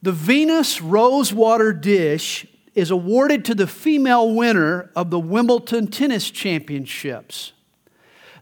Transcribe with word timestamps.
The 0.00 0.12
Venus 0.12 0.80
Rosewater 0.80 1.72
Dish 1.72 2.46
is 2.74 2.92
awarded 2.92 3.44
to 3.46 3.54
the 3.54 3.66
female 3.66 4.32
winner 4.32 4.92
of 4.94 5.10
the 5.10 5.18
Wimbledon 5.18 5.88
Tennis 5.88 6.30
Championships. 6.30 7.52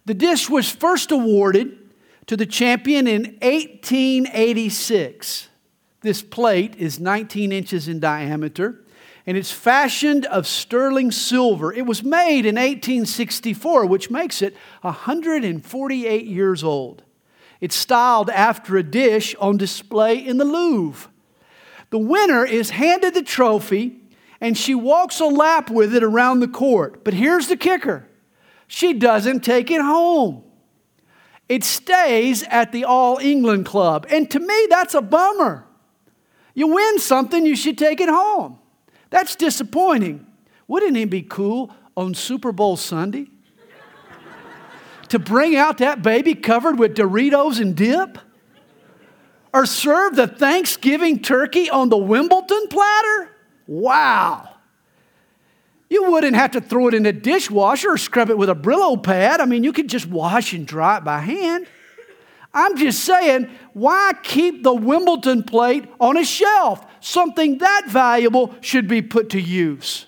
The 0.04 0.12
dish 0.12 0.50
was 0.50 0.70
first 0.70 1.10
awarded 1.10 1.78
to 2.26 2.36
the 2.36 2.44
champion 2.44 3.06
in 3.06 3.38
1886. 3.40 5.48
This 6.02 6.20
plate 6.22 6.76
is 6.76 7.00
19 7.00 7.52
inches 7.52 7.88
in 7.88 8.00
diameter 8.00 8.82
and 9.26 9.36
it's 9.36 9.50
fashioned 9.50 10.24
of 10.26 10.46
sterling 10.46 11.10
silver. 11.10 11.72
It 11.72 11.84
was 11.84 12.04
made 12.04 12.46
in 12.46 12.54
1864, 12.54 13.86
which 13.86 14.08
makes 14.08 14.40
it 14.40 14.56
148 14.82 16.26
years 16.26 16.62
old. 16.62 17.02
It's 17.60 17.74
styled 17.74 18.30
after 18.30 18.76
a 18.76 18.84
dish 18.84 19.34
on 19.40 19.56
display 19.56 20.16
in 20.16 20.36
the 20.36 20.44
Louvre. 20.44 21.10
The 21.90 21.98
winner 21.98 22.44
is 22.44 22.70
handed 22.70 23.14
the 23.14 23.22
trophy 23.22 24.00
and 24.40 24.56
she 24.56 24.74
walks 24.74 25.20
a 25.20 25.26
lap 25.26 25.70
with 25.70 25.94
it 25.94 26.02
around 26.02 26.40
the 26.40 26.48
court. 26.48 27.04
But 27.04 27.14
here's 27.14 27.48
the 27.48 27.56
kicker 27.56 28.08
she 28.66 28.92
doesn't 28.92 29.40
take 29.40 29.70
it 29.70 29.80
home. 29.80 30.42
It 31.48 31.62
stays 31.62 32.42
at 32.44 32.72
the 32.72 32.84
All 32.84 33.18
England 33.18 33.66
Club. 33.66 34.06
And 34.10 34.28
to 34.32 34.40
me, 34.40 34.66
that's 34.68 34.94
a 34.94 35.00
bummer. 35.00 35.64
You 36.54 36.68
win 36.68 36.98
something, 36.98 37.46
you 37.46 37.54
should 37.54 37.78
take 37.78 38.00
it 38.00 38.08
home. 38.08 38.58
That's 39.10 39.36
disappointing. 39.36 40.26
Wouldn't 40.66 40.96
it 40.96 41.10
be 41.10 41.22
cool 41.22 41.70
on 41.96 42.14
Super 42.14 42.50
Bowl 42.50 42.76
Sunday 42.76 43.28
to 45.08 45.18
bring 45.18 45.54
out 45.54 45.78
that 45.78 46.02
baby 46.02 46.34
covered 46.34 46.78
with 46.78 46.96
Doritos 46.96 47.60
and 47.60 47.76
dip? 47.76 48.18
Or 49.56 49.64
serve 49.64 50.16
the 50.16 50.26
Thanksgiving 50.26 51.22
turkey 51.22 51.70
on 51.70 51.88
the 51.88 51.96
Wimbledon 51.96 52.66
platter? 52.68 53.30
Wow. 53.66 54.50
You 55.88 56.10
wouldn't 56.10 56.36
have 56.36 56.50
to 56.50 56.60
throw 56.60 56.88
it 56.88 56.94
in 56.94 57.06
a 57.06 57.12
dishwasher 57.12 57.92
or 57.92 57.96
scrub 57.96 58.28
it 58.28 58.36
with 58.36 58.50
a 58.50 58.54
Brillo 58.54 59.02
pad. 59.02 59.40
I 59.40 59.46
mean, 59.46 59.64
you 59.64 59.72
could 59.72 59.88
just 59.88 60.08
wash 60.08 60.52
and 60.52 60.66
dry 60.66 60.98
it 60.98 61.04
by 61.04 61.20
hand. 61.20 61.66
I'm 62.52 62.76
just 62.76 63.02
saying, 63.02 63.48
why 63.72 64.12
keep 64.22 64.62
the 64.62 64.74
Wimbledon 64.74 65.42
plate 65.42 65.86
on 65.98 66.18
a 66.18 66.24
shelf? 66.24 66.84
Something 67.00 67.56
that 67.56 67.84
valuable 67.88 68.54
should 68.60 68.86
be 68.86 69.00
put 69.00 69.30
to 69.30 69.40
use. 69.40 70.04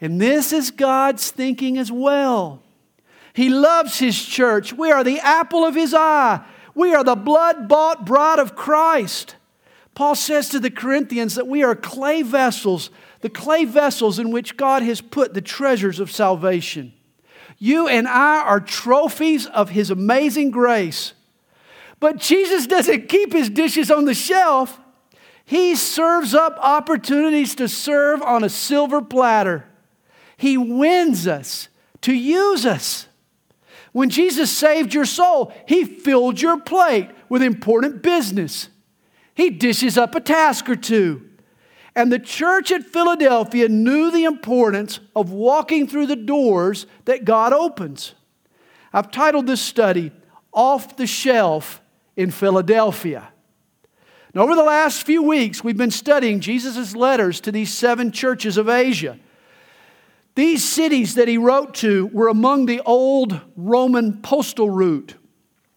And 0.00 0.18
this 0.18 0.50
is 0.50 0.70
God's 0.70 1.30
thinking 1.30 1.76
as 1.76 1.92
well. 1.92 2.62
He 3.34 3.50
loves 3.50 3.98
His 3.98 4.24
church. 4.24 4.72
We 4.72 4.90
are 4.90 5.04
the 5.04 5.20
apple 5.20 5.66
of 5.66 5.74
His 5.74 5.92
eye. 5.92 6.42
We 6.74 6.94
are 6.94 7.04
the 7.04 7.16
blood 7.16 7.68
bought 7.68 8.06
bride 8.06 8.38
of 8.38 8.56
Christ. 8.56 9.36
Paul 9.94 10.14
says 10.14 10.48
to 10.50 10.60
the 10.60 10.70
Corinthians 10.70 11.34
that 11.34 11.46
we 11.46 11.62
are 11.62 11.74
clay 11.74 12.22
vessels, 12.22 12.90
the 13.20 13.28
clay 13.28 13.64
vessels 13.64 14.18
in 14.18 14.30
which 14.30 14.56
God 14.56 14.82
has 14.82 15.00
put 15.00 15.34
the 15.34 15.42
treasures 15.42 16.00
of 16.00 16.10
salvation. 16.10 16.94
You 17.58 17.88
and 17.88 18.08
I 18.08 18.40
are 18.40 18.60
trophies 18.60 19.46
of 19.46 19.70
His 19.70 19.90
amazing 19.90 20.50
grace. 20.50 21.12
But 22.00 22.16
Jesus 22.16 22.66
doesn't 22.66 23.08
keep 23.08 23.32
His 23.32 23.50
dishes 23.50 23.90
on 23.90 24.06
the 24.06 24.14
shelf, 24.14 24.80
He 25.44 25.76
serves 25.76 26.34
up 26.34 26.58
opportunities 26.58 27.54
to 27.56 27.68
serve 27.68 28.22
on 28.22 28.42
a 28.42 28.48
silver 28.48 29.02
platter. 29.02 29.66
He 30.36 30.56
wins 30.56 31.28
us 31.28 31.68
to 32.00 32.12
use 32.12 32.66
us. 32.66 33.06
When 33.92 34.10
Jesus 34.10 34.50
saved 34.50 34.94
your 34.94 35.04
soul, 35.04 35.52
He 35.66 35.84
filled 35.84 36.40
your 36.40 36.58
plate 36.58 37.10
with 37.28 37.42
important 37.42 38.02
business. 38.02 38.68
He 39.34 39.50
dishes 39.50 39.96
up 39.96 40.14
a 40.14 40.20
task 40.20 40.68
or 40.68 40.76
two. 40.76 41.28
And 41.94 42.10
the 42.10 42.18
church 42.18 42.72
at 42.72 42.84
Philadelphia 42.84 43.68
knew 43.68 44.10
the 44.10 44.24
importance 44.24 45.00
of 45.14 45.30
walking 45.30 45.86
through 45.86 46.06
the 46.06 46.16
doors 46.16 46.86
that 47.04 47.26
God 47.26 47.52
opens. 47.52 48.14
I've 48.92 49.10
titled 49.10 49.46
this 49.46 49.60
study, 49.60 50.10
Off 50.52 50.96
the 50.96 51.06
Shelf 51.06 51.82
in 52.16 52.30
Philadelphia. 52.30 53.28
Now, 54.34 54.42
over 54.42 54.54
the 54.54 54.62
last 54.62 55.04
few 55.04 55.22
weeks, 55.22 55.62
we've 55.62 55.76
been 55.76 55.90
studying 55.90 56.40
Jesus' 56.40 56.96
letters 56.96 57.40
to 57.42 57.52
these 57.52 57.72
seven 57.72 58.10
churches 58.10 58.56
of 58.56 58.68
Asia. 58.68 59.18
These 60.34 60.66
cities 60.66 61.14
that 61.16 61.28
he 61.28 61.36
wrote 61.36 61.74
to 61.76 62.06
were 62.06 62.28
among 62.28 62.66
the 62.66 62.80
old 62.80 63.40
Roman 63.56 64.22
postal 64.22 64.70
route. 64.70 65.14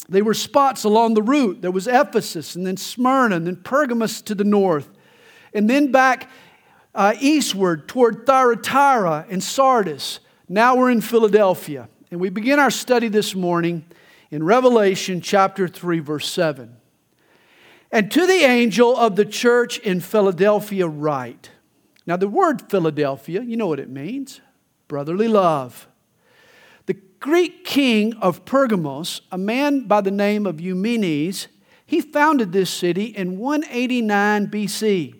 They 0.07 0.21
were 0.21 0.33
spots 0.33 0.83
along 0.83 1.15
the 1.15 1.21
route. 1.21 1.61
There 1.61 1.71
was 1.71 1.87
Ephesus, 1.87 2.55
and 2.55 2.65
then 2.65 2.77
Smyrna, 2.77 3.35
and 3.35 3.47
then 3.47 3.57
Pergamus 3.57 4.21
to 4.23 4.35
the 4.35 4.43
north, 4.43 4.89
and 5.53 5.69
then 5.69 5.91
back 5.91 6.29
uh, 6.93 7.15
eastward 7.19 7.87
toward 7.87 8.25
Thyatira 8.25 9.25
and 9.29 9.43
Sardis. 9.43 10.19
Now 10.47 10.75
we're 10.75 10.91
in 10.91 11.01
Philadelphia. 11.01 11.89
And 12.11 12.21
we 12.21 12.29
begin 12.29 12.59
our 12.59 12.71
study 12.71 13.09
this 13.09 13.35
morning 13.35 13.83
in 14.31 14.43
Revelation 14.43 15.19
chapter 15.21 15.67
3, 15.67 15.99
verse 15.99 16.31
7. 16.31 16.77
And 17.91 18.11
to 18.11 18.25
the 18.25 18.43
angel 18.43 18.95
of 18.95 19.15
the 19.15 19.25
church 19.25 19.79
in 19.79 19.99
Philadelphia, 19.99 20.87
write. 20.87 21.49
Now, 22.07 22.17
the 22.17 22.27
word 22.27 22.69
Philadelphia, 22.69 23.41
you 23.41 23.57
know 23.57 23.67
what 23.67 23.79
it 23.79 23.89
means 23.89 24.41
brotherly 24.87 25.27
love. 25.27 25.87
The 26.85 26.97
Greek 27.19 27.65
king 27.65 28.13
of 28.21 28.45
Pergamos, 28.45 29.21
a 29.31 29.37
man 29.37 29.87
by 29.87 30.01
the 30.01 30.11
name 30.11 30.45
of 30.45 30.61
Eumenes, 30.61 31.47
he 31.85 32.01
founded 32.01 32.51
this 32.51 32.69
city 32.69 33.05
in 33.05 33.37
189 33.37 34.47
BC. 34.47 35.15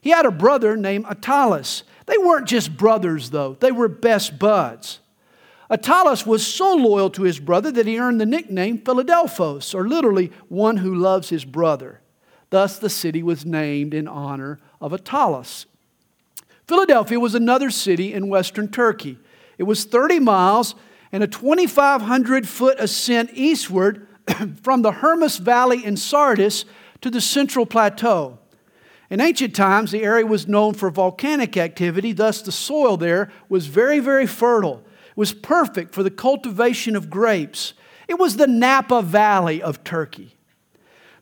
He 0.00 0.10
had 0.10 0.26
a 0.26 0.30
brother 0.30 0.76
named 0.76 1.06
Attalus. 1.06 1.82
They 2.06 2.18
weren't 2.18 2.46
just 2.46 2.76
brothers, 2.76 3.30
though, 3.30 3.56
they 3.60 3.72
were 3.72 3.88
best 3.88 4.38
buds. 4.38 5.00
Attalus 5.70 6.26
was 6.26 6.46
so 6.46 6.74
loyal 6.74 7.08
to 7.10 7.22
his 7.22 7.40
brother 7.40 7.72
that 7.72 7.86
he 7.86 7.98
earned 7.98 8.20
the 8.20 8.26
nickname 8.26 8.78
Philadelphos, 8.78 9.74
or 9.74 9.88
literally 9.88 10.30
one 10.48 10.76
who 10.76 10.94
loves 10.94 11.30
his 11.30 11.44
brother. 11.44 12.00
Thus, 12.50 12.78
the 12.78 12.90
city 12.90 13.22
was 13.22 13.46
named 13.46 13.94
in 13.94 14.06
honor 14.06 14.60
of 14.80 14.92
Attalus. 14.92 15.64
Philadelphia 16.66 17.20
was 17.20 17.34
another 17.34 17.70
city 17.70 18.12
in 18.12 18.28
western 18.28 18.68
Turkey. 18.68 19.18
It 19.58 19.64
was 19.64 19.84
30 19.84 20.20
miles 20.20 20.74
and 21.12 21.22
a 21.22 21.28
2,500 21.28 22.48
foot 22.48 22.80
ascent 22.80 23.30
eastward 23.34 24.08
from 24.62 24.82
the 24.82 24.92
Hermus 24.92 25.38
Valley 25.38 25.84
in 25.84 25.96
Sardis 25.96 26.64
to 27.02 27.10
the 27.10 27.20
Central 27.20 27.66
Plateau. 27.66 28.38
In 29.10 29.20
ancient 29.20 29.54
times, 29.54 29.92
the 29.92 30.02
area 30.02 30.26
was 30.26 30.48
known 30.48 30.74
for 30.74 30.90
volcanic 30.90 31.56
activity, 31.56 32.12
thus, 32.12 32.42
the 32.42 32.50
soil 32.50 32.96
there 32.96 33.30
was 33.48 33.66
very, 33.66 34.00
very 34.00 34.26
fertile. 34.26 34.82
It 35.10 35.16
was 35.16 35.32
perfect 35.32 35.94
for 35.94 36.02
the 36.02 36.10
cultivation 36.10 36.96
of 36.96 37.10
grapes. 37.10 37.74
It 38.08 38.18
was 38.18 38.36
the 38.36 38.46
Napa 38.46 39.02
Valley 39.02 39.62
of 39.62 39.84
Turkey. 39.84 40.33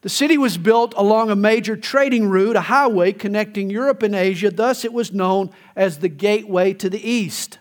The 0.03 0.09
city 0.09 0.37
was 0.37 0.59
built 0.59 0.95
along 0.97 1.31
a 1.31 1.37
major 1.37 1.77
trading 1.77 2.29
route, 2.29 2.57
a 2.57 2.63
highway 2.63 3.13
connecting 3.13 3.71
Europe 3.71 4.03
and 4.03 4.17
Asia, 4.17 4.51
thus, 4.51 4.85
it 4.85 4.93
was 4.93 5.13
known 5.13 5.51
as 5.77 5.99
the 5.99 6.09
gateway 6.09 6.75
to 6.75 6.91
the 6.91 7.09
east. 7.09 7.61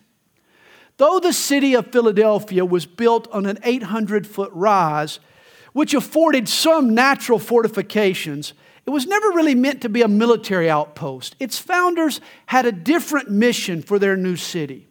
Though 0.97 1.19
the 1.19 1.34
city 1.34 1.75
of 1.75 1.91
Philadelphia 1.91 2.66
was 2.66 2.88
built 2.88 3.28
on 3.31 3.46
an 3.46 3.59
800 3.63 4.25
foot 4.25 4.52
rise, 4.53 5.19
which 5.74 5.94
afforded 5.94 6.50
some 6.50 6.96
natural 6.96 7.38
fortifications, 7.40 8.53
it 8.88 8.90
was 8.90 9.06
never 9.06 9.29
really 9.29 9.56
meant 9.56 9.81
to 9.81 9.90
be 9.90 10.02
a 10.02 10.08
military 10.08 10.69
outpost. 10.69 11.35
Its 11.40 11.59
founders 11.59 12.22
had 12.47 12.66
a 12.66 12.72
different 12.72 13.29
mission 13.29 13.84
for 13.84 14.00
their 14.00 14.18
new 14.18 14.35
city. 14.35 14.88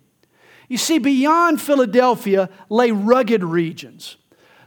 You 0.69 0.79
see, 0.79 0.99
beyond 0.99 1.61
Philadelphia 1.61 2.49
lay 2.69 2.93
rugged 2.93 3.43
regions, 3.43 4.17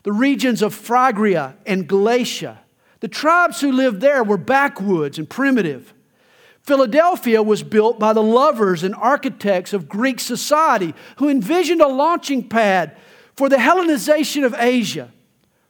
the 0.04 0.12
regions 0.12 0.62
of 0.62 0.74
Phrygia 0.74 1.56
and 1.66 1.88
Galatia. 1.88 2.60
The 3.04 3.10
tribes 3.10 3.60
who 3.60 3.74
lived 3.74 4.00
there 4.00 4.24
were 4.24 4.38
backwoods 4.38 5.20
and 5.20 5.30
primitive. 5.30 5.94
Philadelphia 6.62 7.44
was 7.44 7.62
built 7.62 8.00
by 8.00 8.14
the 8.14 8.24
lovers 8.24 8.82
and 8.82 8.96
architects 8.96 9.74
of 9.74 9.90
Greek 9.90 10.22
society 10.22 10.96
who 11.18 11.28
envisioned 11.28 11.82
a 11.82 11.88
launching 11.90 12.48
pad 12.48 12.96
for 13.36 13.50
the 13.50 13.58
Hellenization 13.58 14.46
of 14.46 14.56
Asia. 14.58 15.12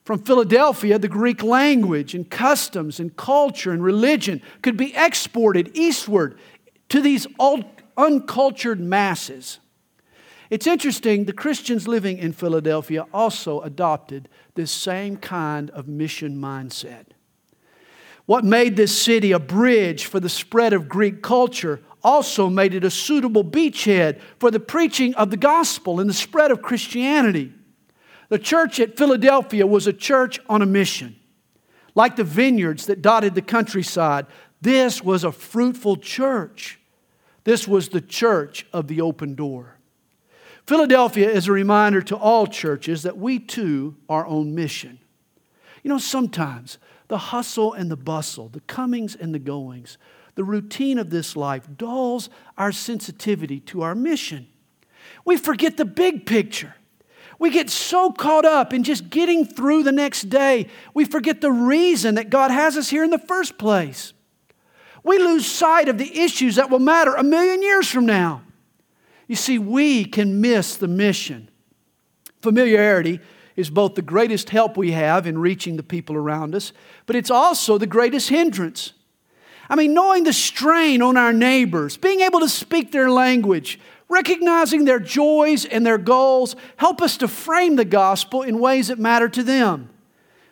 From 0.05 0.19
Philadelphia, 0.19 0.99
the 0.99 1.07
Greek 1.07 1.41
language 1.41 2.13
and 2.13 2.29
customs 2.29 2.99
and 2.99 3.17
culture 3.17 3.71
and 3.71 3.83
religion 3.83 4.39
could 4.61 4.77
be 4.77 4.93
exported 4.95 5.71
eastward 5.75 6.37
to 6.89 7.01
these 7.01 7.25
uncultured 7.97 8.79
masses. 8.79 9.57
It's 10.51 10.67
interesting, 10.67 11.25
the 11.25 11.33
Christians 11.33 11.87
living 11.87 12.19
in 12.19 12.31
Philadelphia 12.31 13.07
also 13.11 13.61
adopted 13.61 14.29
this 14.53 14.71
same 14.71 15.17
kind 15.17 15.71
of 15.71 15.87
mission 15.87 16.37
mindset. 16.37 17.05
What 18.25 18.45
made 18.45 18.75
this 18.75 18.97
city 18.97 19.31
a 19.31 19.39
bridge 19.39 20.05
for 20.05 20.19
the 20.19 20.29
spread 20.29 20.73
of 20.73 20.87
Greek 20.87 21.21
culture 21.21 21.81
also 22.03 22.49
made 22.49 22.73
it 22.73 22.83
a 22.83 22.89
suitable 22.89 23.43
beachhead 23.43 24.19
for 24.39 24.51
the 24.51 24.59
preaching 24.59 25.13
of 25.15 25.29
the 25.29 25.37
gospel 25.37 25.99
and 25.99 26.09
the 26.09 26.13
spread 26.13 26.51
of 26.51 26.61
Christianity. 26.61 27.53
The 28.29 28.39
church 28.39 28.79
at 28.79 28.97
Philadelphia 28.97 29.67
was 29.67 29.87
a 29.87 29.93
church 29.93 30.39
on 30.47 30.61
a 30.61 30.65
mission. 30.65 31.15
Like 31.95 32.15
the 32.15 32.23
vineyards 32.23 32.87
that 32.87 33.01
dotted 33.01 33.35
the 33.35 33.41
countryside, 33.41 34.25
This 34.61 35.03
was 35.03 35.25
a 35.25 35.31
fruitful 35.31 35.97
church. 35.97 36.79
This 37.43 37.67
was 37.67 37.89
the 37.89 38.01
church 38.01 38.65
of 38.71 38.87
the 38.87 39.01
open 39.01 39.35
door. 39.35 39.77
Philadelphia 40.65 41.29
is 41.29 41.49
a 41.49 41.51
reminder 41.51 42.01
to 42.03 42.15
all 42.15 42.47
churches 42.47 43.03
that 43.03 43.17
we 43.17 43.39
too 43.39 43.97
are 44.07 44.25
on 44.25 44.55
mission. 44.55 44.99
You 45.83 45.89
know, 45.89 45.97
sometimes 45.97 46.77
the 47.07 47.17
hustle 47.17 47.73
and 47.73 47.91
the 47.91 47.97
bustle, 47.97 48.49
the 48.49 48.61
comings 48.61 49.15
and 49.15 49.33
the 49.33 49.39
goings, 49.39 49.97
the 50.35 50.43
routine 50.43 50.97
of 50.97 51.09
this 51.09 51.35
life 51.35 51.67
dulls 51.77 52.29
our 52.57 52.71
sensitivity 52.71 53.59
to 53.59 53.81
our 53.81 53.95
mission. 53.95 54.47
We 55.25 55.37
forget 55.37 55.77
the 55.77 55.85
big 55.85 56.25
picture. 56.25 56.75
We 57.39 57.49
get 57.49 57.69
so 57.69 58.11
caught 58.11 58.45
up 58.45 58.73
in 58.73 58.83
just 58.83 59.09
getting 59.09 59.45
through 59.45 59.83
the 59.83 59.91
next 59.91 60.29
day, 60.29 60.67
we 60.93 61.05
forget 61.05 61.41
the 61.41 61.51
reason 61.51 62.15
that 62.15 62.29
God 62.29 62.51
has 62.51 62.77
us 62.77 62.89
here 62.89 63.03
in 63.03 63.09
the 63.09 63.17
first 63.17 63.57
place. 63.57 64.13
We 65.03 65.17
lose 65.17 65.45
sight 65.45 65.89
of 65.89 65.97
the 65.97 66.19
issues 66.21 66.55
that 66.55 66.69
will 66.69 66.79
matter 66.79 67.13
a 67.15 67.23
million 67.23 67.61
years 67.61 67.89
from 67.89 68.05
now. 68.05 68.43
You 69.27 69.35
see, 69.35 69.59
we 69.59 70.05
can 70.05 70.41
miss 70.41 70.77
the 70.77 70.87
mission. 70.87 71.49
Familiarity 72.41 73.19
is 73.55 73.69
both 73.69 73.95
the 73.95 74.01
greatest 74.01 74.49
help 74.49 74.77
we 74.77 74.91
have 74.91 75.27
in 75.27 75.37
reaching 75.37 75.77
the 75.77 75.83
people 75.83 76.15
around 76.15 76.55
us, 76.55 76.73
but 77.05 77.15
it's 77.15 77.31
also 77.31 77.77
the 77.77 77.87
greatest 77.87 78.29
hindrance. 78.29 78.93
I 79.69 79.75
mean, 79.75 79.93
knowing 79.93 80.23
the 80.23 80.33
strain 80.33 81.01
on 81.01 81.17
our 81.17 81.33
neighbors, 81.33 81.97
being 81.97 82.21
able 82.21 82.39
to 82.39 82.49
speak 82.49 82.91
their 82.91 83.09
language, 83.09 83.79
recognizing 84.09 84.85
their 84.85 84.99
joys 84.99 85.65
and 85.65 85.85
their 85.85 85.97
goals, 85.97 86.55
help 86.77 87.01
us 87.01 87.17
to 87.17 87.27
frame 87.27 87.75
the 87.75 87.85
gospel 87.85 88.41
in 88.41 88.59
ways 88.59 88.89
that 88.89 88.99
matter 88.99 89.29
to 89.29 89.43
them. 89.43 89.89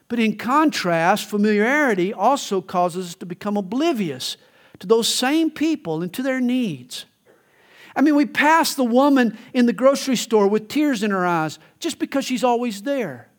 But 0.08 0.20
in 0.20 0.38
contrast, 0.38 1.30
familiarity 1.30 2.14
also 2.14 2.62
causes 2.62 3.10
us 3.10 3.16
to 3.16 3.26
become 3.26 3.58
oblivious 3.58 4.38
to 4.80 4.88
those 4.88 5.08
same 5.08 5.50
people 5.50 6.02
and 6.02 6.12
to 6.14 6.24
their 6.24 6.42
needs. 6.42 7.06
I 7.96 8.02
mean, 8.02 8.16
we 8.16 8.26
pass 8.26 8.74
the 8.74 8.84
woman 8.84 9.38
in 9.54 9.66
the 9.66 9.74
grocery 9.74 10.16
store 10.16 10.48
with 10.48 10.68
tears 10.68 11.04
in 11.04 11.12
her 11.12 11.26
eyes 11.26 11.60
just 11.80 12.00
because 12.00 12.26
she's 12.26 12.44
always 12.44 12.84
there. 12.84 13.30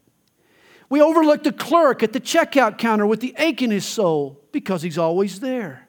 We 0.91 1.01
overlook 1.01 1.43
the 1.43 1.53
clerk 1.53 2.03
at 2.03 2.13
the 2.13 2.21
checkout 2.21 2.77
counter 2.77 3.07
with 3.07 3.21
the 3.21 3.35
ache 3.39 3.63
in 3.63 3.71
his 3.71 3.87
soul 3.87 4.39
because 4.53 4.83
he's 4.83 4.99
always 4.99 5.41
there. 5.41 5.89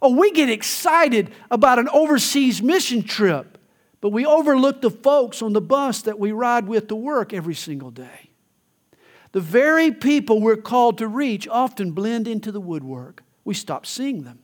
Oh, 0.00 0.16
we 0.16 0.32
get 0.32 0.48
excited 0.48 1.30
about 1.50 1.78
an 1.78 1.88
overseas 1.90 2.62
mission 2.62 3.02
trip, 3.02 3.58
but 4.00 4.10
we 4.10 4.24
overlook 4.24 4.80
the 4.80 4.90
folks 4.90 5.42
on 5.42 5.52
the 5.52 5.60
bus 5.60 6.02
that 6.02 6.18
we 6.18 6.32
ride 6.32 6.66
with 6.66 6.88
to 6.88 6.96
work 6.96 7.32
every 7.32 7.54
single 7.54 7.90
day. 7.90 8.30
The 9.32 9.40
very 9.40 9.90
people 9.90 10.40
we're 10.40 10.56
called 10.56 10.98
to 10.98 11.08
reach 11.08 11.48
often 11.48 11.92
blend 11.92 12.28
into 12.28 12.52
the 12.52 12.60
woodwork. 12.60 13.24
We 13.44 13.52
stop 13.54 13.84
seeing 13.84 14.22
them. 14.22 14.38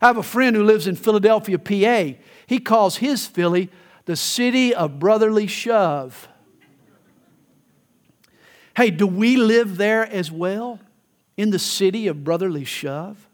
I 0.00 0.06
have 0.06 0.16
a 0.16 0.22
friend 0.22 0.56
who 0.56 0.64
lives 0.64 0.86
in 0.86 0.96
Philadelphia, 0.96 1.58
PA. 1.58 2.18
He 2.46 2.58
calls 2.58 2.96
his 2.96 3.26
Philly 3.26 3.70
the 4.06 4.16
city 4.16 4.74
of 4.74 4.98
brotherly 4.98 5.46
shove. 5.46 6.28
Hey, 8.76 8.90
do 8.90 9.06
we 9.06 9.36
live 9.36 9.76
there 9.76 10.06
as 10.06 10.32
well? 10.32 10.80
In 11.36 11.50
the 11.50 11.58
city 11.58 12.06
of 12.06 12.24
brotherly 12.24 12.64
shove? 12.64 13.28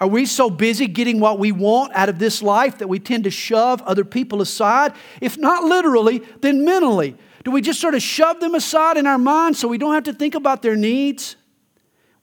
Are 0.00 0.08
we 0.08 0.26
so 0.26 0.50
busy 0.50 0.86
getting 0.86 1.20
what 1.20 1.38
we 1.38 1.52
want 1.52 1.94
out 1.94 2.08
of 2.08 2.18
this 2.18 2.42
life 2.42 2.78
that 2.78 2.88
we 2.88 2.98
tend 2.98 3.24
to 3.24 3.30
shove 3.30 3.80
other 3.82 4.04
people 4.04 4.42
aside? 4.42 4.92
If 5.20 5.38
not 5.38 5.64
literally, 5.64 6.18
then 6.40 6.64
mentally. 6.64 7.16
Do 7.44 7.50
we 7.50 7.60
just 7.60 7.80
sort 7.80 7.94
of 7.94 8.02
shove 8.02 8.40
them 8.40 8.54
aside 8.54 8.96
in 8.96 9.06
our 9.06 9.18
minds 9.18 9.58
so 9.58 9.68
we 9.68 9.78
don't 9.78 9.94
have 9.94 10.04
to 10.04 10.12
think 10.12 10.34
about 10.34 10.62
their 10.62 10.76
needs? 10.76 11.36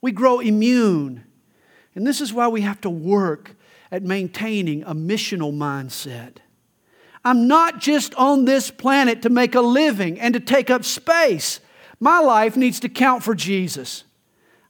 We 0.00 0.12
grow 0.12 0.38
immune 0.38 1.24
and 1.94 2.06
this 2.06 2.20
is 2.20 2.32
why 2.32 2.48
we 2.48 2.62
have 2.62 2.80
to 2.82 2.90
work 2.90 3.54
at 3.90 4.02
maintaining 4.02 4.82
a 4.82 4.94
missional 4.94 5.52
mindset. 5.52 6.38
I'm 7.24 7.46
not 7.48 7.80
just 7.80 8.14
on 8.16 8.44
this 8.44 8.70
planet 8.70 9.22
to 9.22 9.30
make 9.30 9.54
a 9.54 9.60
living 9.60 10.20
and 10.20 10.34
to 10.34 10.40
take 10.40 10.70
up 10.70 10.84
space. 10.84 11.60
My 12.00 12.18
life 12.18 12.56
needs 12.56 12.80
to 12.80 12.88
count 12.88 13.22
for 13.22 13.34
Jesus. 13.34 14.04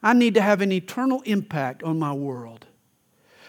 I 0.03 0.13
need 0.13 0.35
to 0.35 0.43
have 0.43 0.61
an 0.61 0.71
eternal 0.71 1.23
impact 1.23 1.83
on 1.83 1.99
my 1.99 2.13
world. 2.13 2.67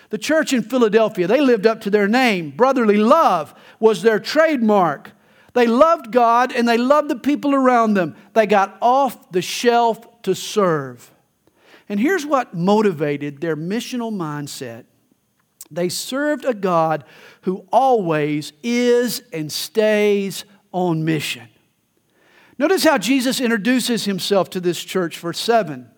The 0.10 0.18
church 0.18 0.54
in 0.54 0.64
Philadelphia, 0.64 1.28
they 1.28 1.42
lived 1.42 1.68
up 1.68 1.82
to 1.82 1.90
their 1.90 2.08
name. 2.08 2.52
Brotherly 2.52 2.98
love 2.98 3.54
was 3.80 4.02
their 4.02 4.20
trademark. 4.20 5.12
They 5.54 5.68
loved 5.68 6.12
God 6.12 6.52
and 6.54 6.68
they 6.68 6.78
loved 6.78 7.10
the 7.10 7.16
people 7.16 7.54
around 7.54 7.96
them. 7.96 8.16
They 8.34 8.46
got 8.46 8.78
off 8.82 9.32
the 9.32 9.42
shelf 9.42 10.22
to 10.24 10.34
serve. 10.34 11.12
And 11.88 12.00
here's 12.00 12.26
what 12.26 12.54
motivated 12.54 13.42
their 13.42 13.56
missional 13.56 14.12
mindset 14.12 14.86
they 15.72 15.90
served 15.90 16.46
a 16.46 16.54
God 16.54 17.04
who 17.42 17.66
always 17.72 18.54
is 18.62 19.24
and 19.34 19.52
stays 19.52 20.46
on 20.72 21.04
mission. 21.04 21.48
Notice 22.58 22.84
how 22.84 22.98
Jesus 22.98 23.42
introduces 23.42 24.06
himself 24.06 24.50
to 24.52 24.60
this 24.60 24.82
church, 24.84 25.18
verse 25.18 25.40
7. 25.40 25.90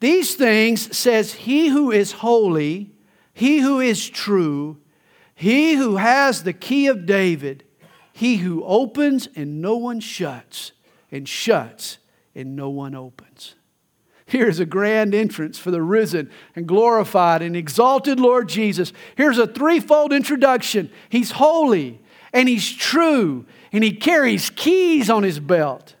These 0.00 0.36
things 0.36 0.96
says 0.96 1.34
he 1.34 1.68
who 1.68 1.90
is 1.90 2.12
holy, 2.12 2.92
he 3.34 3.58
who 3.58 3.78
is 3.80 4.08
true, 4.08 4.78
he 5.34 5.74
who 5.74 5.96
has 5.96 6.42
the 6.42 6.52
key 6.52 6.86
of 6.86 7.06
David, 7.06 7.64
he 8.12 8.38
who 8.38 8.64
opens 8.64 9.28
and 9.36 9.60
no 9.60 9.76
one 9.76 10.00
shuts, 10.00 10.72
and 11.12 11.28
shuts 11.28 11.98
and 12.34 12.56
no 12.56 12.70
one 12.70 12.94
opens. 12.94 13.27
Here's 14.28 14.60
a 14.60 14.66
grand 14.66 15.14
entrance 15.14 15.58
for 15.58 15.70
the 15.70 15.80
risen 15.80 16.30
and 16.54 16.68
glorified 16.68 17.40
and 17.40 17.56
exalted 17.56 18.20
Lord 18.20 18.46
Jesus. 18.46 18.92
Here's 19.16 19.38
a 19.38 19.46
threefold 19.46 20.12
introduction 20.12 20.90
He's 21.08 21.30
holy 21.30 21.98
and 22.34 22.46
He's 22.46 22.70
true 22.70 23.46
and 23.72 23.82
He 23.82 23.92
carries 23.92 24.50
keys 24.50 25.08
on 25.08 25.22
His 25.22 25.40
belt. 25.40 25.94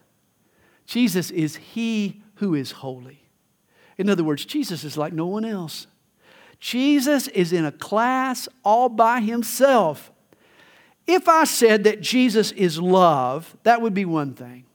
Jesus 0.84 1.30
is 1.30 1.56
He 1.56 2.20
who 2.34 2.54
is 2.54 2.72
holy. 2.72 3.22
In 3.96 4.10
other 4.10 4.24
words, 4.24 4.44
Jesus 4.44 4.84
is 4.84 4.98
like 4.98 5.14
no 5.14 5.26
one 5.26 5.46
else. 5.46 5.86
Jesus 6.60 7.28
is 7.28 7.50
in 7.50 7.64
a 7.64 7.72
class 7.72 8.46
all 8.62 8.90
by 8.90 9.20
Himself. 9.22 10.12
If 11.06 11.30
I 11.30 11.44
said 11.44 11.84
that 11.84 12.02
Jesus 12.02 12.52
is 12.52 12.78
love, 12.78 13.56
that 13.62 13.80
would 13.80 13.94
be 13.94 14.04
one 14.04 14.34
thing. 14.34 14.66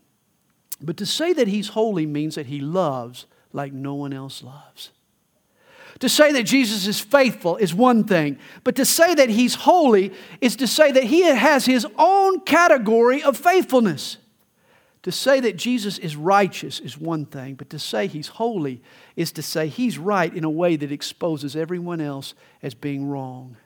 But 0.82 0.98
to 0.98 1.06
say 1.06 1.34
that 1.34 1.48
He's 1.48 1.70
holy 1.70 2.08
means 2.08 2.34
that 2.34 2.48
He 2.48 2.60
loves 2.60 3.28
like 3.54 3.72
no 3.72 3.94
one 3.94 4.12
else 4.12 4.44
loves. 4.44 4.90
To 6.00 6.10
say 6.10 6.32
that 6.34 6.44
Jesus 6.44 6.88
is 6.88 7.00
faithful 7.00 7.56
is 7.58 7.74
one 7.74 8.04
thing, 8.04 8.38
but 8.64 8.76
to 8.76 8.86
say 8.86 9.14
that 9.16 9.30
he's 9.30 9.56
holy 9.56 10.12
is 10.42 10.56
to 10.58 10.68
say 10.68 10.92
that 10.92 11.06
he 11.06 11.22
has 11.24 11.66
his 11.66 11.88
own 11.98 12.42
category 12.42 13.24
of 13.24 13.38
faithfulness. 13.38 14.18
To 15.04 15.12
say 15.12 15.40
that 15.42 15.58
Jesus 15.58 15.98
is 15.98 16.16
righteous 16.16 16.80
is 16.80 16.98
one 16.98 17.26
thing, 17.26 17.56
but 17.56 17.70
to 17.70 17.80
say 17.80 18.08
he's 18.08 18.30
holy 18.30 18.82
is 19.16 19.32
to 19.34 19.42
say 19.42 19.68
he's 19.68 19.98
right 19.98 20.34
in 20.34 20.44
a 20.44 20.50
way 20.50 20.76
that 20.76 20.92
exposes 20.92 21.56
everyone 21.56 22.02
else 22.02 22.34
as 22.62 22.74
being 22.74 23.08
wrong. 23.08 23.58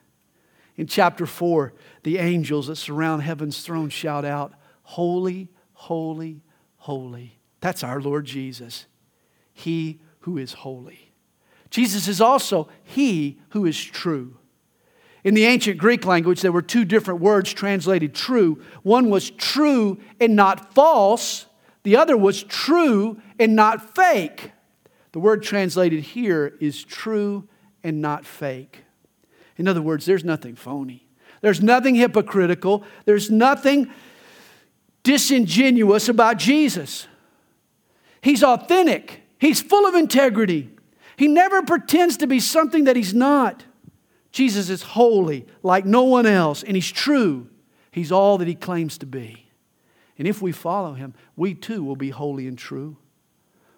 In 0.75 0.87
chapter 0.87 1.25
4, 1.25 1.73
the 2.03 2.17
angels 2.17 2.67
that 2.67 2.75
surround 2.75 3.21
heaven's 3.21 3.61
throne 3.61 3.89
shout 3.89 4.25
out, 4.25 4.53
Holy, 4.83 5.49
holy, 5.73 6.41
holy. 6.77 7.39
That's 7.61 7.83
our 7.83 8.01
Lord 8.01 8.25
Jesus. 8.25 8.85
He 9.57 9.99
who 10.19 10.37
is 10.37 10.53
holy. 10.53 11.11
Jesus 11.71 12.07
is 12.07 12.21
also 12.21 12.69
He 12.83 13.39
who 13.49 13.65
is 13.65 13.83
true. 13.83 14.37
In 15.23 15.33
the 15.33 15.45
ancient 15.45 15.79
Greek 15.79 16.05
language, 16.05 16.41
there 16.41 16.51
were 16.51 16.61
two 16.61 16.85
different 16.85 17.21
words 17.21 17.51
translated 17.51 18.13
true. 18.13 18.61
One 18.83 19.09
was 19.09 19.31
true 19.31 19.99
and 20.21 20.35
not 20.35 20.75
false, 20.75 21.47
the 21.81 21.97
other 21.97 22.15
was 22.15 22.43
true 22.43 23.19
and 23.39 23.55
not 23.55 23.95
fake. 23.95 24.51
The 25.13 25.19
word 25.19 25.41
translated 25.41 26.03
here 26.03 26.55
is 26.59 26.83
true 26.83 27.47
and 27.83 27.99
not 27.99 28.25
fake. 28.25 28.83
In 29.57 29.67
other 29.67 29.81
words, 29.81 30.05
there's 30.05 30.23
nothing 30.23 30.55
phony, 30.55 31.07
there's 31.41 31.63
nothing 31.63 31.95
hypocritical, 31.95 32.83
there's 33.05 33.31
nothing 33.31 33.91
disingenuous 35.01 36.09
about 36.09 36.37
Jesus. 36.37 37.07
He's 38.21 38.43
authentic. 38.43 39.23
He's 39.39 39.61
full 39.61 39.85
of 39.85 39.95
integrity. 39.95 40.69
He 41.15 41.27
never 41.27 41.61
pretends 41.61 42.17
to 42.17 42.27
be 42.27 42.39
something 42.39 42.85
that 42.85 42.95
he's 42.95 43.13
not. 43.13 43.65
Jesus 44.31 44.69
is 44.69 44.83
holy 44.83 45.47
like 45.63 45.85
no 45.85 46.03
one 46.03 46.25
else, 46.25 46.63
and 46.63 46.75
he's 46.75 46.91
true. 46.91 47.47
He's 47.91 48.11
all 48.11 48.37
that 48.37 48.47
he 48.47 48.55
claims 48.55 48.97
to 48.99 49.05
be. 49.05 49.47
And 50.17 50.27
if 50.27 50.41
we 50.41 50.51
follow 50.51 50.93
him, 50.93 51.13
we 51.35 51.53
too 51.53 51.83
will 51.83 51.95
be 51.95 52.09
holy 52.09 52.47
and 52.47 52.57
true. 52.57 52.97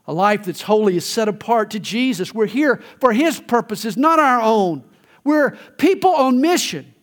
A 0.07 0.13
life 0.13 0.45
that's 0.45 0.63
holy 0.63 0.97
is 0.97 1.05
set 1.05 1.27
apart 1.27 1.69
to 1.71 1.79
Jesus. 1.79 2.33
We're 2.33 2.47
here 2.47 2.81
for 2.99 3.13
his 3.13 3.39
purposes, 3.39 3.95
not 3.95 4.19
our 4.19 4.41
own. 4.41 4.83
We're 5.23 5.51
people 5.77 6.11
on 6.11 6.41
mission. 6.41 6.93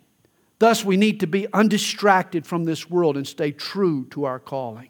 Thus, 0.59 0.85
we 0.85 0.97
need 0.97 1.21
to 1.21 1.27
be 1.27 1.47
undistracted 1.53 2.47
from 2.47 2.65
this 2.65 2.91
world 2.91 3.17
and 3.17 3.27
stay 3.27 3.53
true 3.53 4.07
to 4.11 4.25
our 4.25 4.39
calling. 4.39 4.89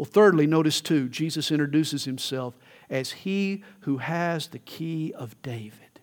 Well, 0.00 0.08
thirdly, 0.10 0.46
notice 0.46 0.80
too, 0.80 1.10
Jesus 1.10 1.50
introduces 1.50 2.06
himself 2.06 2.54
as 2.88 3.10
he 3.10 3.62
who 3.80 3.98
has 3.98 4.48
the 4.48 4.58
key 4.58 5.12
of 5.12 5.36
David. 5.42 6.00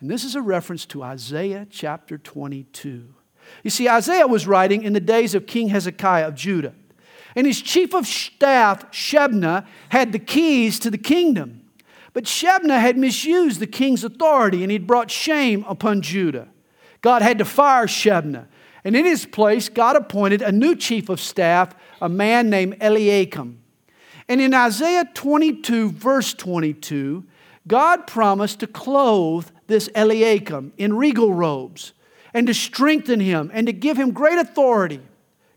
And 0.00 0.10
this 0.10 0.24
is 0.24 0.34
a 0.34 0.40
reference 0.40 0.86
to 0.86 1.02
Isaiah 1.02 1.66
chapter 1.68 2.16
22. 2.16 3.04
You 3.62 3.70
see, 3.70 3.90
Isaiah 3.90 4.26
was 4.26 4.46
writing 4.46 4.84
in 4.84 4.94
the 4.94 5.00
days 5.00 5.34
of 5.34 5.46
King 5.46 5.68
Hezekiah 5.68 6.28
of 6.28 6.34
Judah. 6.34 6.72
And 7.36 7.46
his 7.46 7.60
chief 7.60 7.94
of 7.94 8.06
staff, 8.06 8.90
Shebna, 8.90 9.66
had 9.90 10.12
the 10.12 10.18
keys 10.18 10.78
to 10.78 10.90
the 10.90 10.96
kingdom. 10.96 11.60
But 12.14 12.24
Shebna 12.24 12.80
had 12.80 12.96
misused 12.96 13.60
the 13.60 13.66
king's 13.66 14.02
authority 14.02 14.62
and 14.62 14.72
he'd 14.72 14.86
brought 14.86 15.10
shame 15.10 15.62
upon 15.68 16.00
Judah. 16.00 16.48
God 17.02 17.20
had 17.20 17.36
to 17.36 17.44
fire 17.44 17.86
Shebna. 17.86 18.46
And 18.84 18.94
in 18.94 19.04
his 19.04 19.24
place, 19.24 19.68
God 19.68 19.96
appointed 19.96 20.42
a 20.42 20.52
new 20.52 20.76
chief 20.76 21.08
of 21.08 21.18
staff, 21.18 21.74
a 22.00 22.08
man 22.08 22.50
named 22.50 22.76
Eliakim. 22.80 23.60
And 24.28 24.40
in 24.40 24.52
Isaiah 24.52 25.08
22, 25.14 25.90
verse 25.92 26.34
22, 26.34 27.24
God 27.66 28.06
promised 28.06 28.60
to 28.60 28.66
clothe 28.66 29.48
this 29.66 29.88
Eliakim 29.94 30.72
in 30.76 30.94
regal 30.96 31.32
robes 31.32 31.94
and 32.34 32.46
to 32.46 32.54
strengthen 32.54 33.20
him 33.20 33.50
and 33.54 33.66
to 33.66 33.72
give 33.72 33.96
him 33.96 34.10
great 34.10 34.38
authority. 34.38 35.00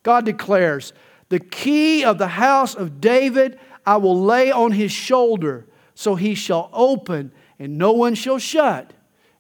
God 0.04 0.24
declares, 0.24 0.94
The 1.28 1.40
key 1.40 2.06
of 2.06 2.18
the 2.18 2.30
house 2.30 2.76
of 2.76 3.02
David 3.02 3.60
I 3.86 3.98
will 3.98 4.22
lay 4.22 4.52
on 4.52 4.74
his 4.74 4.92
shoulder, 4.92 5.66
so 5.96 6.16
he 6.16 6.36
shall 6.36 6.70
open 6.74 7.32
and 7.60 7.78
no 7.78 7.92
one 7.92 8.16
shall 8.16 8.38
shut, 8.38 8.94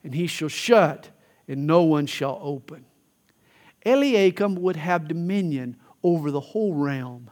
and 0.03 0.15
he 0.15 0.25
shall 0.27 0.47
shut 0.49 1.09
and 1.47 1.67
no 1.67 1.83
one 1.83 2.05
shall 2.05 2.39
open. 2.41 2.86
Eliakim 3.87 4.55
would 4.55 4.75
have 4.75 5.07
dominion 5.07 5.77
over 6.03 6.29
the 6.29 6.39
whole 6.39 6.73
realm. 6.73 7.29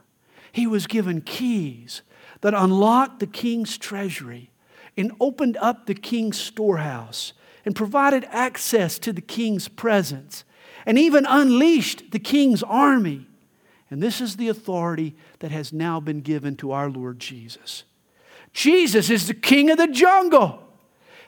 He 0.51 0.65
was 0.65 0.87
given 0.87 1.21
keys 1.21 2.01
that 2.41 2.53
unlocked 2.53 3.19
the 3.19 3.27
king's 3.27 3.77
treasury 3.77 4.51
and 4.97 5.11
opened 5.19 5.57
up 5.57 5.85
the 5.85 5.93
king's 5.93 6.39
storehouse 6.39 7.33
and 7.65 7.75
provided 7.75 8.25
access 8.29 8.97
to 8.99 9.11
the 9.11 9.21
king's 9.21 9.67
presence 9.67 10.45
and 10.85 10.97
even 10.97 11.25
unleashed 11.25 12.11
the 12.11 12.19
king's 12.19 12.63
army. 12.63 13.27
And 13.89 14.01
this 14.01 14.21
is 14.21 14.37
the 14.37 14.49
authority 14.49 15.15
that 15.39 15.51
has 15.51 15.73
now 15.73 15.99
been 15.99 16.21
given 16.21 16.55
to 16.57 16.71
our 16.71 16.89
Lord 16.89 17.19
Jesus. 17.19 17.83
Jesus 18.53 19.09
is 19.09 19.27
the 19.27 19.33
king 19.33 19.69
of 19.69 19.77
the 19.77 19.87
jungle. 19.87 20.61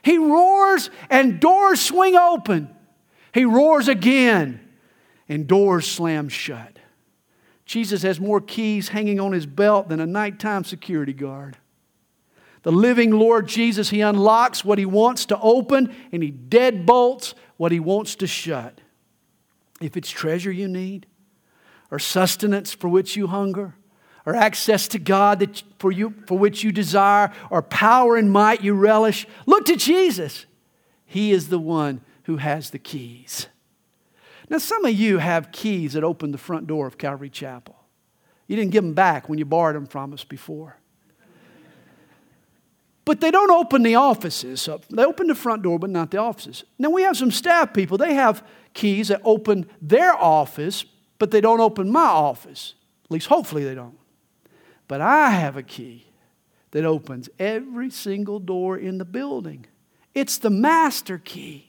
He 0.02 0.16
roars 0.16 0.90
and 1.10 1.40
doors 1.40 1.80
swing 1.80 2.16
open. 2.16 2.74
He 3.34 3.44
roars 3.44 3.88
again 3.88 4.67
and 5.28 5.46
doors 5.46 5.86
slam 5.86 6.28
shut. 6.28 6.78
Jesus 7.64 8.02
has 8.02 8.18
more 8.18 8.40
keys 8.40 8.88
hanging 8.88 9.20
on 9.20 9.32
his 9.32 9.44
belt 9.44 9.88
than 9.88 10.00
a 10.00 10.06
nighttime 10.06 10.64
security 10.64 11.12
guard. 11.12 11.58
The 12.62 12.72
living 12.72 13.10
Lord 13.10 13.46
Jesus, 13.46 13.90
he 13.90 14.00
unlocks 14.00 14.64
what 14.64 14.78
he 14.78 14.86
wants 14.86 15.26
to 15.26 15.38
open 15.40 15.94
and 16.10 16.22
he 16.22 16.32
deadbolts 16.32 17.34
what 17.56 17.72
he 17.72 17.78
wants 17.80 18.16
to 18.16 18.26
shut. 18.26 18.80
If 19.80 19.96
it's 19.96 20.10
treasure 20.10 20.50
you 20.50 20.66
need, 20.66 21.06
or 21.90 21.98
sustenance 21.98 22.72
for 22.72 22.88
which 22.88 23.16
you 23.16 23.28
hunger, 23.28 23.74
or 24.26 24.34
access 24.34 24.88
to 24.88 24.98
God 24.98 25.38
that 25.38 25.62
for, 25.78 25.92
you, 25.92 26.14
for 26.26 26.36
which 26.36 26.64
you 26.64 26.72
desire, 26.72 27.32
or 27.50 27.62
power 27.62 28.16
and 28.16 28.30
might 28.30 28.62
you 28.62 28.74
relish, 28.74 29.26
look 29.46 29.64
to 29.66 29.76
Jesus. 29.76 30.46
He 31.06 31.32
is 31.32 31.48
the 31.48 31.58
one 31.58 32.02
who 32.24 32.36
has 32.36 32.70
the 32.70 32.78
keys. 32.78 33.46
Now, 34.50 34.58
some 34.58 34.84
of 34.84 34.92
you 34.92 35.18
have 35.18 35.52
keys 35.52 35.92
that 35.92 36.04
open 36.04 36.32
the 36.32 36.38
front 36.38 36.66
door 36.66 36.86
of 36.86 36.96
Calvary 36.96 37.30
Chapel. 37.30 37.76
You 38.46 38.56
didn't 38.56 38.70
give 38.70 38.82
them 38.82 38.94
back 38.94 39.28
when 39.28 39.38
you 39.38 39.44
borrowed 39.44 39.76
them 39.76 39.86
from 39.86 40.12
us 40.12 40.24
before. 40.24 40.78
But 43.04 43.20
they 43.20 43.30
don't 43.30 43.50
open 43.50 43.82
the 43.82 43.94
offices. 43.94 44.68
They 44.90 45.04
open 45.04 45.28
the 45.28 45.34
front 45.34 45.62
door, 45.62 45.78
but 45.78 45.90
not 45.90 46.10
the 46.10 46.18
offices. 46.18 46.64
Now, 46.78 46.90
we 46.90 47.02
have 47.02 47.16
some 47.16 47.30
staff 47.30 47.72
people, 47.72 47.98
they 47.98 48.14
have 48.14 48.44
keys 48.74 49.08
that 49.08 49.20
open 49.24 49.66
their 49.80 50.14
office, 50.14 50.84
but 51.18 51.30
they 51.30 51.40
don't 51.40 51.60
open 51.60 51.90
my 51.90 52.00
office. 52.00 52.74
At 53.04 53.10
least, 53.10 53.26
hopefully, 53.26 53.64
they 53.64 53.74
don't. 53.74 53.98
But 54.88 55.00
I 55.00 55.30
have 55.30 55.56
a 55.56 55.62
key 55.62 56.06
that 56.70 56.84
opens 56.84 57.28
every 57.38 57.90
single 57.90 58.38
door 58.38 58.76
in 58.76 58.98
the 58.98 59.04
building. 59.04 59.66
It's 60.14 60.38
the 60.38 60.50
master 60.50 61.18
key. 61.18 61.67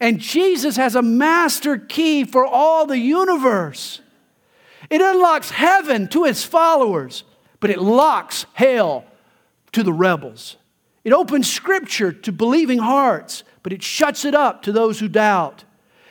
And 0.00 0.20
Jesus 0.20 0.76
has 0.76 0.94
a 0.94 1.02
master 1.02 1.76
key 1.76 2.24
for 2.24 2.46
all 2.46 2.86
the 2.86 2.98
universe. 2.98 4.00
It 4.90 5.00
unlocks 5.00 5.50
heaven 5.50 6.08
to 6.08 6.24
its 6.24 6.44
followers, 6.44 7.24
but 7.60 7.70
it 7.70 7.80
locks 7.80 8.46
hell 8.52 9.04
to 9.72 9.82
the 9.82 9.92
rebels. 9.92 10.56
It 11.04 11.12
opens 11.12 11.50
scripture 11.50 12.12
to 12.12 12.32
believing 12.32 12.78
hearts, 12.78 13.42
but 13.62 13.72
it 13.72 13.82
shuts 13.82 14.24
it 14.24 14.34
up 14.34 14.62
to 14.62 14.72
those 14.72 15.00
who 15.00 15.08
doubt. 15.08 15.64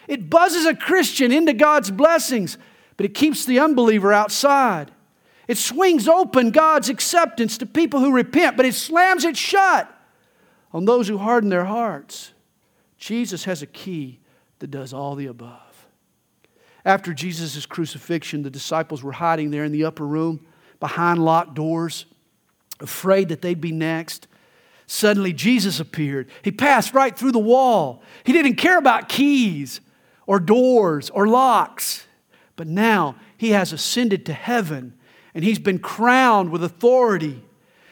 It 0.08 0.30
buzzes 0.30 0.66
a 0.66 0.76
Christian 0.76 1.32
into 1.32 1.54
God's 1.54 1.92
blessings, 1.92 2.58
but 2.98 3.06
it 3.06 3.14
keeps 3.14 3.46
the 3.46 3.60
unbeliever 3.60 4.12
outside. 4.14 4.92
It 5.48 5.58
swings 5.58 6.08
open 6.08 6.52
God's 6.52 6.90
acceptance 6.90 7.58
to 7.60 7.66
people 7.66 8.00
who 8.00 8.12
repent, 8.12 8.58
but 8.58 8.66
it 8.66 8.74
slams 8.74 9.24
it 9.24 9.38
shut 9.38 9.94
on 10.74 10.86
those 10.86 11.08
who 11.08 11.18
harden 11.18 11.50
their 11.50 11.66
hearts. 11.66 12.34
Jesus 12.98 13.46
has 13.46 13.62
a 13.62 13.68
key 13.68 14.20
that 14.60 14.72
does 14.72 14.94
all 14.94 15.16
the 15.16 15.28
above. 15.28 15.88
After 16.84 17.14
Jesus' 17.14 17.66
crucifixion, 17.66 18.44
the 18.44 18.50
disciples 18.50 19.04
were 19.04 19.12
hiding 19.12 19.52
there 19.52 19.64
in 19.64 19.72
the 19.72 19.84
upper 19.84 20.06
room 20.06 20.46
behind 20.80 21.24
locked 21.24 21.54
doors, 21.54 22.06
afraid 22.80 23.30
that 23.30 23.42
they'd 23.42 23.62
be 23.62 23.72
next. 23.72 24.28
Suddenly, 24.86 25.34
Jesus 25.34 25.80
appeared. 25.80 26.30
He 26.42 26.52
passed 26.52 26.94
right 26.94 27.18
through 27.18 27.34
the 27.34 27.40
wall. 27.40 28.02
He 28.24 28.32
didn't 28.32 28.56
care 28.56 28.78
about 28.78 29.10
keys 29.10 29.82
or 30.26 30.40
doors 30.40 31.10
or 31.10 31.28
locks. 31.28 32.06
But 32.56 32.68
now 32.68 33.16
he 33.38 33.52
has 33.52 33.74
ascended 33.74 34.26
to 34.28 34.34
heaven 34.34 34.94
and 35.34 35.44
he's 35.44 35.60
been 35.60 35.80
crowned 35.80 36.52
with 36.52 36.64
authority 36.64 37.44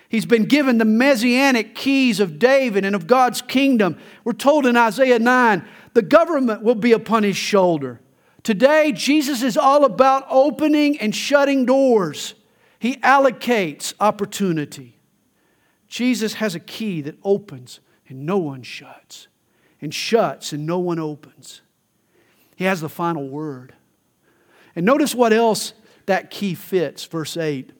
He's 0.09 0.25
been 0.25 0.45
given 0.45 0.77
the 0.77 0.85
messianic 0.85 1.75
keys 1.75 2.19
of 2.19 2.39
David 2.39 2.85
and 2.85 2.95
of 2.95 3.07
God's 3.07 3.41
kingdom. 3.41 3.97
We're 4.23 4.33
told 4.33 4.65
in 4.65 4.77
Isaiah 4.77 5.19
9 5.19 5.67
the 5.93 6.01
government 6.01 6.61
will 6.61 6.75
be 6.75 6.91
upon 6.91 7.23
his 7.23 7.37
shoulder. 7.37 8.01
Today, 8.43 8.91
Jesus 8.91 9.41
is 9.41 9.57
all 9.57 9.85
about 9.85 10.27
opening 10.29 10.99
and 10.99 11.15
shutting 11.15 11.65
doors, 11.65 12.35
he 12.77 12.97
allocates 12.97 13.93
opportunity. 13.99 14.99
Jesus 15.87 16.35
has 16.35 16.53
a 16.53 16.59
key 16.59 17.01
that 17.01 17.17
opens 17.23 17.79
and 18.07 18.25
no 18.25 18.37
one 18.37 18.61
shuts, 18.61 19.27
and 19.81 19.93
shuts 19.93 20.53
and 20.53 20.65
no 20.65 20.77
one 20.77 20.99
opens. 20.99 21.61
He 22.55 22.65
has 22.65 22.81
the 22.81 22.89
final 22.89 23.27
word. 23.27 23.73
And 24.75 24.85
notice 24.85 25.15
what 25.15 25.33
else 25.33 25.73
that 26.05 26.29
key 26.29 26.53
fits, 26.53 27.05
verse 27.05 27.37
8. 27.37 27.71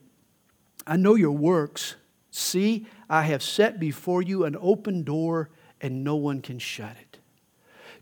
I 0.87 0.97
know 0.97 1.15
your 1.15 1.31
works 1.31 1.95
See, 2.37 2.85
I 3.09 3.21
have 3.21 3.41
set 3.41 3.79
before 3.79 4.21
you 4.21 4.43
an 4.43 4.57
open 4.59 5.03
door, 5.03 5.49
and 5.79 6.03
no 6.03 6.17
one 6.17 6.41
can 6.41 6.59
shut 6.59 6.97
it. 6.99 7.19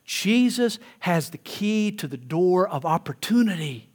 Jesus 0.06 0.80
has 1.02 1.30
the 1.30 1.38
key 1.38 1.92
to 1.92 2.08
the 2.08 2.18
door 2.18 2.68
of 2.68 2.84
opportunity. 2.84 3.92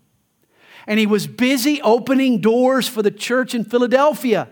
And 0.86 1.00
he 1.00 1.08
was 1.08 1.26
busy 1.26 1.82
opening 1.82 2.40
doors 2.40 2.86
for 2.86 3.02
the 3.02 3.10
church 3.10 3.52
in 3.52 3.64
Philadelphia. 3.64 4.48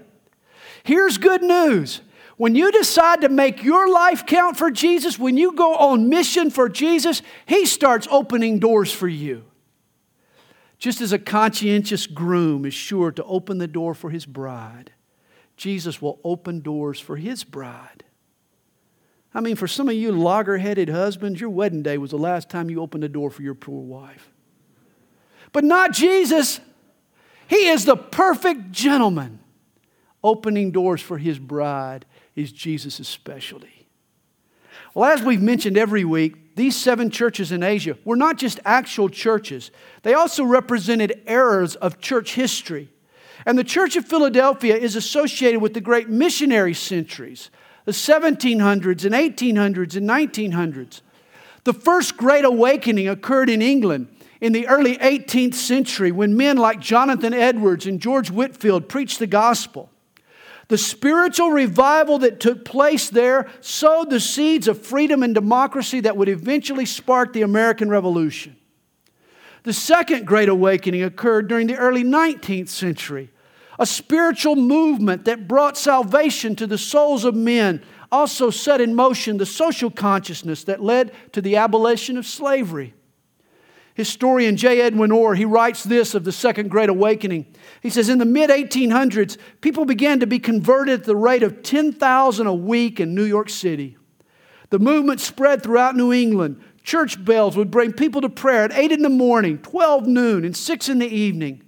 Here's 0.83 1.19
good 1.19 1.45
news. 1.45 2.01
When 2.37 2.57
you 2.57 2.73
decide 2.73 3.21
to 3.21 3.29
make 3.29 3.63
your 3.63 3.89
life 3.89 4.27
count 4.27 4.57
for 4.57 4.73
Jesus, 4.73 5.21
when 5.21 5.37
you 5.37 5.53
go 5.53 5.77
on 5.77 6.09
mission 6.09 6.51
for 6.51 6.69
Jesus, 6.69 7.23
he 7.47 7.65
starts 7.65 8.09
opening 8.11 8.59
doors 8.59 8.93
for 8.93 9.07
you. 9.07 9.45
Just 10.79 11.01
as 11.01 11.13
a 11.13 11.19
conscientious 11.21 12.09
groom 12.09 12.65
is 12.67 12.75
sure 12.75 13.13
to 13.13 13.23
open 13.23 13.59
the 13.59 13.69
door 13.69 13.95
for 13.95 14.11
his 14.11 14.27
bride, 14.27 14.91
Jesus 15.57 16.03
will 16.03 16.21
open 16.23 16.61
doors 16.61 17.01
for 17.01 17.17
his 17.17 17.45
bride. 17.45 18.05
I 19.35 19.41
mean, 19.41 19.57
for 19.57 19.69
some 19.69 19.89
of 19.89 19.95
you 19.95 20.13
logger-headed 20.13 20.89
husbands, 20.89 21.41
your 21.41 21.51
wedding 21.51 21.83
day 21.83 21.99
was 21.99 22.11
the 22.11 22.19
last 22.19 22.49
time 22.49 22.71
you 22.71 22.81
opened 22.81 23.05
a 23.05 23.09
door 23.09 23.31
for 23.31 23.43
your 23.43 23.55
poor 23.55 23.83
wife. 23.83 24.31
But 25.53 25.65
not 25.65 25.93
Jesus. 25.93 26.61
He 27.49 27.69
is 27.69 27.85
the 27.85 27.97
perfect 27.97 28.73
gentleman. 28.73 29.41
Opening 30.25 30.71
doors 30.71 31.01
for 31.01 31.19
his 31.19 31.39
bride 31.39 32.07
is 32.35 32.51
Jesus' 32.51 33.07
specialty. 33.07 33.87
Well, 34.95 35.11
as 35.11 35.23
we've 35.23 35.43
mentioned 35.43 35.77
every 35.77 36.05
week, 36.05 36.57
these 36.57 36.75
seven 36.75 37.11
churches 37.11 37.53
in 37.53 37.63
Asia 37.63 37.99
were 38.05 38.17
not 38.17 38.39
just 38.39 38.59
actual 38.65 39.11
churches, 39.11 39.71
they 40.03 40.15
also 40.15 40.43
represented 40.43 41.23
eras 41.27 41.77
of 41.77 42.01
church 42.01 42.35
history. 42.35 42.89
And 43.47 43.57
the 43.57 43.65
Church 43.65 43.95
of 43.95 44.05
Philadelphia 44.05 44.77
is 44.77 44.97
associated 44.97 45.61
with 45.61 45.73
the 45.73 45.81
great 45.81 46.09
missionary 46.09 46.75
centuries, 46.75 47.51
the 47.85 47.93
1700s 47.93 49.05
and 49.05 49.15
1800s 49.15 49.97
and 49.97 50.09
1900s. 50.09 51.01
The 51.63 51.73
first 51.73 52.17
great 52.17 52.45
awakening 52.45 53.09
occurred 53.09 53.49
in 53.49 53.63
England 53.63 54.09
in 54.41 54.53
the 54.53 54.67
early 54.67 54.97
18th 54.99 55.55
century 55.55 56.11
when 56.11 56.37
men 56.37 56.57
like 56.57 56.81
Jonathan 56.81 57.33
Edwards 57.33 57.87
and 57.87 58.01
George 58.01 58.31
Whitefield 58.31 58.89
preached 58.89 59.21
the 59.21 59.27
gospel. 59.29 59.91
The 60.69 60.79
spiritual 60.79 61.51
revival 61.51 62.19
that 62.19 62.41
took 62.41 62.65
place 62.65 63.09
there 63.09 63.49
sowed 63.61 64.11
the 64.11 64.19
seeds 64.19 64.67
of 64.67 64.85
freedom 64.85 65.23
and 65.23 65.33
democracy 65.33 66.01
that 66.01 66.17
would 66.17 66.29
eventually 66.29 66.85
spark 66.85 67.33
the 67.33 67.43
American 67.43 67.89
Revolution. 67.89 68.57
The 69.63 69.73
second 69.73 70.27
Great 70.27 70.49
Awakening 70.49 71.05
occurred 71.05 71.49
during 71.49 71.69
the 71.69 71.77
early 71.77 72.03
19th 72.03 72.69
century, 72.69 73.31
a 73.79 73.87
spiritual 73.87 74.57
movement 74.57 75.25
that 75.25 75.49
brought 75.49 75.77
salvation 75.77 76.57
to 76.57 76.67
the 76.67 76.79
souls 76.79 77.25
of 77.25 77.35
men, 77.35 77.83
also 78.11 78.51
set 78.51 78.81
in 78.81 78.95
motion 78.95 79.37
the 79.37 79.47
social 79.47 79.91
consciousness 79.91 80.65
that 80.65 80.83
led 80.83 81.13
to 81.33 81.41
the 81.41 81.57
abolition 81.57 82.17
of 82.17 82.27
slavery. 82.27 82.95
Historian 83.95 84.59
J. 84.59 84.83
Edwin 84.83 85.11
Orr, 85.11 85.35
he 85.35 85.47
writes 85.47 85.83
this 85.83 86.15
of 86.15 86.25
the 86.25 86.33
Second 86.33 86.71
Great 86.71 86.91
Awakening. 86.91 87.47
He 87.81 87.89
says, 87.89 88.11
In 88.11 88.19
the 88.19 88.27
mid 88.27 88.51
1800s, 88.51 89.39
people 89.63 89.87
began 89.87 90.21
to 90.21 90.27
be 90.27 90.39
converted 90.39 91.01
at 91.01 91.07
the 91.07 91.17
rate 91.17 91.43
of 91.43 91.63
10,000 91.63 92.47
a 92.47 92.55
week 92.55 93.01
in 93.01 93.15
New 93.15 93.25
York 93.25 93.49
City. 93.49 93.97
The 94.69 94.79
movement 94.79 95.21
spread 95.21 95.63
throughout 95.63 95.97
New 95.97 96.13
England. 96.13 96.63
Church 96.83 97.25
bells 97.25 97.57
would 97.57 97.71
bring 97.71 97.93
people 97.93 98.21
to 98.21 98.29
prayer 98.29 98.65
at 98.65 98.73
8 98.73 98.93
in 98.93 99.03
the 99.03 99.09
morning, 99.09 99.59
12 99.59 100.07
noon, 100.07 100.45
and 100.45 100.55
6 100.55 100.89
in 100.91 100.99
the 100.99 101.09
evening. 101.09 101.63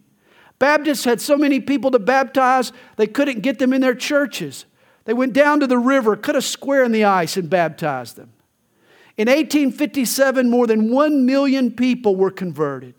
Baptists 0.58 1.04
had 1.04 1.20
so 1.20 1.36
many 1.36 1.60
people 1.60 1.90
to 1.92 1.98
baptize, 1.98 2.72
they 2.96 3.06
couldn't 3.06 3.40
get 3.40 3.58
them 3.58 3.72
in 3.72 3.80
their 3.80 3.94
churches. 3.94 4.64
They 5.04 5.14
went 5.14 5.32
down 5.32 5.60
to 5.60 5.66
the 5.66 5.78
river, 5.78 6.16
cut 6.16 6.36
a 6.36 6.42
square 6.42 6.84
in 6.84 6.92
the 6.92 7.04
ice, 7.04 7.36
and 7.36 7.48
baptized 7.48 8.16
them. 8.16 8.32
In 9.16 9.28
1857, 9.28 10.50
more 10.50 10.66
than 10.66 10.90
1 10.90 11.26
million 11.26 11.70
people 11.72 12.14
were 12.14 12.30
converted. 12.30 12.94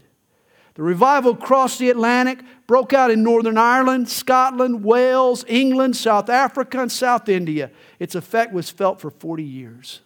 The 0.76 0.84
revival 0.84 1.36
crossed 1.36 1.80
the 1.80 1.90
Atlantic, 1.90 2.40
broke 2.66 2.94
out 2.94 3.12
in 3.12 3.22
Northern 3.22 3.58
Ireland, 3.58 4.08
Scotland, 4.08 4.84
Wales, 4.84 5.44
England, 5.48 5.98
South 5.98 6.30
Africa, 6.30 6.82
and 6.82 6.92
South 6.92 7.28
India. 7.28 7.72
Its 8.00 8.16
effect 8.16 8.54
was 8.54 8.70
felt 8.70 9.02
for 9.02 9.12
40 9.12 9.44
years. 9.44 10.00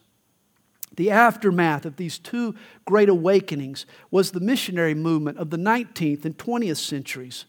The 0.95 1.09
aftermath 1.09 1.85
of 1.85 1.95
these 1.95 2.19
two 2.19 2.55
great 2.85 3.09
awakenings 3.09 3.85
was 4.11 4.31
the 4.31 4.39
missionary 4.39 4.93
movement 4.93 5.37
of 5.37 5.49
the 5.49 5.57
19th 5.57 6.25
and 6.25 6.37
20th 6.37 6.77
centuries. 6.77 7.45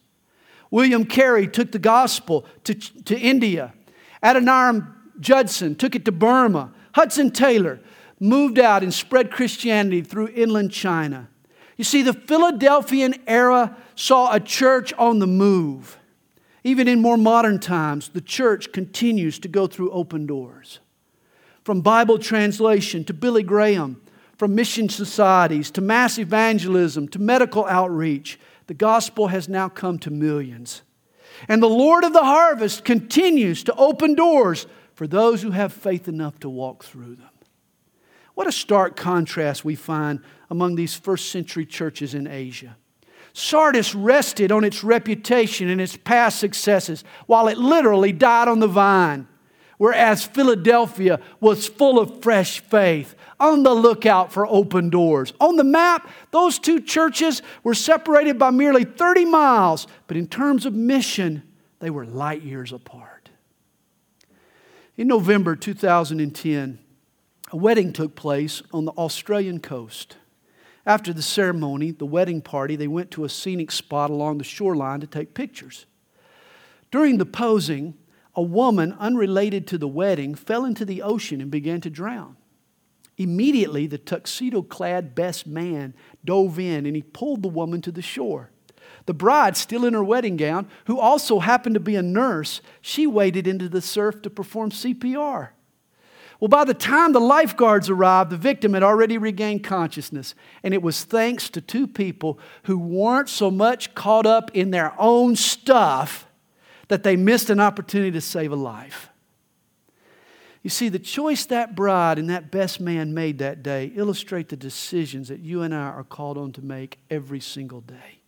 William 0.71 1.05
Carey 1.05 1.47
took 1.47 1.73
the 1.73 1.79
gospel 1.79 2.47
to, 2.65 2.75
to 2.75 3.19
India. 3.19 3.75
Adoniram 4.23 4.95
Judson 5.21 5.77
took 5.77 5.95
it 5.95 6.05
to 6.07 6.13
Burma. 6.13 6.73
Hudson 6.95 7.31
Taylor 7.31 7.81
moved 8.19 8.59
out 8.59 8.83
and 8.83 8.93
spread 8.93 9.31
Christianity 9.31 10.01
through 10.01 10.29
inland 10.29 10.73
China. 10.73 11.29
You 11.77 11.85
see, 11.85 12.03
the 12.03 12.13
Philadelphian 12.13 13.15
era 13.27 13.77
saw 13.95 14.33
a 14.33 14.41
church 14.41 14.93
on 14.95 15.19
the 15.19 15.27
move. 15.27 15.99
Even 16.63 16.89
in 16.89 17.03
more 17.03 17.19
modern 17.19 17.59
times, 17.59 18.09
the 18.09 18.21
church 18.21 18.73
continues 18.73 19.39
to 19.41 19.49
go 19.49 19.67
through 19.67 19.91
open 19.91 20.27
doors. 20.27 20.81
From 21.65 21.81
Bible 21.81 22.19
translation 22.19 23.05
to 23.05 23.15
Billy 23.15 23.43
Graham, 23.43 24.03
from 24.37 24.55
mission 24.55 24.89
societies 24.89 25.71
to 25.73 25.81
mass 25.81 26.19
evangelism 26.19 27.09
to 27.09 27.19
medical 27.19 27.65
outreach, 27.65 28.39
the 28.67 28.75
gospel 28.75 29.29
has 29.29 29.49
now 29.49 29.71
come 29.71 29.99
to 30.01 30.11
millions. 30.11 30.83
And 31.49 31.63
the 31.63 31.69
Lord 31.69 32.05
of 32.05 32.13
the 32.13 32.23
harvest 32.23 32.85
continues 32.85 33.65
to 33.65 33.75
open 33.77 34.15
doors 34.15 34.67
for 34.95 35.07
those 35.07 35.43
who 35.43 35.53
have 35.53 35.73
faith 35.73 36.07
enough 36.07 36.39
to 36.41 36.51
walk 36.51 36.85
through 36.85 37.17
them. 37.17 37.31
What 38.35 38.47
a 38.47 38.53
stark 38.53 38.95
contrast 38.97 39.65
we 39.65 39.75
find 39.75 40.21
among 40.51 40.75
these 40.75 40.95
first 40.95 41.31
century 41.31 41.65
churches 41.65 42.15
in 42.15 42.27
Asia. 42.27 42.77
Sardis 43.33 43.95
rested 43.95 44.53
on 44.53 44.65
its 44.65 44.85
reputation 44.85 45.69
and 45.69 45.81
its 45.81 45.97
past 45.97 46.39
successes 46.39 47.05
while 47.27 47.49
it 47.49 47.59
literally 47.59 48.13
died 48.13 48.49
on 48.49 48.61
the 48.61 48.69
vine. 48.69 49.27
Whereas 49.79 50.25
Philadelphia 50.25 51.21
was 51.41 51.67
full 51.67 51.99
of 51.99 52.23
fresh 52.23 52.61
faith, 52.61 53.15
on 53.41 53.63
the 53.63 53.75
lookout 53.75 54.33
for 54.33 54.47
open 54.47 54.91
doors. 54.91 55.33
On 55.41 55.57
the 55.57 55.65
map, 55.65 56.11
those 56.31 56.59
two 56.59 56.81
churches 56.81 57.43
were 57.63 57.75
separated 57.75 58.39
by 58.39 58.51
merely 58.51 58.85
30 58.85 59.27
miles, 59.27 59.87
but 60.07 60.17
in 60.17 60.27
terms 60.27 60.67
of 60.67 60.73
mission, 60.73 61.43
they 61.81 61.91
were 61.91 62.07
light 62.07 62.43
years 62.43 62.73
apart. 62.73 63.31
In 64.97 65.09
November 65.09 65.57
2010, 65.57 66.79
a 67.53 67.57
wedding 67.57 67.93
took 67.93 68.15
place 68.15 68.63
on 68.73 68.85
the 68.85 68.93
Australian 68.93 69.61
coast. 69.61 70.17
After 70.87 71.13
the 71.13 71.23
ceremony, 71.23 71.91
the 71.91 72.07
wedding 72.07 72.41
party, 72.41 72.77
they 72.77 72.89
went 72.89 73.11
to 73.13 73.25
a 73.25 73.29
scenic 73.29 73.71
spot 73.71 74.11
along 74.11 74.39
the 74.39 74.45
shoreline 74.45 75.01
to 75.01 75.07
take 75.07 75.35
pictures. 75.35 75.87
During 76.91 77.19
the 77.19 77.27
posing, 77.27 77.95
a 78.37 78.43
woman 78.43 78.97
unrelated 78.99 79.67
to 79.69 79.79
the 79.79 79.89
wedding 79.89 80.35
fell 80.35 80.65
into 80.65 80.85
the 80.85 81.03
ocean 81.03 81.41
and 81.41 81.51
began 81.51 81.81
to 81.81 81.91
drown. 81.91 82.37
Immediately, 83.17 83.87
the 83.87 83.99
tuxedo 83.99 84.63
clad 84.63 85.15
best 85.15 85.47
man 85.47 85.95
dove 86.25 86.59
in 86.59 86.85
and 86.85 86.97
he 86.97 87.03
pulled 87.03 87.43
the 87.43 87.49
woman 87.49 87.81
to 87.83 87.93
the 87.93 88.03
shore. 88.03 88.51
The 89.07 89.15
bride, 89.15 89.57
still 89.57 89.85
in 89.85 89.95
her 89.95 90.03
wedding 90.03 90.37
gown, 90.37 90.69
who 90.87 90.99
also 90.99 91.39
happened 91.39 91.75
to 91.75 91.81
be 91.81 91.95
a 91.95 92.03
nurse, 92.03 92.61
she 92.81 93.07
waded 93.07 93.47
into 93.47 93.69
the 93.69 93.83
surf 93.83 94.23
to 94.23 94.31
perform 94.31 94.71
CPR. 94.71 95.51
Well, 96.41 96.49
by 96.49 96.65
the 96.65 96.75
time 96.75 97.13
the 97.13 97.21
lifeguards 97.21 97.89
arrived, 97.89 98.31
the 98.31 98.37
victim 98.37 98.75
had 98.75 98.83
already 98.83 99.17
regained 99.17 99.63
consciousness. 99.63 100.35
And 100.63 100.75
it 100.75 100.83
was 100.83 101.05
thanks 101.05 101.49
to 101.51 101.61
two 101.61 101.87
people 101.87 102.39
who 102.65 102.79
weren't 102.79 103.29
so 103.29 103.51
much 103.51 103.95
caught 103.95 104.27
up 104.27 104.51
in 104.53 104.71
their 104.71 104.95
own 104.99 105.37
stuff 105.37 106.27
that 106.89 107.03
they 107.03 107.17
missed 107.17 107.51
an 107.51 107.61
opportunity 107.61 108.11
to 108.13 108.21
save 108.21 108.53
a 108.53 108.57
life. 108.57 109.09
You 110.63 110.71
see, 110.71 110.89
the 110.89 110.99
choice 110.99 111.45
that 111.47 111.77
bride 111.77 112.19
and 112.19 112.31
that 112.31 112.51
best 112.51 112.81
man 112.81 113.13
made 113.13 113.39
that 113.39 113.63
day 113.63 113.93
illustrate 113.95 114.49
the 114.49 114.57
decisions 114.57 115.29
that 115.29 115.41
you 115.41 115.61
and 115.61 115.75
I 115.75 115.89
are 115.89 116.05
called 116.05 116.39
on 116.39 116.53
to 116.53 116.63
make 116.63 116.99
every 117.11 117.41
single 117.41 117.83
day. 117.83 118.23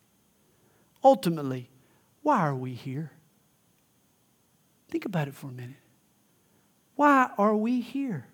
Ultimately, 1.02 1.70
why 2.22 2.40
are 2.40 2.54
we 2.54 2.74
here? 2.74 3.12
Think 4.90 5.06
about 5.06 5.28
it 5.28 5.34
for 5.34 5.46
a 5.46 5.52
minute. 5.52 5.76
Why 6.94 7.30
are 7.38 7.56
we 7.56 7.80
here? 7.80 8.26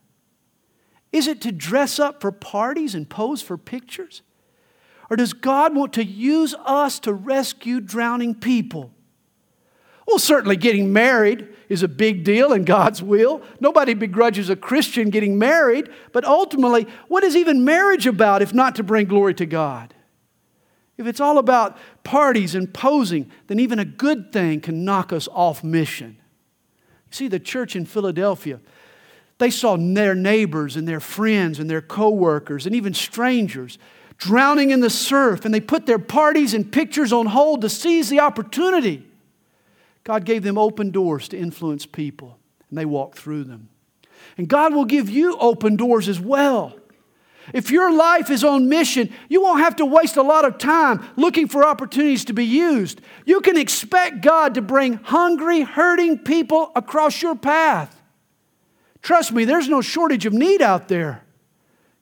Is 1.13 1.29
it 1.29 1.41
to 1.43 1.53
dress 1.53 1.99
up 1.99 2.21
for 2.21 2.33
parties 2.33 2.95
and 2.95 3.09
pose 3.09 3.43
for 3.43 3.57
pictures? 3.57 4.23
Or 5.11 5.17
does 5.17 5.33
God 5.33 5.77
want 5.77 5.93
to 5.93 6.05
use 6.05 6.55
us 6.65 6.99
to 7.01 7.13
rescue 7.13 7.81
drowning 7.81 8.35
people? 8.35 8.93
Well, 10.07 10.19
certainly 10.19 10.57
getting 10.57 10.93
married 10.93 11.49
is 11.69 11.83
a 11.83 11.89
big 11.89 12.25
deal 12.25 12.53
in 12.53 12.65
God's 12.65 13.03
will. 13.03 13.43
Nobody 13.61 13.95
begrudges 13.95 14.51
a 14.51 14.57
Christian 14.57 15.11
getting 15.11 15.39
married, 15.39 15.89
but 16.13 16.25
ultimately, 16.25 16.87
what 17.09 17.25
is 17.25 17.37
even 17.37 17.65
marriage 17.65 18.07
about 18.07 18.43
if 18.43 18.53
not 18.53 18.75
to 18.77 18.83
bring 18.83 19.07
glory 19.07 19.35
to 19.35 19.47
God? 19.47 19.95
If 20.99 21.07
it's 21.07 21.21
all 21.21 21.39
about 21.39 21.79
parties 22.05 22.55
and 22.55 22.73
posing, 22.73 23.31
then 23.47 23.59
even 23.59 23.79
a 23.79 23.85
good 23.85 24.33
thing 24.33 24.61
can 24.61 24.85
knock 24.85 25.13
us 25.13 25.29
off 25.33 25.65
mission. 25.65 26.19
See, 27.11 27.29
the 27.29 27.41
church 27.41 27.75
in 27.77 27.87
Philadelphia, 27.87 28.61
they 29.39 29.51
saw 29.51 29.77
their 29.77 30.15
neighbors 30.15 30.77
and 30.77 30.87
their 30.87 31.01
friends 31.01 31.59
and 31.59 31.69
their 31.69 31.83
coworkers 31.83 32.67
and 32.67 32.75
even 32.75 32.95
strangers 32.95 33.79
drowning 34.19 34.71
in 34.71 34.81
the 34.81 34.91
surf, 34.91 35.45
and 35.45 35.53
they 35.53 35.61
put 35.61 35.87
their 35.87 35.99
parties 35.99 36.55
and 36.55 36.71
pictures 36.71 37.13
on 37.13 37.27
hold 37.27 37.61
to 37.63 37.69
seize 37.69 38.09
the 38.09 38.21
opportunity. 38.21 39.05
God 40.05 40.25
gave 40.25 40.43
them 40.43 40.59
open 40.59 40.91
doors 40.91 41.29
to 41.29 41.39
influence 41.39 41.87
people, 41.87 42.39
and 42.69 42.79
they 42.79 42.85
walked 42.85 43.19
through 43.19 43.45
them. 43.45 43.69
And 44.37 44.49
God 44.49 44.75
will 44.75 44.85
give 44.85 45.09
you 45.09 45.37
open 45.39 45.77
doors 45.77 46.09
as 46.09 46.19
well. 46.19 46.77
If 47.53 47.71
your 47.71 47.93
life 47.93 48.31
is 48.31 48.45
on 48.45 48.69
mission, 48.69 49.13
you 49.29 49.43
won't 49.43 49.61
have 49.61 49.77
to 49.77 49.87
waste 49.87 50.17
a 50.17 50.23
lot 50.23 50.45
of 50.45 50.59
time 50.59 51.05
looking 51.17 51.49
for 51.49 51.65
opportunities 51.65 52.25
to 52.27 52.33
be 52.33 52.45
used. 52.45 53.01
You 53.27 53.41
can 53.41 53.57
expect 53.57 54.23
God 54.23 54.55
to 54.55 54.63
bring 54.63 54.95
hungry, 54.95 55.63
hurting 55.63 56.21
people 56.21 56.71
across 56.77 57.21
your 57.21 57.35
path. 57.35 58.01
Trust 59.03 59.33
me, 59.33 59.45
there's 59.45 59.69
no 59.69 59.81
shortage 59.81 60.25
of 60.27 60.33
need 60.33 60.63
out 60.63 60.89
there. 60.89 61.25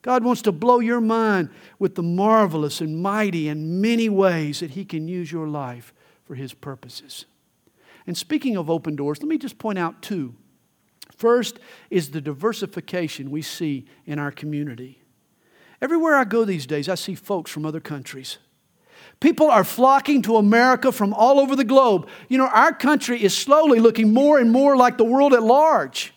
God 0.03 0.25
wants 0.25 0.43
to 0.43 0.53
blow 0.53 0.81
your 0.81 1.01
mind 1.01 1.51
with 1.79 1.95
the 1.95 2.03
marvelous 2.03 2.81
and 2.81 3.03
mighty 3.03 3.49
and 3.49 3.81
many 3.83 4.09
ways 4.09 4.61
that 4.61 4.73
He 4.73 4.85
can 4.85 5.09
use 5.09 5.33
your 5.33 5.49
life 5.49 5.93
for 6.25 6.35
His 6.35 6.53
purposes. 6.55 7.25
And 8.11 8.19
speaking 8.19 8.57
of 8.57 8.69
open 8.69 8.97
doors, 8.97 9.23
let 9.23 9.29
me 9.29 9.39
just 9.39 9.57
point 9.57 9.79
out 9.79 10.03
two. 10.03 10.35
First 11.17 11.61
is 11.91 12.11
the 12.11 12.21
diversification 12.21 13.31
we 13.31 13.41
see 13.41 13.87
in 14.05 14.19
our 14.19 14.33
community. 14.33 15.01
Everywhere 15.81 16.17
I 16.17 16.25
go 16.25 16.45
these 16.45 16.67
days, 16.67 16.89
I 16.89 16.97
see 16.97 17.15
folks 17.15 17.53
from 17.53 17.65
other 17.65 17.79
countries. 17.79 18.39
People 19.21 19.49
are 19.49 19.63
flocking 19.63 20.23
to 20.23 20.39
America 20.39 20.91
from 20.91 21.15
all 21.15 21.39
over 21.39 21.55
the 21.55 21.63
globe. 21.63 22.09
You 22.29 22.39
know, 22.39 22.49
our 22.49 22.73
country 22.73 23.23
is 23.23 23.33
slowly 23.39 23.79
looking 23.79 24.13
more 24.13 24.41
and 24.41 24.51
more 24.51 24.77
like 24.77 24.99
the 24.99 25.05
world 25.05 25.33
at 25.33 25.45
large. 25.45 26.13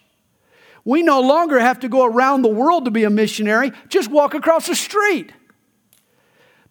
We 0.84 1.04
no 1.04 1.22
longer 1.22 1.60
have 1.60 1.80
to 1.82 1.90
go 1.90 2.06
around 2.06 2.42
the 2.42 2.48
world 2.48 2.86
to 2.86 2.92
be 2.92 3.04
a 3.04 3.12
missionary, 3.12 3.72
just 3.88 4.10
walk 4.10 4.34
across 4.34 4.66
the 4.66 4.74
street. 4.74 5.32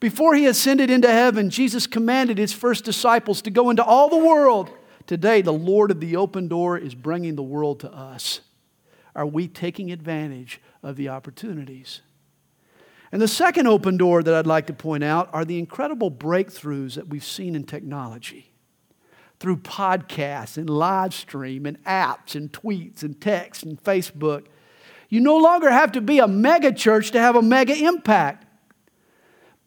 Before 0.00 0.34
he 0.34 0.46
ascended 0.46 0.90
into 0.90 1.06
heaven, 1.06 1.48
Jesus 1.48 1.86
commanded 1.86 2.38
his 2.38 2.52
first 2.52 2.84
disciples 2.84 3.40
to 3.42 3.50
go 3.50 3.70
into 3.70 3.84
all 3.84 4.08
the 4.08 4.16
world, 4.16 4.72
Today, 5.06 5.42
the 5.42 5.52
Lord 5.52 5.90
of 5.90 6.00
the 6.00 6.16
open 6.16 6.48
door 6.48 6.78
is 6.78 6.94
bringing 6.94 7.36
the 7.36 7.42
world 7.42 7.80
to 7.80 7.92
us. 7.92 8.40
Are 9.14 9.26
we 9.26 9.48
taking 9.48 9.92
advantage 9.92 10.60
of 10.82 10.96
the 10.96 11.08
opportunities? 11.08 12.00
And 13.10 13.20
the 13.20 13.28
second 13.28 13.66
open 13.66 13.98
door 13.98 14.22
that 14.22 14.32
I'd 14.32 14.46
like 14.46 14.66
to 14.68 14.72
point 14.72 15.04
out 15.04 15.28
are 15.32 15.44
the 15.44 15.58
incredible 15.58 16.10
breakthroughs 16.10 16.94
that 16.94 17.08
we've 17.08 17.24
seen 17.24 17.54
in 17.54 17.64
technology 17.64 18.52
through 19.38 19.58
podcasts 19.58 20.56
and 20.56 20.70
live 20.70 21.12
stream 21.12 21.66
and 21.66 21.82
apps 21.84 22.34
and 22.34 22.50
tweets 22.52 23.02
and 23.02 23.20
texts 23.20 23.64
and 23.64 23.82
Facebook. 23.82 24.46
You 25.10 25.20
no 25.20 25.36
longer 25.36 25.70
have 25.70 25.92
to 25.92 26.00
be 26.00 26.20
a 26.20 26.28
mega 26.28 26.72
church 26.72 27.10
to 27.10 27.20
have 27.20 27.36
a 27.36 27.42
mega 27.42 27.76
impact. 27.76 28.46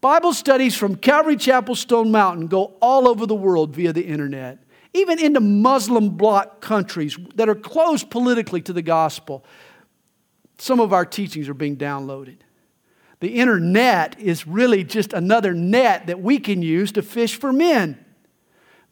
Bible 0.02 0.34
studies 0.34 0.76
from 0.76 0.96
Calvary 0.96 1.36
Chapel 1.36 1.76
Stone 1.76 2.12
Mountain 2.12 2.48
go 2.48 2.76
all 2.82 3.08
over 3.08 3.26
the 3.26 3.36
world 3.36 3.76
via 3.76 3.92
the 3.94 4.06
internet, 4.06 4.60
even 4.96 5.20
into 5.20 5.42
Muslim 5.42 6.12
bloc 6.12 6.62
countries 6.62 7.18
that 7.36 7.50
are 7.50 7.56
closed 7.56 8.10
politically 8.10 8.62
to 8.62 8.74
the 8.74 8.82
gospel. 8.82 9.44
Some 10.58 10.80
of 10.80 10.94
our 10.94 11.06
teachings 11.06 11.50
are 11.50 11.54
being 11.54 11.76
downloaded. 11.76 12.38
The 13.20 13.36
internet 13.36 14.20
is 14.20 14.48
really 14.48 14.84
just 14.84 15.12
another 15.12 15.54
net 15.54 16.08
that 16.08 16.22
we 16.22 16.40
can 16.40 16.62
use 16.62 16.94
to 16.94 17.02
fish 17.02 17.38
for 17.38 17.52
men. 17.52 18.04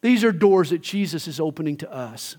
These 0.02 0.24
are 0.24 0.32
doors 0.32 0.70
that 0.70 0.82
Jesus 0.82 1.26
is 1.26 1.40
opening 1.40 1.78
to 1.78 1.90
us. 1.90 2.36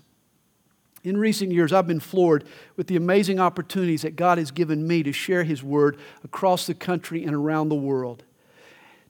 In 1.02 1.16
recent 1.16 1.52
years, 1.52 1.72
I've 1.72 1.86
been 1.86 2.00
floored 2.00 2.44
with 2.76 2.86
the 2.86 2.96
amazing 2.96 3.40
opportunities 3.40 4.02
that 4.02 4.16
God 4.16 4.38
has 4.38 4.50
given 4.50 4.86
me 4.86 5.02
to 5.02 5.12
share 5.12 5.44
His 5.44 5.62
word 5.62 5.98
across 6.22 6.66
the 6.66 6.74
country 6.74 7.24
and 7.24 7.34
around 7.34 7.68
the 7.68 7.76
world. 7.76 8.24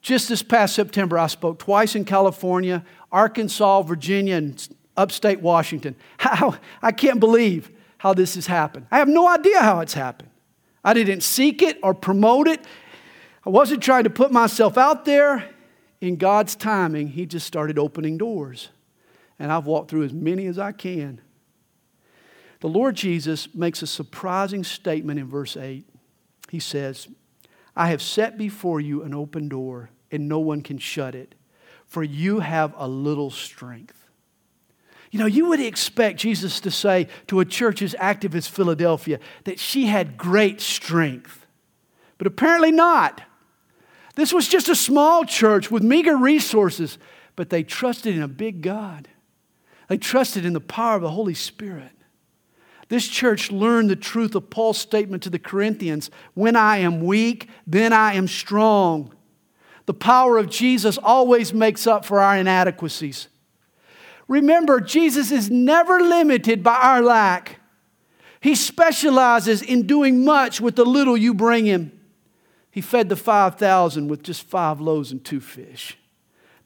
Just 0.02 0.28
this 0.28 0.42
past 0.42 0.74
September, 0.74 1.18
I 1.18 1.26
spoke 1.26 1.58
twice 1.58 1.94
in 1.94 2.04
California, 2.04 2.84
Arkansas, 3.16 3.80
Virginia, 3.80 4.36
and 4.36 4.68
upstate 4.94 5.40
Washington. 5.40 5.96
How, 6.18 6.56
I 6.82 6.92
can't 6.92 7.18
believe 7.18 7.70
how 7.96 8.12
this 8.12 8.34
has 8.34 8.46
happened. 8.46 8.86
I 8.90 8.98
have 8.98 9.08
no 9.08 9.26
idea 9.26 9.58
how 9.60 9.80
it's 9.80 9.94
happened. 9.94 10.28
I 10.84 10.92
didn't 10.92 11.22
seek 11.22 11.62
it 11.62 11.78
or 11.82 11.94
promote 11.94 12.46
it. 12.46 12.60
I 13.46 13.48
wasn't 13.48 13.82
trying 13.82 14.04
to 14.04 14.10
put 14.10 14.32
myself 14.32 14.76
out 14.76 15.06
there. 15.06 15.48
In 16.02 16.16
God's 16.16 16.54
timing, 16.54 17.08
He 17.08 17.24
just 17.24 17.46
started 17.46 17.78
opening 17.78 18.18
doors. 18.18 18.68
And 19.38 19.50
I've 19.50 19.64
walked 19.64 19.90
through 19.90 20.04
as 20.04 20.12
many 20.12 20.46
as 20.46 20.58
I 20.58 20.72
can. 20.72 21.22
The 22.60 22.68
Lord 22.68 22.96
Jesus 22.96 23.54
makes 23.54 23.80
a 23.80 23.86
surprising 23.86 24.62
statement 24.62 25.18
in 25.18 25.26
verse 25.26 25.56
8. 25.56 25.88
He 26.50 26.60
says, 26.60 27.08
I 27.74 27.88
have 27.88 28.02
set 28.02 28.36
before 28.36 28.78
you 28.78 29.02
an 29.02 29.14
open 29.14 29.48
door, 29.48 29.88
and 30.10 30.28
no 30.28 30.38
one 30.38 30.60
can 30.60 30.76
shut 30.76 31.14
it, 31.14 31.34
for 31.96 32.04
you 32.04 32.40
have 32.40 32.74
a 32.76 32.86
little 32.86 33.30
strength. 33.30 33.96
You 35.10 35.18
know, 35.18 35.24
you 35.24 35.48
would 35.48 35.60
expect 35.60 36.18
Jesus 36.18 36.60
to 36.60 36.70
say 36.70 37.08
to 37.28 37.40
a 37.40 37.46
church 37.46 37.80
as 37.80 37.96
active 37.98 38.34
as 38.34 38.46
Philadelphia 38.46 39.18
that 39.44 39.58
she 39.58 39.86
had 39.86 40.18
great 40.18 40.60
strength. 40.60 41.46
But 42.18 42.26
apparently 42.26 42.70
not. 42.70 43.22
This 44.14 44.30
was 44.30 44.46
just 44.46 44.68
a 44.68 44.76
small 44.76 45.24
church 45.24 45.70
with 45.70 45.82
meager 45.82 46.18
resources, 46.18 46.98
but 47.34 47.48
they 47.48 47.62
trusted 47.62 48.14
in 48.14 48.20
a 48.20 48.28
big 48.28 48.60
God. 48.60 49.08
They 49.88 49.96
trusted 49.96 50.44
in 50.44 50.52
the 50.52 50.60
power 50.60 50.96
of 50.96 51.02
the 51.02 51.12
Holy 51.12 51.32
Spirit. 51.32 51.92
This 52.90 53.08
church 53.08 53.50
learned 53.50 53.88
the 53.88 53.96
truth 53.96 54.34
of 54.34 54.50
Paul's 54.50 54.76
statement 54.76 55.22
to 55.22 55.30
the 55.30 55.38
Corinthians 55.38 56.10
when 56.34 56.56
I 56.56 56.76
am 56.76 57.00
weak, 57.00 57.48
then 57.66 57.94
I 57.94 58.12
am 58.12 58.28
strong. 58.28 59.14
The 59.86 59.94
power 59.94 60.36
of 60.36 60.50
Jesus 60.50 60.98
always 60.98 61.54
makes 61.54 61.86
up 61.86 62.04
for 62.04 62.20
our 62.20 62.36
inadequacies. 62.36 63.28
Remember, 64.28 64.80
Jesus 64.80 65.30
is 65.30 65.50
never 65.50 66.00
limited 66.00 66.62
by 66.62 66.76
our 66.76 67.00
lack. 67.00 67.60
He 68.40 68.54
specializes 68.54 69.62
in 69.62 69.86
doing 69.86 70.24
much 70.24 70.60
with 70.60 70.76
the 70.76 70.84
little 70.84 71.16
you 71.16 71.32
bring 71.32 71.64
him. 71.64 71.92
He 72.70 72.80
fed 72.80 73.08
the 73.08 73.16
5,000 73.16 74.08
with 74.08 74.22
just 74.22 74.42
five 74.42 74.80
loaves 74.80 75.12
and 75.12 75.24
two 75.24 75.40
fish. 75.40 75.96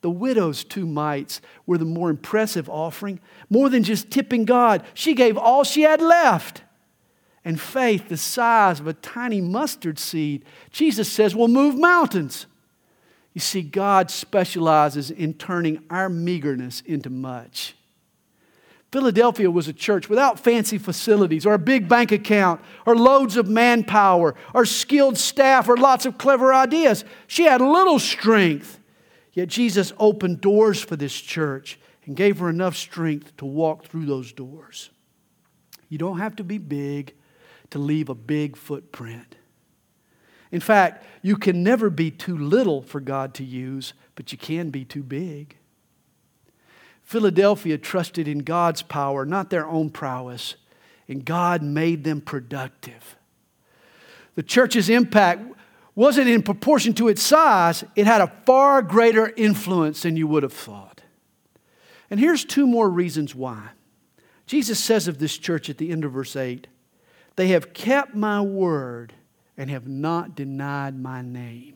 The 0.01 0.11
widow's 0.11 0.65
two 0.65 0.87
mites 0.87 1.41
were 1.67 1.79
the 1.79 1.85
more 1.85 2.09
impressive 2.09 2.69
offering. 2.71 3.21
More 3.51 3.69
than 3.69 3.83
just 3.83 4.11
tipping 4.11 4.47
God, 4.47 4.83
she 4.95 5.15
gave 5.15 5.37
all 5.37 5.63
she 5.63 5.83
had 5.83 6.01
left. 6.01 6.63
And 7.45 7.61
faith, 7.61 8.09
the 8.09 8.17
size 8.17 8.81
of 8.81 8.87
a 8.87 8.93
tiny 8.93 9.41
mustard 9.41 9.99
seed, 9.99 10.45
Jesus 10.71 11.11
says, 11.11 11.37
will 11.37 11.49
move 11.49 11.79
mountains. 11.79 12.47
You 13.33 13.41
see, 13.41 13.63
God 13.63 14.11
specializes 14.11 15.11
in 15.11 15.35
turning 15.35 15.85
our 15.89 16.09
meagerness 16.09 16.83
into 16.85 17.11
much. 17.11 17.75
Philadelphia 18.91 19.49
was 19.49 19.69
a 19.69 19.73
church 19.73 20.09
without 20.09 20.41
fancy 20.41 20.77
facilities 20.77 21.47
or 21.47 21.55
a 21.55 21.59
big 21.59 21.89
bank 21.89 22.11
account 22.11 22.61
or 22.85 22.97
loads 22.97 23.37
of 23.37 23.47
manpower 23.47 24.35
or 24.53 24.67
skilled 24.67 25.17
staff 25.17 25.69
or 25.69 25.77
lots 25.77 26.07
of 26.07 26.19
clever 26.19 26.53
ideas. 26.53 27.05
She 27.29 27.45
had 27.45 27.61
little 27.61 28.01
strength. 28.01 28.81
Yet 29.33 29.47
Jesus 29.49 29.93
opened 29.97 30.41
doors 30.41 30.81
for 30.81 30.97
this 30.97 31.15
church 31.15 31.79
and 32.05 32.17
gave 32.17 32.41
her 32.41 32.49
enough 32.49 32.77
strength 32.77 33.37
to 33.37 33.45
walk 33.45 33.85
through 33.85 34.07
those 34.07 34.33
doors. 34.33 34.91
You 35.89 35.99
don't 35.99 36.19
have 36.19 36.35
to 36.37 36.45
be 36.45 36.59
big 36.59 37.15
to 37.71 37.79
leave 37.79 38.09
a 38.09 38.15
big 38.15 38.57
footprint. 38.57 39.37
In 40.53 40.61
fact, 40.61 41.05
you 41.23 41.37
can 41.37 41.63
never 41.63 41.91
be 41.91 42.11
too 42.11 42.37
little 42.37 42.83
for 42.83 43.01
God 43.01 43.35
to 43.35 43.45
use, 43.45 43.93
but 44.15 44.33
you 44.33 44.39
can 44.39 44.71
be 44.71 44.85
too 44.85 45.03
big. 45.03 45.57
Philadelphia 47.03 47.79
trusted 47.79 48.29
in 48.29 48.41
God's 48.41 48.83
power, 48.83 49.25
not 49.25 49.51
their 49.51 49.67
own 49.67 49.91
prowess, 49.91 50.57
and 51.09 51.25
God 51.25 51.63
made 51.63 52.05
them 52.05 52.21
productive. 52.21 53.17
The 54.37 54.43
church's 54.43 54.89
impact 54.89 55.43
wasn't 55.95 56.29
in 56.29 56.43
proportion 56.43 56.95
to 56.95 57.09
its 57.09 57.23
size, 57.23 57.85
it 57.97 58.07
had 58.07 58.21
a 58.21 58.33
far 58.47 58.81
greater 58.81 59.33
influence 59.37 60.03
than 60.03 60.17
you 60.17 60.27
would 60.27 60.43
have 60.43 60.53
thought. 60.53 61.03
And 62.11 62.19
here's 62.19 62.45
two 62.45 62.67
more 62.67 62.89
reasons 62.89 63.35
why. 63.35 63.71
Jesus 64.47 64.83
says 64.83 65.09
of 65.09 65.19
this 65.19 65.37
church 65.37 65.69
at 65.69 65.79
the 65.79 65.91
end 65.91 66.05
of 66.05 66.13
verse 66.13 66.35
8, 66.35 66.67
They 67.37 67.49
have 67.49 67.73
kept 67.73 68.15
my 68.15 68.41
word 68.41 69.13
and 69.61 69.69
have 69.69 69.87
not 69.87 70.35
denied 70.35 70.99
my 70.99 71.21
name. 71.21 71.75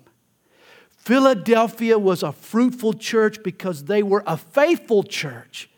Philadelphia 0.88 1.98
was 1.98 2.22
a 2.22 2.32
fruitful 2.32 2.94
church 2.94 3.42
because 3.42 3.84
they 3.84 4.02
were 4.02 4.24
a 4.26 4.38
faithful 4.38 5.02
church. 5.02 5.68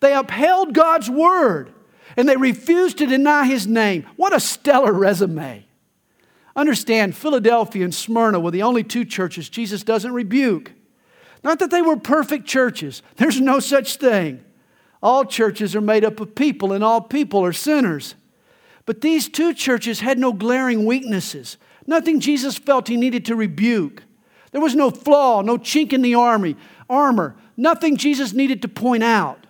They 0.00 0.14
upheld 0.14 0.72
God's 0.72 1.10
word 1.10 1.74
and 2.16 2.26
they 2.26 2.38
refused 2.38 2.96
to 2.96 3.06
deny 3.06 3.44
his 3.44 3.66
name. 3.66 4.06
What 4.16 4.34
a 4.34 4.40
stellar 4.40 4.94
resume. 4.94 5.66
Understand, 6.56 7.14
Philadelphia 7.14 7.84
and 7.84 7.94
Smyrna 7.94 8.40
were 8.40 8.50
the 8.50 8.62
only 8.62 8.82
two 8.82 9.04
churches 9.04 9.50
Jesus 9.50 9.82
doesn't 9.82 10.14
rebuke. 10.14 10.72
Not 11.44 11.58
that 11.58 11.70
they 11.70 11.82
were 11.82 11.98
perfect 11.98 12.46
churches, 12.46 13.02
there's 13.16 13.38
no 13.38 13.60
such 13.60 13.96
thing. 13.96 14.42
All 15.02 15.26
churches 15.26 15.76
are 15.76 15.82
made 15.82 16.06
up 16.06 16.20
of 16.20 16.34
people, 16.34 16.72
and 16.72 16.82
all 16.82 17.02
people 17.02 17.44
are 17.44 17.52
sinners. 17.52 18.14
But 18.90 19.02
these 19.02 19.28
two 19.28 19.54
churches 19.54 20.00
had 20.00 20.18
no 20.18 20.32
glaring 20.32 20.84
weaknesses, 20.84 21.58
nothing 21.86 22.18
Jesus 22.18 22.58
felt 22.58 22.88
he 22.88 22.96
needed 22.96 23.24
to 23.26 23.36
rebuke. 23.36 24.02
There 24.50 24.60
was 24.60 24.74
no 24.74 24.90
flaw, 24.90 25.42
no 25.42 25.58
chink 25.58 25.92
in 25.92 26.02
the 26.02 26.16
army, 26.16 26.56
armor, 26.88 27.36
nothing 27.56 27.96
Jesus 27.96 28.32
needed 28.32 28.62
to 28.62 28.68
point 28.68 29.04
out. 29.04 29.46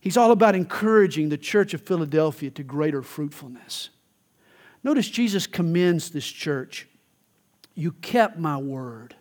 He's 0.00 0.16
all 0.16 0.30
about 0.30 0.54
encouraging 0.54 1.30
the 1.30 1.36
church 1.36 1.74
of 1.74 1.82
Philadelphia 1.82 2.48
to 2.52 2.62
greater 2.62 3.02
fruitfulness. 3.02 3.90
Notice 4.84 5.08
Jesus 5.08 5.48
commends 5.48 6.10
this 6.10 6.28
church. 6.28 6.86
You 7.74 7.90
kept 7.90 8.38
my 8.38 8.56
word. 8.56 9.16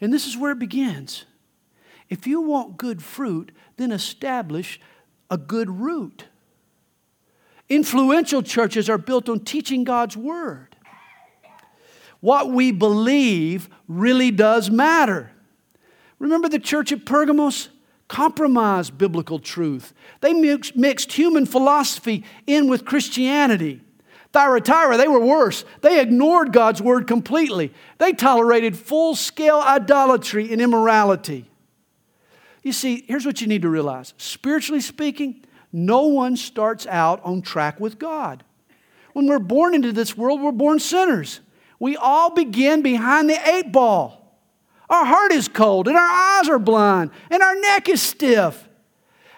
And 0.00 0.12
this 0.12 0.28
is 0.28 0.36
where 0.36 0.52
it 0.52 0.60
begins. 0.60 1.24
If 2.08 2.28
you 2.28 2.40
want 2.40 2.76
good 2.76 3.02
fruit, 3.02 3.50
then 3.76 3.90
establish 3.90 4.78
a 5.32 5.36
good 5.36 5.68
root. 5.68 6.26
Influential 7.68 8.42
churches 8.42 8.88
are 8.90 8.98
built 8.98 9.28
on 9.28 9.40
teaching 9.40 9.84
God's 9.84 10.16
Word. 10.16 10.76
What 12.20 12.50
we 12.50 12.70
believe 12.70 13.68
really 13.88 14.30
does 14.30 14.70
matter. 14.70 15.30
Remember 16.18 16.48
the 16.48 16.58
church 16.58 16.92
at 16.92 17.04
Pergamos? 17.04 17.68
Compromised 18.08 18.98
biblical 18.98 19.38
truth. 19.38 19.94
They 20.20 20.34
mixed 20.34 21.12
human 21.12 21.46
philosophy 21.46 22.24
in 22.46 22.68
with 22.68 22.84
Christianity. 22.84 23.80
Thyatira, 24.32 24.96
they 24.96 25.08
were 25.08 25.20
worse. 25.20 25.64
They 25.80 26.00
ignored 26.00 26.52
God's 26.52 26.80
word 26.82 27.06
completely. 27.06 27.72
They 27.98 28.12
tolerated 28.12 28.76
full 28.76 29.14
scale 29.14 29.60
idolatry 29.60 30.52
and 30.52 30.60
immorality. 30.60 31.50
You 32.62 32.72
see, 32.72 33.04
here's 33.08 33.26
what 33.26 33.40
you 33.40 33.46
need 33.46 33.62
to 33.62 33.68
realize 33.68 34.14
spiritually 34.18 34.80
speaking, 34.80 35.44
no 35.72 36.06
one 36.06 36.36
starts 36.36 36.86
out 36.86 37.20
on 37.24 37.42
track 37.42 37.80
with 37.80 37.98
God. 37.98 38.44
When 39.12 39.26
we're 39.26 39.38
born 39.38 39.74
into 39.74 39.92
this 39.92 40.16
world, 40.16 40.42
we're 40.42 40.52
born 40.52 40.78
sinners. 40.78 41.40
We 41.78 41.96
all 41.96 42.30
begin 42.30 42.82
behind 42.82 43.28
the 43.28 43.48
eight 43.48 43.72
ball. 43.72 44.38
Our 44.90 45.06
heart 45.06 45.32
is 45.32 45.48
cold, 45.48 45.88
and 45.88 45.96
our 45.96 46.02
eyes 46.02 46.48
are 46.48 46.58
blind, 46.58 47.10
and 47.30 47.42
our 47.42 47.54
neck 47.54 47.88
is 47.88 48.02
stiff. 48.02 48.68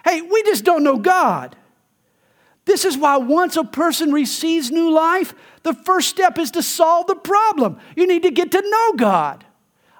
Hey, 0.03 0.21
we 0.21 0.43
just 0.43 0.65
don't 0.65 0.83
know 0.83 0.97
God. 0.97 1.55
This 2.65 2.83
is 2.83 2.97
why 2.97 3.17
once 3.17 3.55
a 3.55 3.63
person 3.63 4.11
receives 4.11 4.71
new 4.71 4.91
life, 4.91 5.33
the 5.63 5.73
first 5.73 6.09
step 6.09 6.37
is 6.37 6.51
to 6.51 6.61
solve 6.61 7.07
the 7.07 7.15
problem. 7.15 7.79
You 7.95 8.05
need 8.05 8.23
to 8.23 8.31
get 8.31 8.51
to 8.51 8.61
know 8.61 8.93
God. 8.97 9.45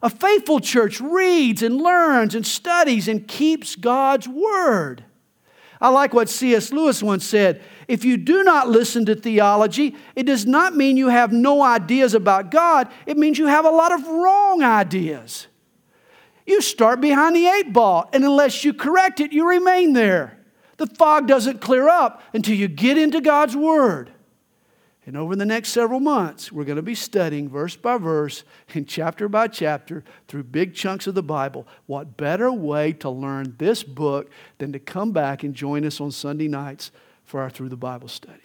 A 0.03 0.09
faithful 0.09 0.59
church 0.59 0.99
reads 0.99 1.63
and 1.63 1.81
learns 1.81 2.35
and 2.35 2.45
studies 2.45 3.07
and 3.07 3.27
keeps 3.27 3.75
God's 3.75 4.27
word. 4.27 5.04
I 5.81 5.89
like 5.89 6.13
what 6.13 6.29
C.S. 6.29 6.71
Lewis 6.71 7.03
once 7.03 7.25
said 7.25 7.61
if 7.87 8.05
you 8.05 8.17
do 8.17 8.43
not 8.43 8.69
listen 8.69 9.05
to 9.05 9.15
theology, 9.15 9.95
it 10.15 10.23
does 10.23 10.45
not 10.45 10.75
mean 10.75 10.97
you 10.97 11.09
have 11.09 11.31
no 11.31 11.61
ideas 11.61 12.13
about 12.13 12.51
God, 12.51 12.89
it 13.05 13.17
means 13.17 13.37
you 13.37 13.47
have 13.47 13.65
a 13.65 13.69
lot 13.69 13.91
of 13.91 14.05
wrong 14.07 14.63
ideas. 14.63 15.47
You 16.45 16.61
start 16.61 17.01
behind 17.01 17.35
the 17.35 17.47
eight 17.47 17.73
ball, 17.73 18.09
and 18.13 18.23
unless 18.23 18.63
you 18.63 18.73
correct 18.73 19.19
it, 19.19 19.33
you 19.33 19.47
remain 19.49 19.93
there. 19.93 20.39
The 20.77 20.87
fog 20.87 21.27
doesn't 21.27 21.61
clear 21.61 21.89
up 21.89 22.21
until 22.33 22.55
you 22.55 22.67
get 22.67 22.97
into 22.97 23.21
God's 23.21 23.55
Word. 23.55 24.11
And 25.05 25.15
over 25.15 25.35
the 25.35 25.45
next 25.45 25.69
several 25.69 25.99
months, 25.99 26.51
we're 26.51 26.63
going 26.63 26.77
to 26.77 26.81
be 26.81 26.95
studying 26.95 27.47
verse 27.47 27.75
by 27.75 27.97
verse 27.97 28.43
and 28.73 28.87
chapter 28.87 29.29
by 29.29 29.47
chapter 29.47 30.03
through 30.27 30.43
big 30.43 30.73
chunks 30.73 31.05
of 31.05 31.13
the 31.13 31.21
Bible. 31.21 31.67
What 31.85 32.17
better 32.17 32.51
way 32.51 32.91
to 32.93 33.09
learn 33.11 33.53
this 33.59 33.83
book 33.83 34.31
than 34.57 34.73
to 34.73 34.79
come 34.79 35.11
back 35.11 35.43
and 35.43 35.53
join 35.53 35.85
us 35.85 36.01
on 36.01 36.09
Sunday 36.09 36.47
nights 36.47 36.89
for 37.23 37.39
our 37.39 37.51
Through 37.51 37.69
the 37.69 37.77
Bible 37.77 38.07
study? 38.07 38.41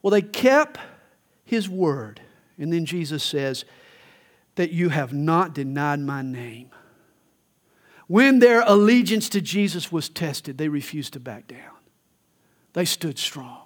Well, 0.00 0.12
they 0.12 0.22
kept 0.22 0.78
his 1.44 1.68
word. 1.68 2.20
And 2.56 2.72
then 2.72 2.84
Jesus 2.84 3.24
says, 3.24 3.64
That 4.54 4.70
you 4.70 4.90
have 4.90 5.12
not 5.12 5.54
denied 5.54 5.98
my 5.98 6.22
name. 6.22 6.70
When 8.06 8.38
their 8.38 8.62
allegiance 8.64 9.28
to 9.30 9.40
Jesus 9.40 9.90
was 9.90 10.08
tested, 10.08 10.56
they 10.56 10.68
refused 10.68 11.14
to 11.14 11.20
back 11.20 11.48
down, 11.48 11.72
they 12.74 12.84
stood 12.84 13.18
strong. 13.18 13.63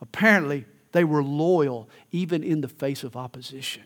Apparently, 0.00 0.64
they 0.92 1.04
were 1.04 1.22
loyal 1.22 1.88
even 2.12 2.42
in 2.42 2.60
the 2.60 2.68
face 2.68 3.04
of 3.04 3.16
opposition. 3.16 3.82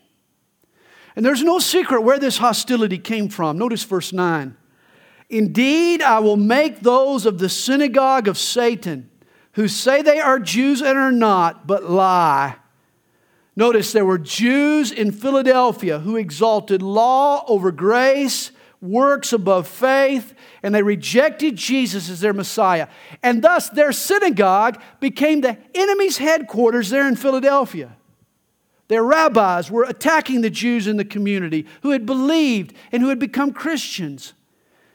And 1.15 1.25
there's 1.25 1.43
no 1.43 1.59
secret 1.59 2.03
where 2.03 2.19
this 2.19 2.39
hostility 2.39 2.99
came 2.99 3.29
from. 3.29 3.59
Notice 3.59 3.85
verse 3.85 4.13
9. 4.13 4.57
Indeed, 5.29 6.03
I 6.03 6.19
will 6.21 6.37
make 6.37 6.81
those 6.81 7.27
of 7.27 7.39
the 7.39 7.49
synagogue 7.49 8.29
of 8.29 8.39
Satan 8.39 9.11
who 9.53 9.69
say 9.69 10.03
they 10.03 10.21
are 10.21 10.39
Jews 10.39 10.81
and 10.81 10.97
are 10.99 11.13
not, 11.13 11.67
but 11.67 11.91
lie. 11.91 12.57
Notice 13.55 13.93
there 13.93 14.05
were 14.05 14.19
Jews 14.19 14.91
in 14.91 15.13
Philadelphia 15.13 15.99
who 15.99 16.17
exalted 16.17 16.81
law 16.81 17.45
over 17.47 17.71
grace 17.71 18.51
works 18.83 19.33
above 19.33 19.69
faith, 19.69 20.35
and 20.63 20.75
they 20.75 20.83
rejected 20.83 21.57
Jesus 21.57 22.11
as 22.11 22.21
their 22.21 22.35
Messiah. 22.35 22.89
And 23.23 23.41
thus, 23.41 23.71
their 23.71 23.93
synagogue 23.93 24.83
became 25.01 25.41
the 25.41 25.57
enemy's 25.75 26.19
headquarters 26.19 26.91
there 26.91 27.09
in 27.09 27.17
Philadelphia. 27.17 27.97
Their 28.89 29.05
rabbis 29.05 29.71
were 29.71 29.85
attacking 29.85 30.43
the 30.43 30.51
Jews 30.51 30.87
in 30.87 30.99
the 30.99 31.05
community 31.05 31.67
who 31.83 31.91
had 31.91 32.05
believed 32.05 32.75
and 32.91 33.03
who 33.03 33.09
had 33.09 33.21
become 33.21 33.53
Christians. 33.53 34.35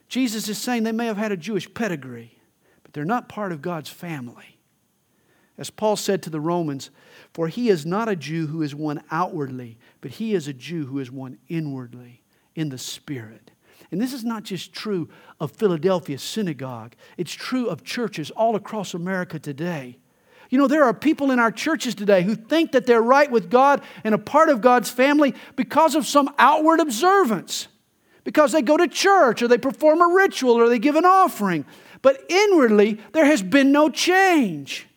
Jesus 0.10 0.48
is 0.50 0.58
saying 0.58 0.84
they 0.84 0.92
may 0.92 1.08
have 1.08 1.18
had 1.18 1.32
a 1.32 1.38
Jewish 1.38 1.74
pedigree, 1.74 2.38
but 2.84 2.94
they're 2.94 3.06
not 3.06 3.30
part 3.30 3.52
of 3.52 3.62
God's 3.62 3.90
family. 3.90 4.60
As 5.58 5.70
Paul 5.70 5.96
said 5.96 6.22
to 6.24 6.30
the 6.30 6.40
Romans, 6.40 6.92
for 7.34 7.48
he 7.48 7.70
is 7.70 7.86
not 7.86 8.10
a 8.10 8.16
Jew 8.16 8.48
who 8.48 8.62
is 8.62 8.76
one 8.76 9.02
outwardly, 9.10 9.78
but 10.02 10.12
he 10.12 10.36
is 10.36 10.48
a 10.48 10.54
Jew 10.54 10.86
who 10.86 11.00
is 11.00 11.10
one 11.10 11.40
inwardly 11.48 12.22
in 12.54 12.70
the 12.70 12.78
Spirit. 12.78 13.52
And 13.92 14.02
this 14.02 14.14
is 14.14 14.24
not 14.24 14.44
just 14.44 14.74
true 14.74 15.10
of 15.40 15.52
Philadelphia 15.52 16.18
synagogue, 16.18 16.96
it's 17.18 17.34
true 17.34 17.68
of 17.68 17.84
churches 17.84 18.32
all 18.32 18.56
across 18.56 18.94
America 18.94 19.40
today. 19.40 19.98
You 20.50 20.58
know, 20.58 20.68
there 20.68 20.84
are 20.84 20.94
people 20.94 21.32
in 21.32 21.40
our 21.40 21.52
churches 21.52 21.94
today 21.94 22.24
who 22.24 22.36
think 22.36 22.72
that 22.72 22.86
they're 22.86 23.02
right 23.02 23.30
with 23.30 23.50
God 23.50 23.82
and 24.04 24.16
a 24.16 24.18
part 24.18 24.50
of 24.50 24.62
God's 24.62 24.90
family 24.90 25.36
because 25.56 25.94
of 25.94 26.06
some 26.06 26.34
outward 26.38 26.80
observance, 26.80 27.68
because 28.24 28.54
they 28.54 28.62
go 28.62 28.78
to 28.78 28.88
church 28.88 29.42
or 29.42 29.48
they 29.48 29.58
perform 29.58 30.02
a 30.02 30.08
ritual 30.08 30.54
or 30.54 30.70
they 30.70 30.80
give 30.80 30.96
an 30.96 31.06
offering. 31.06 31.66
But 32.02 32.24
inwardly, 32.30 33.00
there 33.12 33.26
has 33.26 33.42
been 33.42 33.72
no 33.72 33.90
change. 33.90 34.88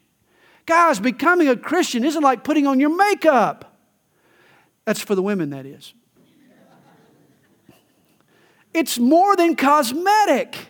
Guys, 0.66 1.00
becoming 1.00 1.48
a 1.48 1.56
Christian 1.56 2.04
isn't 2.04 2.22
like 2.22 2.44
putting 2.44 2.66
on 2.66 2.78
your 2.78 2.94
makeup. 2.94 3.76
That's 4.84 5.00
for 5.00 5.16
the 5.16 5.22
women, 5.22 5.50
that 5.50 5.66
is. 5.66 5.94
It's 8.72 8.98
more 8.98 9.36
than 9.36 9.56
cosmetic. 9.56 10.68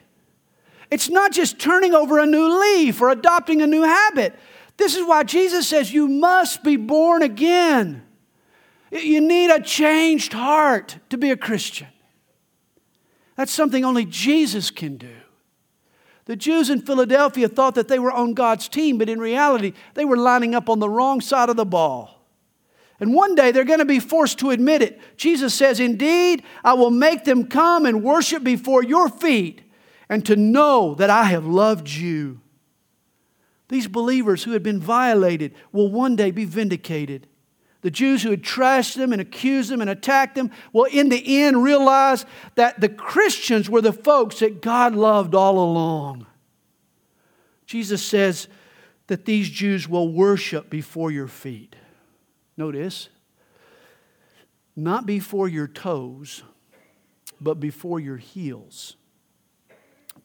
It's 0.90 1.08
not 1.08 1.32
just 1.32 1.58
turning 1.58 1.94
over 1.94 2.18
a 2.18 2.26
new 2.26 2.60
leaf 2.60 3.00
or 3.00 3.10
adopting 3.10 3.62
a 3.62 3.66
new 3.66 3.82
habit. 3.82 4.34
This 4.76 4.96
is 4.96 5.06
why 5.06 5.24
Jesus 5.24 5.68
says 5.68 5.92
you 5.92 6.08
must 6.08 6.64
be 6.64 6.76
born 6.76 7.22
again. 7.22 8.02
You 8.90 9.20
need 9.20 9.50
a 9.50 9.62
changed 9.62 10.32
heart 10.32 10.96
to 11.10 11.18
be 11.18 11.30
a 11.30 11.36
Christian. 11.36 11.88
That's 13.36 13.52
something 13.52 13.84
only 13.84 14.04
Jesus 14.04 14.70
can 14.70 14.96
do. 14.96 15.14
The 16.24 16.36
Jews 16.36 16.70
in 16.70 16.82
Philadelphia 16.82 17.48
thought 17.48 17.74
that 17.74 17.88
they 17.88 17.98
were 17.98 18.12
on 18.12 18.34
God's 18.34 18.68
team, 18.68 18.98
but 18.98 19.08
in 19.08 19.18
reality, 19.18 19.72
they 19.94 20.04
were 20.04 20.16
lining 20.16 20.54
up 20.54 20.68
on 20.68 20.78
the 20.78 20.88
wrong 20.88 21.20
side 21.20 21.48
of 21.48 21.56
the 21.56 21.64
ball. 21.64 22.19
And 23.00 23.14
one 23.14 23.34
day 23.34 23.50
they're 23.50 23.64
going 23.64 23.78
to 23.78 23.86
be 23.86 23.98
forced 23.98 24.38
to 24.40 24.50
admit 24.50 24.82
it. 24.82 25.00
Jesus 25.16 25.54
says, 25.54 25.80
Indeed, 25.80 26.42
I 26.62 26.74
will 26.74 26.90
make 26.90 27.24
them 27.24 27.46
come 27.46 27.86
and 27.86 28.04
worship 28.04 28.44
before 28.44 28.84
your 28.84 29.08
feet 29.08 29.62
and 30.08 30.24
to 30.26 30.36
know 30.36 30.94
that 30.96 31.08
I 31.08 31.24
have 31.24 31.46
loved 31.46 31.88
you. 31.88 32.40
These 33.68 33.86
believers 33.86 34.44
who 34.44 34.50
had 34.50 34.62
been 34.62 34.80
violated 34.80 35.54
will 35.72 35.90
one 35.90 36.16
day 36.16 36.30
be 36.30 36.44
vindicated. 36.44 37.26
The 37.82 37.90
Jews 37.90 38.22
who 38.22 38.30
had 38.30 38.42
trashed 38.42 38.96
them 38.96 39.12
and 39.12 39.22
accused 39.22 39.70
them 39.70 39.80
and 39.80 39.88
attacked 39.88 40.34
them 40.34 40.50
will, 40.72 40.84
in 40.84 41.08
the 41.08 41.42
end, 41.44 41.62
realize 41.62 42.26
that 42.56 42.80
the 42.80 42.90
Christians 42.90 43.70
were 43.70 43.80
the 43.80 43.92
folks 43.92 44.40
that 44.40 44.60
God 44.60 44.94
loved 44.94 45.34
all 45.34 45.58
along. 45.58 46.26
Jesus 47.64 48.02
says 48.02 48.48
that 49.06 49.24
these 49.24 49.48
Jews 49.48 49.88
will 49.88 50.12
worship 50.12 50.68
before 50.68 51.10
your 51.10 51.28
feet. 51.28 51.69
Notice, 52.60 53.08
not 54.76 55.06
before 55.06 55.48
your 55.48 55.66
toes, 55.66 56.42
but 57.40 57.58
before 57.58 57.98
your 57.98 58.18
heels. 58.18 58.96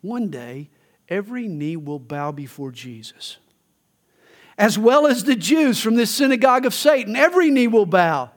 One 0.02 0.30
day, 0.30 0.70
every 1.08 1.48
knee 1.48 1.78
will 1.78 1.98
bow 1.98 2.34
before 2.34 2.72
Jesus. 2.72 3.38
As 4.58 4.78
well 4.78 5.08
as 5.08 5.24
the 5.24 5.38
Jews 5.38 5.80
from 5.80 5.96
this 5.96 6.12
synagogue 6.12 6.66
of 6.66 6.74
Satan, 6.74 7.16
every 7.16 7.50
knee 7.50 7.68
will 7.68 7.86
bow. 7.86 8.32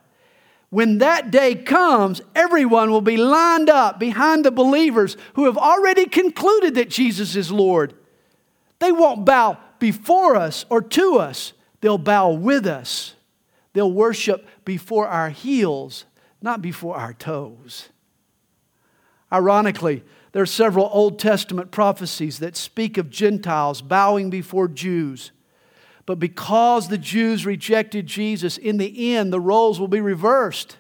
When 0.70 0.98
that 0.98 1.32
day 1.32 1.56
comes, 1.56 2.20
everyone 2.37 2.92
will 2.92 3.00
be 3.00 3.16
lined 3.16 3.68
up 3.68 3.98
behind 3.98 4.44
the 4.44 4.52
believers 4.52 5.16
who 5.34 5.46
have 5.46 5.58
already 5.58 6.06
concluded 6.06 6.76
that 6.76 6.88
Jesus 6.88 7.34
is 7.34 7.50
Lord. 7.50 7.94
They 8.78 8.92
won't 8.92 9.24
bow 9.24 9.58
before 9.80 10.37
us 10.37 10.64
or 10.70 10.82
to 10.82 11.18
us, 11.18 11.52
they'll 11.80 11.98
bow 11.98 12.30
with 12.30 12.64
us. 12.64 13.16
They'll 13.78 13.92
worship 13.92 14.44
before 14.64 15.06
our 15.06 15.30
heels, 15.30 16.04
not 16.42 16.60
before 16.60 16.96
our 16.96 17.14
toes. 17.14 17.90
Ironically, 19.32 20.02
there 20.32 20.42
are 20.42 20.46
several 20.46 20.90
Old 20.92 21.20
Testament 21.20 21.70
prophecies 21.70 22.40
that 22.40 22.56
speak 22.56 22.98
of 22.98 23.08
Gentiles 23.08 23.80
bowing 23.80 24.30
before 24.30 24.66
Jews. 24.66 25.30
But 26.06 26.18
because 26.18 26.88
the 26.88 26.98
Jews 26.98 27.46
rejected 27.46 28.08
Jesus, 28.08 28.58
in 28.58 28.78
the 28.78 29.14
end, 29.14 29.32
the 29.32 29.38
roles 29.38 29.78
will 29.78 29.86
be 29.86 30.00
reversed. 30.00 30.76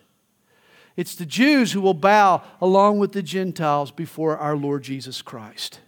It's 0.96 1.14
the 1.14 1.24
Jews 1.24 1.70
who 1.70 1.80
will 1.80 1.94
bow 1.94 2.42
along 2.60 2.98
with 2.98 3.12
the 3.12 3.22
Gentiles 3.22 3.92
before 3.92 4.36
our 4.36 4.56
Lord 4.56 4.82
Jesus 4.82 5.22
Christ. 5.22 5.78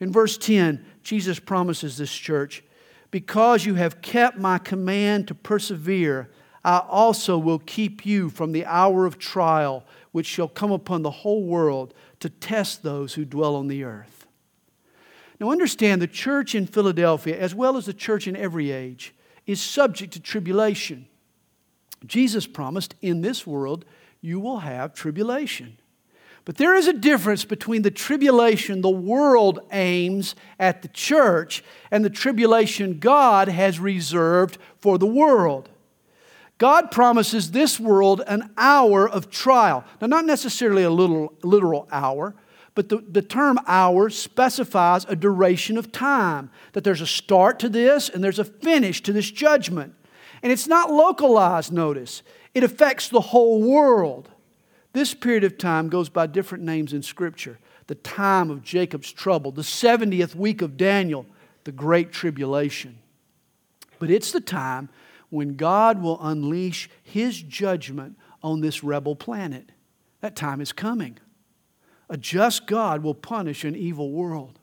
In 0.00 0.10
verse 0.10 0.36
10, 0.36 0.84
Jesus 1.04 1.38
promises 1.38 1.96
this 1.96 2.12
church 2.12 2.64
because 3.10 3.64
you 3.64 3.74
have 3.74 4.02
kept 4.02 4.38
my 4.38 4.58
command 4.58 5.28
to 5.28 5.34
persevere, 5.34 6.28
I 6.64 6.78
also 6.78 7.38
will 7.38 7.60
keep 7.60 8.04
you 8.04 8.28
from 8.28 8.52
the 8.52 8.66
hour 8.66 9.06
of 9.06 9.18
trial 9.18 9.84
which 10.12 10.26
shall 10.26 10.48
come 10.48 10.72
upon 10.72 11.02
the 11.02 11.10
whole 11.10 11.44
world 11.44 11.94
to 12.20 12.28
test 12.28 12.82
those 12.82 13.14
who 13.14 13.24
dwell 13.24 13.56
on 13.56 13.68
the 13.68 13.84
earth. 13.84 14.26
Now, 15.40 15.50
understand 15.50 16.02
the 16.02 16.08
church 16.08 16.54
in 16.54 16.66
Philadelphia, 16.66 17.38
as 17.38 17.54
well 17.54 17.76
as 17.76 17.86
the 17.86 17.92
church 17.92 18.26
in 18.26 18.34
every 18.34 18.72
age, 18.72 19.14
is 19.46 19.60
subject 19.60 20.12
to 20.14 20.20
tribulation. 20.20 21.06
Jesus 22.06 22.46
promised, 22.46 22.94
In 23.00 23.22
this 23.22 23.46
world 23.46 23.84
you 24.20 24.40
will 24.40 24.58
have 24.58 24.94
tribulation. 24.94 25.78
But 26.48 26.56
there 26.56 26.74
is 26.74 26.88
a 26.88 26.94
difference 26.94 27.44
between 27.44 27.82
the 27.82 27.90
tribulation 27.90 28.80
the 28.80 28.88
world 28.88 29.58
aims 29.70 30.34
at 30.58 30.80
the 30.80 30.88
church 30.88 31.62
and 31.90 32.02
the 32.02 32.08
tribulation 32.08 33.00
God 33.00 33.48
has 33.48 33.78
reserved 33.78 34.56
for 34.80 34.96
the 34.96 35.04
world. 35.06 35.68
God 36.56 36.90
promises 36.90 37.50
this 37.50 37.78
world 37.78 38.22
an 38.26 38.50
hour 38.56 39.06
of 39.06 39.28
trial. 39.28 39.84
Now, 40.00 40.06
not 40.06 40.24
necessarily 40.24 40.84
a 40.84 40.90
little, 40.90 41.34
literal 41.42 41.86
hour, 41.92 42.34
but 42.74 42.88
the, 42.88 43.04
the 43.06 43.20
term 43.20 43.58
hour 43.66 44.08
specifies 44.08 45.04
a 45.04 45.14
duration 45.14 45.76
of 45.76 45.92
time, 45.92 46.48
that 46.72 46.82
there's 46.82 47.02
a 47.02 47.06
start 47.06 47.58
to 47.58 47.68
this 47.68 48.08
and 48.08 48.24
there's 48.24 48.38
a 48.38 48.44
finish 48.44 49.02
to 49.02 49.12
this 49.12 49.30
judgment. 49.30 49.92
And 50.42 50.50
it's 50.50 50.66
not 50.66 50.90
localized, 50.90 51.74
notice, 51.74 52.22
it 52.54 52.64
affects 52.64 53.10
the 53.10 53.20
whole 53.20 53.62
world. 53.62 54.30
This 54.92 55.14
period 55.14 55.44
of 55.44 55.58
time 55.58 55.88
goes 55.88 56.08
by 56.08 56.26
different 56.26 56.64
names 56.64 56.92
in 56.92 57.02
Scripture 57.02 57.58
the 57.88 57.94
time 57.94 58.50
of 58.50 58.62
Jacob's 58.62 59.10
trouble, 59.10 59.50
the 59.50 59.62
70th 59.62 60.34
week 60.34 60.60
of 60.60 60.76
Daniel, 60.76 61.24
the 61.64 61.72
Great 61.72 62.12
Tribulation. 62.12 62.98
But 63.98 64.10
it's 64.10 64.30
the 64.30 64.42
time 64.42 64.90
when 65.30 65.56
God 65.56 66.02
will 66.02 66.18
unleash 66.20 66.90
His 67.02 67.40
judgment 67.40 68.18
on 68.42 68.60
this 68.60 68.84
rebel 68.84 69.16
planet. 69.16 69.72
That 70.20 70.36
time 70.36 70.60
is 70.60 70.72
coming. 70.72 71.18
A 72.10 72.16
just 72.16 72.66
God 72.66 73.02
will 73.02 73.14
punish 73.14 73.64
an 73.64 73.74
evil 73.74 74.12
world. 74.12 74.58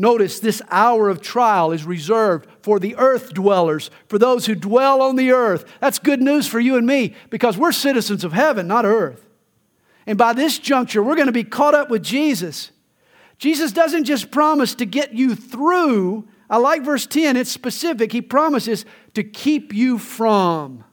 Notice 0.00 0.38
this 0.38 0.62
hour 0.70 1.08
of 1.08 1.20
trial 1.20 1.72
is 1.72 1.84
reserved 1.84 2.48
for 2.62 2.78
the 2.78 2.94
earth 2.96 3.34
dwellers, 3.34 3.90
for 4.06 4.16
those 4.16 4.46
who 4.46 4.54
dwell 4.54 5.02
on 5.02 5.16
the 5.16 5.32
earth. 5.32 5.64
That's 5.80 5.98
good 5.98 6.22
news 6.22 6.46
for 6.46 6.60
you 6.60 6.76
and 6.76 6.86
me 6.86 7.16
because 7.30 7.58
we're 7.58 7.72
citizens 7.72 8.22
of 8.22 8.32
heaven, 8.32 8.68
not 8.68 8.84
earth. 8.84 9.26
And 10.06 10.16
by 10.16 10.34
this 10.34 10.60
juncture, 10.60 11.02
we're 11.02 11.16
going 11.16 11.26
to 11.26 11.32
be 11.32 11.42
caught 11.44 11.74
up 11.74 11.90
with 11.90 12.04
Jesus. 12.04 12.70
Jesus 13.38 13.72
doesn't 13.72 14.04
just 14.04 14.30
promise 14.30 14.76
to 14.76 14.86
get 14.86 15.14
you 15.14 15.34
through. 15.34 16.28
I 16.48 16.58
like 16.58 16.82
verse 16.82 17.06
10, 17.06 17.36
it's 17.36 17.50
specific. 17.50 18.12
He 18.12 18.22
promises 18.22 18.84
to 19.14 19.24
keep 19.24 19.74
you 19.74 19.98
from. 19.98 20.84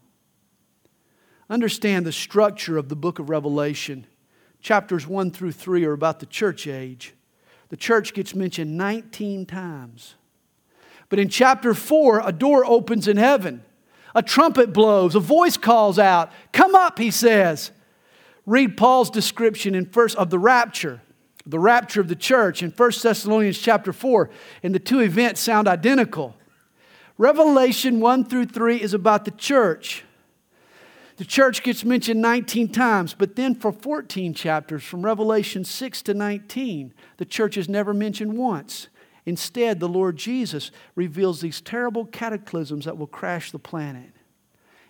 Understand 1.48 2.08
the 2.08 2.12
structure 2.12 2.78
of 2.78 2.90
the 2.90 2.96
book 2.96 3.20
of 3.20 3.30
Revelation. 3.30 4.08
Chapters 4.62 5.06
1 5.06 5.30
through 5.30 5.52
3 5.52 5.86
are 5.86 5.94
about 5.94 6.20
the 6.20 6.26
church 6.26 6.66
age. 6.66 7.15
The 7.76 7.82
church 7.82 8.14
gets 8.14 8.34
mentioned 8.34 8.78
19 8.78 9.46
times. 9.48 10.16
But 11.10 11.20
in 11.20 11.28
chapter 11.28 11.74
4, 11.74 12.22
a 12.24 12.32
door 12.32 12.66
opens 12.66 13.06
in 13.06 13.18
heaven. 13.18 13.66
A 14.16 14.24
trumpet 14.24 14.72
blows, 14.72 15.14
a 15.14 15.20
voice 15.20 15.58
calls 15.58 16.00
out, 16.00 16.32
Come 16.54 16.74
up, 16.74 16.98
he 16.98 17.12
says. 17.12 17.72
Read 18.46 18.78
Paul's 18.78 19.10
description 19.10 19.76
in 19.76 19.88
first 19.88 20.16
of 20.16 20.30
the 20.30 20.40
rapture, 20.40 21.02
the 21.46 21.60
rapture 21.60 22.00
of 22.00 22.08
the 22.08 22.16
church 22.16 22.64
in 22.64 22.72
1 22.72 22.92
Thessalonians 23.04 23.60
chapter 23.60 23.92
4, 23.92 24.30
and 24.64 24.74
the 24.74 24.80
two 24.80 25.02
events 25.02 25.42
sound 25.42 25.68
identical. 25.68 26.34
Revelation 27.18 28.00
1 28.00 28.24
through 28.24 28.46
3 28.46 28.82
is 28.82 28.94
about 28.94 29.26
the 29.26 29.32
church. 29.32 30.06
The 31.18 31.26
church 31.26 31.64
gets 31.64 31.86
mentioned 31.86 32.22
19 32.22 32.70
times, 32.70 33.14
but 33.14 33.36
then 33.36 33.56
for 33.56 33.72
14 33.72 34.34
chapters, 34.34 34.84
from 34.84 35.06
Revelation 35.06 35.64
6 35.64 36.02
to 36.04 36.14
19, 36.14 36.94
the 37.18 37.26
church 37.26 37.56
is 37.56 37.70
never 37.70 37.94
mentioned 37.94 38.38
once. 38.38 38.90
Instead, 39.26 39.80
the 39.80 39.88
Lord 39.88 40.18
Jesus 40.18 40.72
reveals 40.94 41.40
these 41.40 41.62
terrible 41.62 42.06
cataclysms 42.06 42.86
that 42.86 42.98
will 42.98 43.08
crash 43.08 43.52
the 43.52 43.60
planet. 43.60 44.12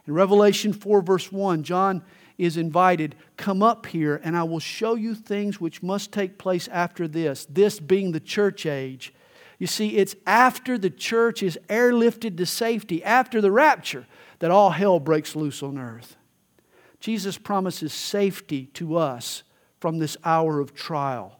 In 0.08 0.14
Revelation 0.14 0.74
4, 0.74 1.02
verse 1.02 1.32
1, 1.32 1.64
John 1.64 2.04
is 2.38 2.58
invited, 2.58 3.16
Come 3.38 3.62
up 3.62 3.86
here, 3.86 4.20
and 4.24 4.36
I 4.36 4.44
will 4.44 4.60
show 4.60 4.96
you 4.96 5.14
things 5.16 5.62
which 5.62 5.84
must 5.84 6.12
take 6.12 6.38
place 6.38 6.68
after 6.70 7.08
this, 7.08 7.46
this 7.50 7.80
being 7.80 8.12
the 8.12 8.20
church 8.20 8.66
age. 8.66 9.14
You 9.58 9.68
see, 9.68 9.98
it's 9.98 10.16
after 10.26 10.78
the 10.78 10.90
church 10.90 11.42
is 11.42 11.58
airlifted 11.70 12.36
to 12.38 12.46
safety, 12.46 13.04
after 13.04 13.40
the 13.40 13.52
rapture, 13.52 14.06
that 14.40 14.52
all 14.52 14.72
hell 14.72 15.00
breaks 15.00 15.36
loose 15.36 15.64
on 15.64 15.78
earth. 15.78 16.18
Jesus 17.00 17.38
promises 17.38 17.94
safety 17.94 18.68
to 18.74 18.98
us 18.98 19.44
from 19.80 20.00
this 20.00 20.18
hour 20.24 20.60
of 20.60 20.74
trial. 20.74 21.40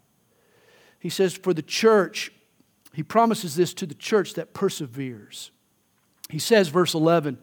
He 1.00 1.10
says, 1.10 1.36
For 1.36 1.54
the 1.54 1.62
church, 1.62 2.32
he 2.94 3.04
promises 3.04 3.56
this 3.56 3.74
to 3.76 3.86
the 3.86 3.94
church 3.94 4.36
that 4.36 4.54
perseveres. 4.54 5.52
He 6.30 6.40
says, 6.40 6.70
verse 6.70 6.94
11, 6.94 7.38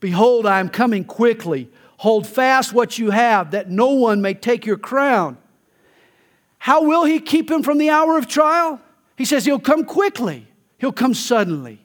Behold, 0.00 0.46
I 0.46 0.60
am 0.60 0.68
coming 0.68 1.04
quickly. 1.04 1.70
Hold 1.98 2.26
fast 2.26 2.72
what 2.72 2.98
you 2.98 3.10
have, 3.10 3.52
that 3.52 3.70
no 3.70 3.90
one 3.90 4.20
may 4.20 4.34
take 4.34 4.66
your 4.66 4.76
crown. 4.76 5.38
How 6.58 6.82
will 6.84 7.04
he 7.04 7.20
keep 7.20 7.50
him 7.50 7.62
from 7.62 7.78
the 7.78 7.90
hour 7.90 8.16
of 8.18 8.26
trial? 8.26 8.80
He 9.16 9.24
says 9.24 9.44
he'll 9.44 9.60
come 9.60 9.84
quickly, 9.84 10.48
he'll 10.78 10.92
come 10.92 11.14
suddenly. 11.14 11.83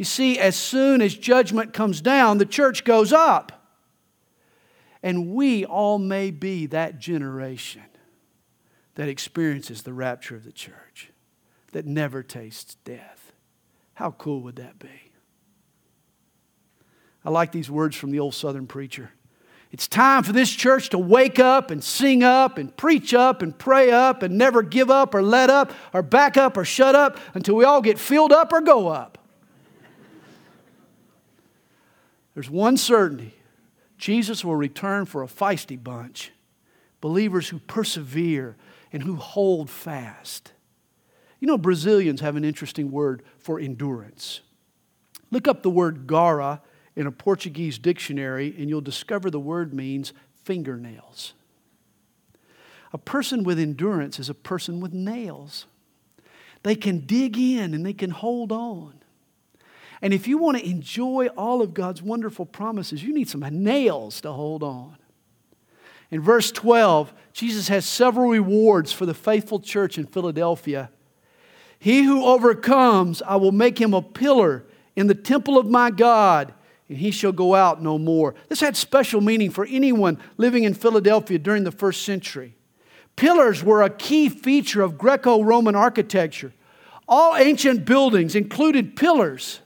You 0.00 0.04
see, 0.06 0.38
as 0.38 0.56
soon 0.56 1.02
as 1.02 1.14
judgment 1.14 1.74
comes 1.74 2.00
down, 2.00 2.38
the 2.38 2.46
church 2.46 2.84
goes 2.84 3.12
up. 3.12 3.68
And 5.02 5.34
we 5.34 5.66
all 5.66 5.98
may 5.98 6.30
be 6.30 6.64
that 6.68 6.98
generation 6.98 7.82
that 8.94 9.10
experiences 9.10 9.82
the 9.82 9.92
rapture 9.92 10.34
of 10.34 10.44
the 10.44 10.52
church, 10.52 11.10
that 11.72 11.84
never 11.84 12.22
tastes 12.22 12.76
death. 12.76 13.32
How 13.92 14.12
cool 14.12 14.40
would 14.40 14.56
that 14.56 14.78
be? 14.78 14.88
I 17.22 17.28
like 17.28 17.52
these 17.52 17.70
words 17.70 17.94
from 17.94 18.10
the 18.10 18.20
old 18.20 18.32
Southern 18.32 18.66
preacher. 18.66 19.10
It's 19.70 19.86
time 19.86 20.22
for 20.22 20.32
this 20.32 20.50
church 20.50 20.88
to 20.88 20.98
wake 20.98 21.38
up 21.38 21.70
and 21.70 21.84
sing 21.84 22.22
up 22.22 22.56
and 22.56 22.74
preach 22.74 23.12
up 23.12 23.42
and 23.42 23.58
pray 23.58 23.90
up 23.90 24.22
and 24.22 24.38
never 24.38 24.62
give 24.62 24.90
up 24.90 25.14
or 25.14 25.22
let 25.22 25.50
up 25.50 25.74
or 25.92 26.00
back 26.02 26.38
up 26.38 26.56
or 26.56 26.64
shut 26.64 26.94
up 26.94 27.18
until 27.34 27.54
we 27.54 27.66
all 27.66 27.82
get 27.82 27.98
filled 27.98 28.32
up 28.32 28.54
or 28.54 28.62
go 28.62 28.88
up. 28.88 29.18
There's 32.34 32.50
one 32.50 32.76
certainty 32.76 33.34
Jesus 33.98 34.44
will 34.44 34.56
return 34.56 35.04
for 35.04 35.22
a 35.22 35.26
feisty 35.26 35.80
bunch, 35.82 36.32
believers 37.00 37.48
who 37.48 37.58
persevere 37.58 38.56
and 38.92 39.02
who 39.02 39.16
hold 39.16 39.68
fast. 39.68 40.52
You 41.38 41.46
know, 41.46 41.58
Brazilians 41.58 42.20
have 42.22 42.36
an 42.36 42.44
interesting 42.44 42.90
word 42.90 43.22
for 43.38 43.60
endurance. 43.60 44.40
Look 45.30 45.46
up 45.46 45.62
the 45.62 45.70
word 45.70 46.06
garra 46.06 46.62
in 46.96 47.06
a 47.06 47.12
Portuguese 47.12 47.78
dictionary, 47.78 48.54
and 48.58 48.68
you'll 48.68 48.80
discover 48.80 49.30
the 49.30 49.40
word 49.40 49.72
means 49.72 50.12
fingernails. 50.44 51.34
A 52.92 52.98
person 52.98 53.44
with 53.44 53.58
endurance 53.58 54.18
is 54.18 54.28
a 54.28 54.34
person 54.34 54.80
with 54.80 54.92
nails. 54.92 55.66
They 56.62 56.74
can 56.74 57.00
dig 57.00 57.38
in 57.38 57.74
and 57.74 57.86
they 57.86 57.92
can 57.92 58.10
hold 58.10 58.50
on. 58.50 58.99
And 60.02 60.14
if 60.14 60.26
you 60.26 60.38
want 60.38 60.58
to 60.58 60.68
enjoy 60.68 61.26
all 61.28 61.60
of 61.60 61.74
God's 61.74 62.02
wonderful 62.02 62.46
promises, 62.46 63.02
you 63.02 63.12
need 63.12 63.28
some 63.28 63.40
nails 63.40 64.20
to 64.22 64.32
hold 64.32 64.62
on. 64.62 64.96
In 66.10 66.20
verse 66.20 66.50
12, 66.50 67.12
Jesus 67.32 67.68
has 67.68 67.84
several 67.84 68.30
rewards 68.30 68.92
for 68.92 69.06
the 69.06 69.14
faithful 69.14 69.60
church 69.60 69.98
in 69.98 70.06
Philadelphia. 70.06 70.90
He 71.78 72.02
who 72.02 72.24
overcomes, 72.24 73.22
I 73.22 73.36
will 73.36 73.52
make 73.52 73.80
him 73.80 73.94
a 73.94 74.02
pillar 74.02 74.64
in 74.96 75.06
the 75.06 75.14
temple 75.14 75.58
of 75.58 75.66
my 75.66 75.90
God 75.90 76.52
and 76.90 76.98
he 76.98 77.12
shall 77.12 77.30
go 77.30 77.54
out 77.54 77.80
no 77.80 77.98
more. 77.98 78.34
This 78.48 78.60
had 78.60 78.76
special 78.76 79.20
meaning 79.20 79.50
for 79.50 79.64
anyone 79.64 80.18
living 80.36 80.64
in 80.64 80.74
Philadelphia 80.74 81.38
during 81.38 81.62
the 81.62 81.70
first 81.70 82.02
century. 82.02 82.56
Pillars 83.14 83.62
were 83.62 83.82
a 83.82 83.90
key 83.90 84.28
feature 84.28 84.82
of 84.82 84.98
Greco 84.98 85.40
Roman 85.42 85.76
architecture. 85.76 86.52
All 87.08 87.36
ancient 87.36 87.84
buildings 87.84 88.34
included 88.34 88.96
pillars. 88.96 89.60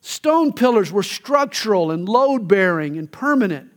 Stone 0.00 0.54
pillars 0.54 0.90
were 0.90 1.02
structural 1.02 1.90
and 1.90 2.08
load 2.08 2.48
bearing 2.48 2.96
and 2.96 3.10
permanent. 3.10 3.70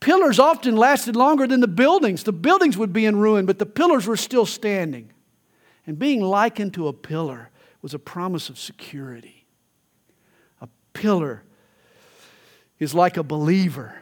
Pillars 0.00 0.38
often 0.38 0.76
lasted 0.76 1.14
longer 1.14 1.46
than 1.46 1.60
the 1.60 1.68
buildings. 1.68 2.22
The 2.22 2.32
buildings 2.32 2.78
would 2.78 2.92
be 2.92 3.04
in 3.04 3.16
ruin, 3.16 3.44
but 3.44 3.58
the 3.58 3.66
pillars 3.66 4.06
were 4.06 4.16
still 4.16 4.46
standing. 4.46 5.12
And 5.86 5.98
being 5.98 6.22
likened 6.22 6.72
to 6.74 6.88
a 6.88 6.92
pillar 6.92 7.50
was 7.82 7.92
a 7.92 7.98
promise 7.98 8.48
of 8.48 8.58
security. 8.58 9.46
A 10.62 10.68
pillar 10.94 11.42
is 12.78 12.94
like 12.94 13.18
a 13.18 13.22
believer. 13.22 13.94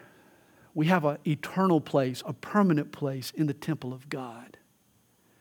We 0.74 0.86
have 0.86 1.04
an 1.04 1.18
eternal 1.26 1.80
place, 1.80 2.22
a 2.24 2.32
permanent 2.32 2.92
place 2.92 3.32
in 3.34 3.48
the 3.48 3.54
temple 3.54 3.92
of 3.92 4.08
God. 4.08 4.56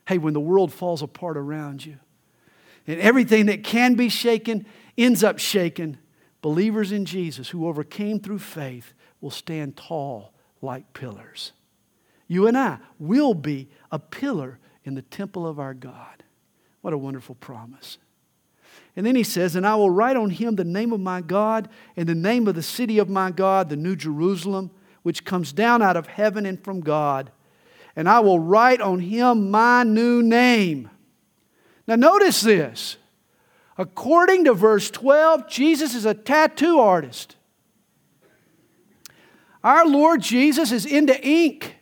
Hey, 0.08 0.18
when 0.18 0.34
the 0.34 0.40
world 0.40 0.74
falls 0.74 1.04
apart 1.04 1.38
around 1.38 1.86
you 1.86 1.98
and 2.88 3.00
everything 3.00 3.48
that 3.48 3.64
can 3.64 3.94
be 3.94 4.10
shaken 4.10 4.66
ends 4.98 5.24
up 5.24 5.38
shaken, 5.38 6.00
believers 6.42 6.92
in 6.92 7.06
Jesus 7.06 7.50
who 7.50 7.68
overcame 7.68 8.20
through 8.20 8.40
faith 8.40 8.94
will 9.22 9.32
stand 9.32 9.76
tall 9.76 10.34
like 10.62 10.94
pillars. 10.94 11.54
You 12.28 12.48
and 12.48 12.58
I 12.58 12.80
will 13.00 13.34
be 13.34 13.70
a 13.92 14.00
pillar 14.00 14.60
in 14.84 14.96
the 14.96 15.02
temple 15.02 15.48
of 15.48 15.60
our 15.60 15.74
God. 15.74 16.24
What 16.82 16.94
a 16.94 16.98
wonderful 16.98 17.36
promise. 17.36 17.98
And 18.96 19.06
then 19.06 19.16
he 19.16 19.24
says, 19.24 19.56
And 19.56 19.66
I 19.66 19.76
will 19.76 19.90
write 19.90 20.18
on 20.18 20.30
him 20.30 20.56
the 20.56 20.64
name 20.64 20.92
of 20.92 21.00
my 21.00 21.22
God 21.22 21.70
and 21.96 22.08
the 22.08 22.16
name 22.16 22.48
of 22.48 22.56
the 22.56 22.64
city 22.64 22.98
of 22.98 23.10
my 23.10 23.32
God, 23.32 23.70
the 23.70 23.76
New 23.76 23.96
Jerusalem, 23.96 24.72
which 25.04 25.24
comes 25.24 25.54
down 25.54 25.82
out 25.82 25.96
of 25.96 26.08
heaven 26.08 26.46
and 26.46 26.62
from 26.64 26.82
God. 26.82 27.32
And 27.96 28.10
I 28.10 28.20
will 28.20 28.40
write 28.40 28.82
on 28.82 29.00
him 29.00 29.52
my 29.52 29.84
new 29.84 30.22
name. 30.22 30.90
Now, 31.88 31.96
notice 31.96 32.42
this. 32.42 32.98
According 33.78 34.46
to 34.46 34.54
verse 34.54 34.90
12, 34.90 35.48
Jesus 35.48 35.94
is 35.94 36.06
a 36.06 36.14
tattoo 36.14 36.80
artist. 36.80 37.36
Our 39.64 39.86
Lord 39.86 40.22
Jesus 40.22 40.72
is 40.72 40.86
into 40.86 41.20
ink. 41.26 41.76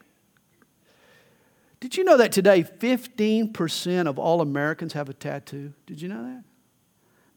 Did 1.80 1.98
you 1.98 2.04
know 2.04 2.18
that 2.18 2.32
today 2.32 2.64
15% 2.64 4.08
of 4.08 4.18
all 4.18 4.42
Americans 4.42 4.94
have 4.94 5.08
a 5.08 5.14
tattoo? 5.14 5.74
Did 5.86 6.02
you 6.02 6.10
know 6.10 6.24
that? 6.24 6.44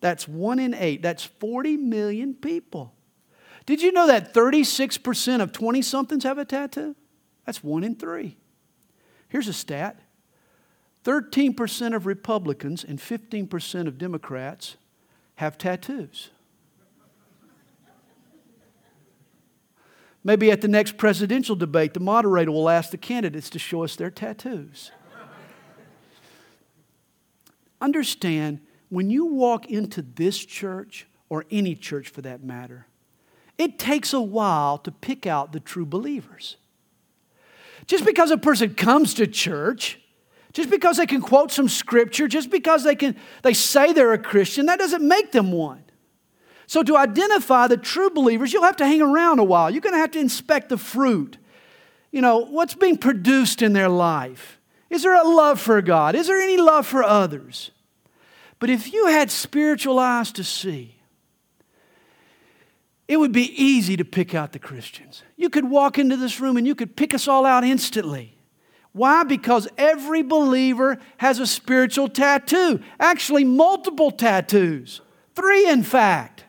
That's 0.00 0.26
one 0.26 0.58
in 0.58 0.74
eight. 0.74 1.02
That's 1.02 1.24
40 1.24 1.76
million 1.76 2.34
people. 2.34 2.94
Did 3.66 3.82
you 3.82 3.92
know 3.92 4.06
that 4.06 4.32
36% 4.32 5.42
of 5.42 5.52
20 5.52 5.82
somethings 5.82 6.24
have 6.24 6.38
a 6.38 6.44
tattoo? 6.44 6.96
That's 7.44 7.62
one 7.62 7.84
in 7.84 7.96
three. 7.96 8.36
Here's 9.28 9.48
a 9.48 9.52
stat 9.52 10.00
13% 11.08 11.96
of 11.96 12.04
Republicans 12.04 12.84
and 12.84 12.98
15% 12.98 13.88
of 13.88 13.96
Democrats 13.96 14.76
have 15.36 15.56
tattoos. 15.56 16.28
Maybe 20.22 20.50
at 20.50 20.60
the 20.60 20.68
next 20.68 20.98
presidential 20.98 21.56
debate, 21.56 21.94
the 21.94 22.00
moderator 22.00 22.52
will 22.52 22.68
ask 22.68 22.90
the 22.90 22.98
candidates 22.98 23.48
to 23.50 23.58
show 23.58 23.84
us 23.84 23.96
their 23.96 24.10
tattoos. 24.10 24.90
Understand, 27.80 28.60
when 28.90 29.08
you 29.08 29.24
walk 29.24 29.70
into 29.70 30.02
this 30.02 30.36
church, 30.44 31.06
or 31.30 31.46
any 31.50 31.74
church 31.74 32.10
for 32.10 32.20
that 32.20 32.44
matter, 32.44 32.86
it 33.56 33.78
takes 33.78 34.12
a 34.12 34.20
while 34.20 34.76
to 34.76 34.90
pick 34.90 35.26
out 35.26 35.52
the 35.52 35.60
true 35.60 35.86
believers. 35.86 36.56
Just 37.86 38.04
because 38.04 38.30
a 38.30 38.36
person 38.36 38.74
comes 38.74 39.14
to 39.14 39.26
church, 39.26 40.00
just 40.52 40.70
because 40.70 40.96
they 40.96 41.06
can 41.06 41.20
quote 41.20 41.52
some 41.52 41.68
scripture, 41.68 42.26
just 42.26 42.50
because 42.50 42.84
they 42.84 42.96
can 42.96 43.16
they 43.42 43.54
say 43.54 43.92
they're 43.92 44.12
a 44.12 44.18
Christian, 44.18 44.66
that 44.66 44.78
doesn't 44.78 45.06
make 45.06 45.32
them 45.32 45.52
one. 45.52 45.84
So, 46.66 46.82
to 46.82 46.96
identify 46.98 47.66
the 47.66 47.78
true 47.78 48.10
believers, 48.10 48.52
you'll 48.52 48.64
have 48.64 48.76
to 48.76 48.86
hang 48.86 49.00
around 49.00 49.38
a 49.38 49.44
while. 49.44 49.70
You're 49.70 49.80
going 49.80 49.94
to 49.94 50.00
have 50.00 50.10
to 50.12 50.20
inspect 50.20 50.68
the 50.68 50.76
fruit. 50.76 51.38
You 52.10 52.20
know, 52.20 52.38
what's 52.38 52.74
being 52.74 52.98
produced 52.98 53.62
in 53.62 53.72
their 53.72 53.88
life? 53.88 54.60
Is 54.90 55.02
there 55.02 55.14
a 55.14 55.26
love 55.26 55.60
for 55.60 55.80
God? 55.82 56.14
Is 56.14 56.26
there 56.26 56.40
any 56.40 56.56
love 56.56 56.86
for 56.86 57.02
others? 57.02 57.70
But 58.58 58.70
if 58.70 58.92
you 58.92 59.06
had 59.06 59.30
spiritual 59.30 59.98
eyes 59.98 60.32
to 60.32 60.44
see, 60.44 60.96
it 63.06 63.16
would 63.18 63.32
be 63.32 63.50
easy 63.62 63.96
to 63.96 64.04
pick 64.04 64.34
out 64.34 64.52
the 64.52 64.58
Christians. 64.58 65.22
You 65.36 65.48
could 65.48 65.70
walk 65.70 65.98
into 65.98 66.16
this 66.16 66.40
room 66.40 66.56
and 66.56 66.66
you 66.66 66.74
could 66.74 66.96
pick 66.96 67.14
us 67.14 67.26
all 67.26 67.46
out 67.46 67.64
instantly. 67.64 68.37
Why? 68.98 69.22
Because 69.22 69.68
every 69.78 70.22
believer 70.22 70.98
has 71.18 71.38
a 71.38 71.46
spiritual 71.46 72.08
tattoo, 72.08 72.82
actually, 72.98 73.44
multiple 73.44 74.10
tattoos, 74.10 75.00
three, 75.36 75.68
in 75.68 75.84
fact. 75.84 76.44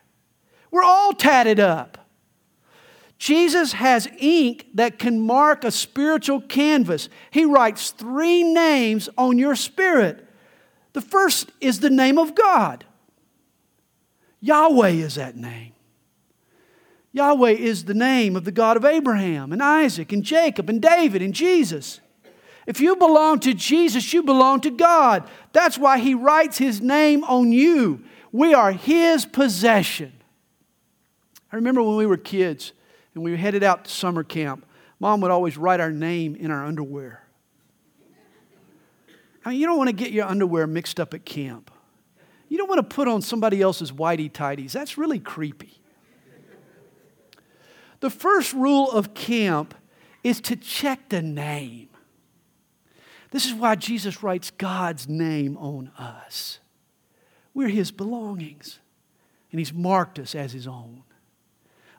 We're 0.71 0.81
all 0.81 1.13
tatted 1.13 1.59
up. 1.59 2.09
Jesus 3.19 3.73
has 3.73 4.07
ink 4.17 4.65
that 4.73 4.97
can 4.97 5.19
mark 5.19 5.63
a 5.63 5.69
spiritual 5.69 6.41
canvas. 6.41 7.07
He 7.29 7.45
writes 7.45 7.91
three 7.91 8.41
names 8.41 9.09
on 9.15 9.37
your 9.37 9.55
spirit. 9.55 10.27
The 10.93 11.01
first 11.01 11.51
is 11.61 11.81
the 11.81 11.91
name 11.91 12.17
of 12.17 12.33
God. 12.33 12.83
Yahweh 14.41 14.89
is 14.89 15.15
that 15.15 15.35
name. 15.35 15.73
Yahweh 17.11 17.51
is 17.51 17.85
the 17.85 17.93
name 17.93 18.35
of 18.35 18.43
the 18.43 18.51
God 18.51 18.75
of 18.75 18.85
Abraham 18.85 19.51
and 19.53 19.61
Isaac 19.61 20.11
and 20.11 20.23
Jacob 20.23 20.67
and 20.67 20.81
David 20.81 21.21
and 21.21 21.35
Jesus. 21.35 21.99
If 22.69 22.79
you 22.79 22.95
belong 22.95 23.39
to 23.39 23.55
Jesus, 23.55 24.13
you 24.13 24.21
belong 24.21 24.61
to 24.61 24.69
God. 24.69 25.27
That's 25.53 25.75
why 25.75 25.97
He 25.97 26.13
writes 26.13 26.59
His 26.59 26.81
name 26.81 27.23
on 27.23 27.51
you. 27.51 28.03
We 28.31 28.53
are 28.53 28.71
His 28.71 29.25
possession. 29.25 30.13
I 31.51 31.55
remember 31.55 31.81
when 31.81 31.95
we 31.95 32.05
were 32.05 32.15
kids 32.15 32.73
and 33.15 33.23
we 33.23 33.35
headed 33.35 33.63
out 33.63 33.85
to 33.85 33.91
summer 33.91 34.23
camp, 34.23 34.67
mom 34.99 35.19
would 35.21 35.31
always 35.31 35.57
write 35.57 35.79
our 35.79 35.89
name 35.89 36.35
in 36.35 36.51
our 36.51 36.63
underwear. 36.63 37.23
I 39.43 39.49
mean, 39.49 39.59
you 39.59 39.65
don't 39.65 39.79
want 39.79 39.87
to 39.87 39.95
get 39.95 40.11
your 40.11 40.27
underwear 40.27 40.67
mixed 40.67 40.99
up 40.99 41.15
at 41.15 41.25
camp. 41.25 41.71
You 42.49 42.59
don't 42.59 42.69
want 42.69 42.87
to 42.87 42.95
put 42.95 43.07
on 43.07 43.23
somebody 43.23 43.63
else's 43.63 43.91
whitey 43.91 44.31
tighties. 44.31 44.73
That's 44.73 44.95
really 44.95 45.19
creepy. 45.19 45.81
The 48.01 48.11
first 48.11 48.53
rule 48.53 48.91
of 48.91 49.15
camp 49.15 49.73
is 50.23 50.39
to 50.41 50.55
check 50.55 51.09
the 51.09 51.23
name. 51.23 51.89
This 53.31 53.45
is 53.45 53.53
why 53.53 53.75
Jesus 53.75 54.23
writes 54.23 54.51
God's 54.51 55.07
name 55.07 55.57
on 55.57 55.91
us. 55.97 56.59
We're 57.53 57.69
his 57.69 57.91
belongings, 57.91 58.79
and 59.51 59.59
he's 59.59 59.73
marked 59.73 60.19
us 60.19 60.33
as 60.35 60.53
his 60.53 60.67
own. 60.67 61.03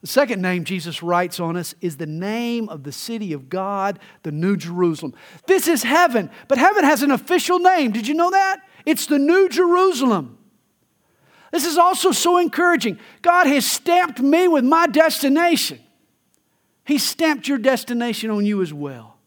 The 0.01 0.07
second 0.07 0.41
name 0.41 0.65
Jesus 0.65 1.03
writes 1.03 1.39
on 1.39 1.57
us 1.57 1.75
is 1.81 1.99
the 1.99 2.07
name 2.07 2.69
of 2.71 2.85
the 2.85 2.93
city 2.93 3.33
of 3.35 3.51
God, 3.51 3.99
the 4.23 4.33
New 4.33 4.57
Jerusalem. 4.57 5.15
This 5.47 5.69
is 5.69 5.83
heaven, 5.83 6.31
but 6.49 6.57
heaven 6.57 6.85
has 6.85 7.03
an 7.03 7.11
official 7.11 7.59
name. 7.59 7.93
Did 7.93 8.09
you 8.09 8.15
know 8.15 8.31
that? 8.31 8.61
It's 8.87 9.07
the 9.07 9.19
New 9.19 9.49
Jerusalem. 9.51 10.39
This 11.53 11.67
is 11.67 11.77
also 11.77 12.13
so 12.13 12.39
encouraging. 12.39 12.99
God 13.23 13.47
has 13.47 13.67
stamped 13.67 14.21
me 14.21 14.49
with 14.49 14.65
my 14.65 14.87
destination. 14.87 15.81
He 16.85 16.97
stamped 16.97 17.47
your 17.47 17.59
destination 17.59 18.31
on 18.31 18.47
you 18.47 18.63
as 18.63 18.73
well. 18.73 19.19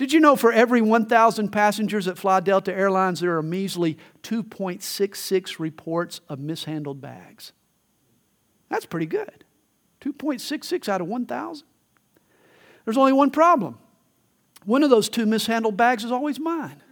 Did 0.00 0.14
you 0.14 0.20
know 0.20 0.34
for 0.34 0.50
every 0.50 0.80
1,000 0.80 1.50
passengers 1.50 2.06
that 2.06 2.16
fly 2.16 2.40
Delta 2.40 2.72
Airlines, 2.72 3.20
there 3.20 3.36
are 3.36 3.42
measly 3.42 3.98
2.66 4.22 5.58
reports 5.58 6.22
of 6.26 6.38
mishandled 6.38 7.02
bags? 7.02 7.52
That's 8.70 8.86
pretty 8.86 9.04
good. 9.04 9.44
2.66 10.00 10.88
out 10.88 11.02
of 11.02 11.06
1,000. 11.06 11.66
There's 12.86 12.96
only 12.96 13.12
one 13.12 13.30
problem. 13.30 13.76
One 14.64 14.82
of 14.82 14.88
those 14.88 15.10
two 15.10 15.26
mishandled 15.26 15.76
bags 15.76 16.02
is 16.02 16.10
always 16.10 16.40
mine. 16.40 16.82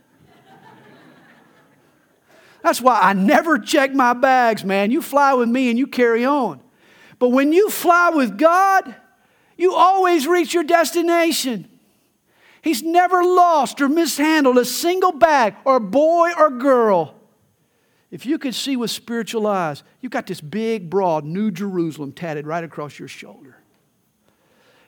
That's 2.62 2.82
why 2.82 3.00
I 3.00 3.14
never 3.14 3.58
check 3.58 3.94
my 3.94 4.12
bags, 4.12 4.66
man. 4.66 4.90
You 4.90 5.00
fly 5.00 5.32
with 5.32 5.48
me 5.48 5.70
and 5.70 5.78
you 5.78 5.86
carry 5.86 6.26
on. 6.26 6.60
But 7.18 7.30
when 7.30 7.54
you 7.54 7.70
fly 7.70 8.10
with 8.10 8.36
God, 8.36 8.94
you 9.56 9.72
always 9.72 10.26
reach 10.26 10.52
your 10.52 10.64
destination. 10.64 11.70
He's 12.62 12.82
never 12.82 13.22
lost 13.22 13.80
or 13.80 13.88
mishandled 13.88 14.58
a 14.58 14.64
single 14.64 15.12
bag 15.12 15.54
or 15.64 15.80
boy 15.80 16.32
or 16.36 16.50
girl. 16.50 17.14
If 18.10 18.24
you 18.24 18.38
could 18.38 18.54
see 18.54 18.76
with 18.76 18.90
spiritual 18.90 19.46
eyes, 19.46 19.82
you've 20.00 20.12
got 20.12 20.26
this 20.26 20.40
big, 20.40 20.88
broad 20.88 21.24
New 21.24 21.50
Jerusalem 21.50 22.12
tatted 22.12 22.46
right 22.46 22.64
across 22.64 22.98
your 22.98 23.08
shoulder. 23.08 23.56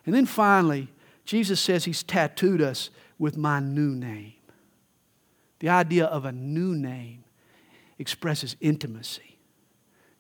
And 0.07 0.15
then 0.15 0.27
finally, 0.27 0.89
Jesus 1.25 1.61
says 1.61 1.85
He's 1.85 2.03
tattooed 2.03 2.63
us 2.63 2.91
with 3.19 3.37
my 3.37 3.61
new 3.61 3.95
name. 3.95 4.33
The 5.59 5.69
idea 5.69 6.07
of 6.07 6.25
a 6.25 6.33
new 6.33 6.75
name 6.75 7.25
expresses 7.99 8.57
intimacy. 8.61 9.39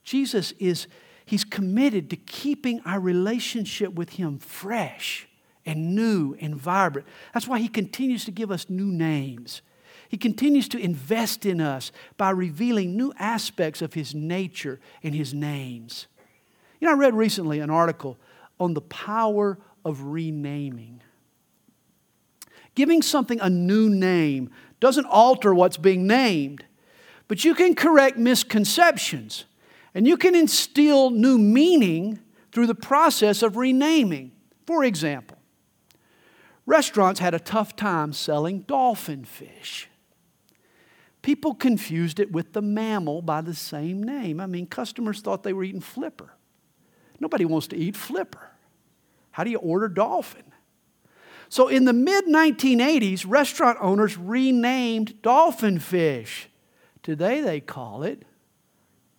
Jesus 0.04 0.52
is, 0.58 0.86
He's 1.24 1.44
committed 1.44 2.10
to 2.10 2.16
keeping 2.16 2.82
our 2.84 3.00
relationship 3.00 3.94
with 3.94 4.10
Him 4.10 4.38
fresh 4.38 5.26
and 5.66 5.94
new 5.94 6.36
and 6.40 6.56
vibrant. 6.56 7.06
That's 7.34 7.48
why 7.48 7.58
He 7.58 7.68
continues 7.68 8.24
to 8.24 8.30
give 8.30 8.50
us 8.50 8.68
new 8.68 8.86
names 8.86 9.62
he 10.10 10.16
continues 10.16 10.66
to 10.70 10.78
invest 10.78 11.46
in 11.46 11.60
us 11.60 11.92
by 12.16 12.30
revealing 12.30 12.96
new 12.96 13.12
aspects 13.16 13.80
of 13.80 13.94
His 13.94 14.12
nature 14.12 14.80
and 15.04 15.14
His 15.14 15.32
names. 15.32 16.08
You 16.80 16.88
know, 16.88 16.94
I 16.94 16.96
read 16.96 17.14
recently 17.14 17.60
an 17.60 17.70
article 17.70 18.18
on 18.58 18.74
the 18.74 18.80
power 18.80 19.56
of 19.84 20.02
renaming. 20.02 21.00
Giving 22.74 23.02
something 23.02 23.40
a 23.40 23.48
new 23.48 23.88
name 23.88 24.50
doesn't 24.80 25.06
alter 25.06 25.54
what's 25.54 25.76
being 25.76 26.08
named, 26.08 26.64
but 27.28 27.44
you 27.44 27.54
can 27.54 27.76
correct 27.76 28.18
misconceptions 28.18 29.44
and 29.94 30.08
you 30.08 30.16
can 30.16 30.34
instill 30.34 31.10
new 31.10 31.38
meaning 31.38 32.18
through 32.50 32.66
the 32.66 32.74
process 32.74 33.44
of 33.44 33.56
renaming. 33.56 34.32
For 34.66 34.82
example, 34.82 35.38
restaurants 36.66 37.20
had 37.20 37.34
a 37.34 37.40
tough 37.40 37.76
time 37.76 38.12
selling 38.12 38.60
dolphin 38.60 39.24
fish. 39.24 39.88
People 41.22 41.54
confused 41.54 42.18
it 42.18 42.32
with 42.32 42.52
the 42.52 42.62
mammal 42.62 43.20
by 43.20 43.40
the 43.40 43.54
same 43.54 44.02
name. 44.02 44.40
I 44.40 44.46
mean, 44.46 44.66
customers 44.66 45.20
thought 45.20 45.42
they 45.42 45.52
were 45.52 45.64
eating 45.64 45.80
flipper. 45.80 46.32
Nobody 47.18 47.44
wants 47.44 47.66
to 47.68 47.76
eat 47.76 47.94
flipper. 47.94 48.50
How 49.32 49.44
do 49.44 49.50
you 49.50 49.58
order 49.58 49.88
dolphin? 49.88 50.44
So, 51.50 51.68
in 51.68 51.84
the 51.84 51.92
mid 51.92 52.26
1980s, 52.26 53.24
restaurant 53.28 53.76
owners 53.80 54.16
renamed 54.16 55.20
dolphin 55.20 55.78
fish. 55.78 56.48
Today 57.02 57.40
they 57.40 57.60
call 57.60 58.02
it 58.02 58.24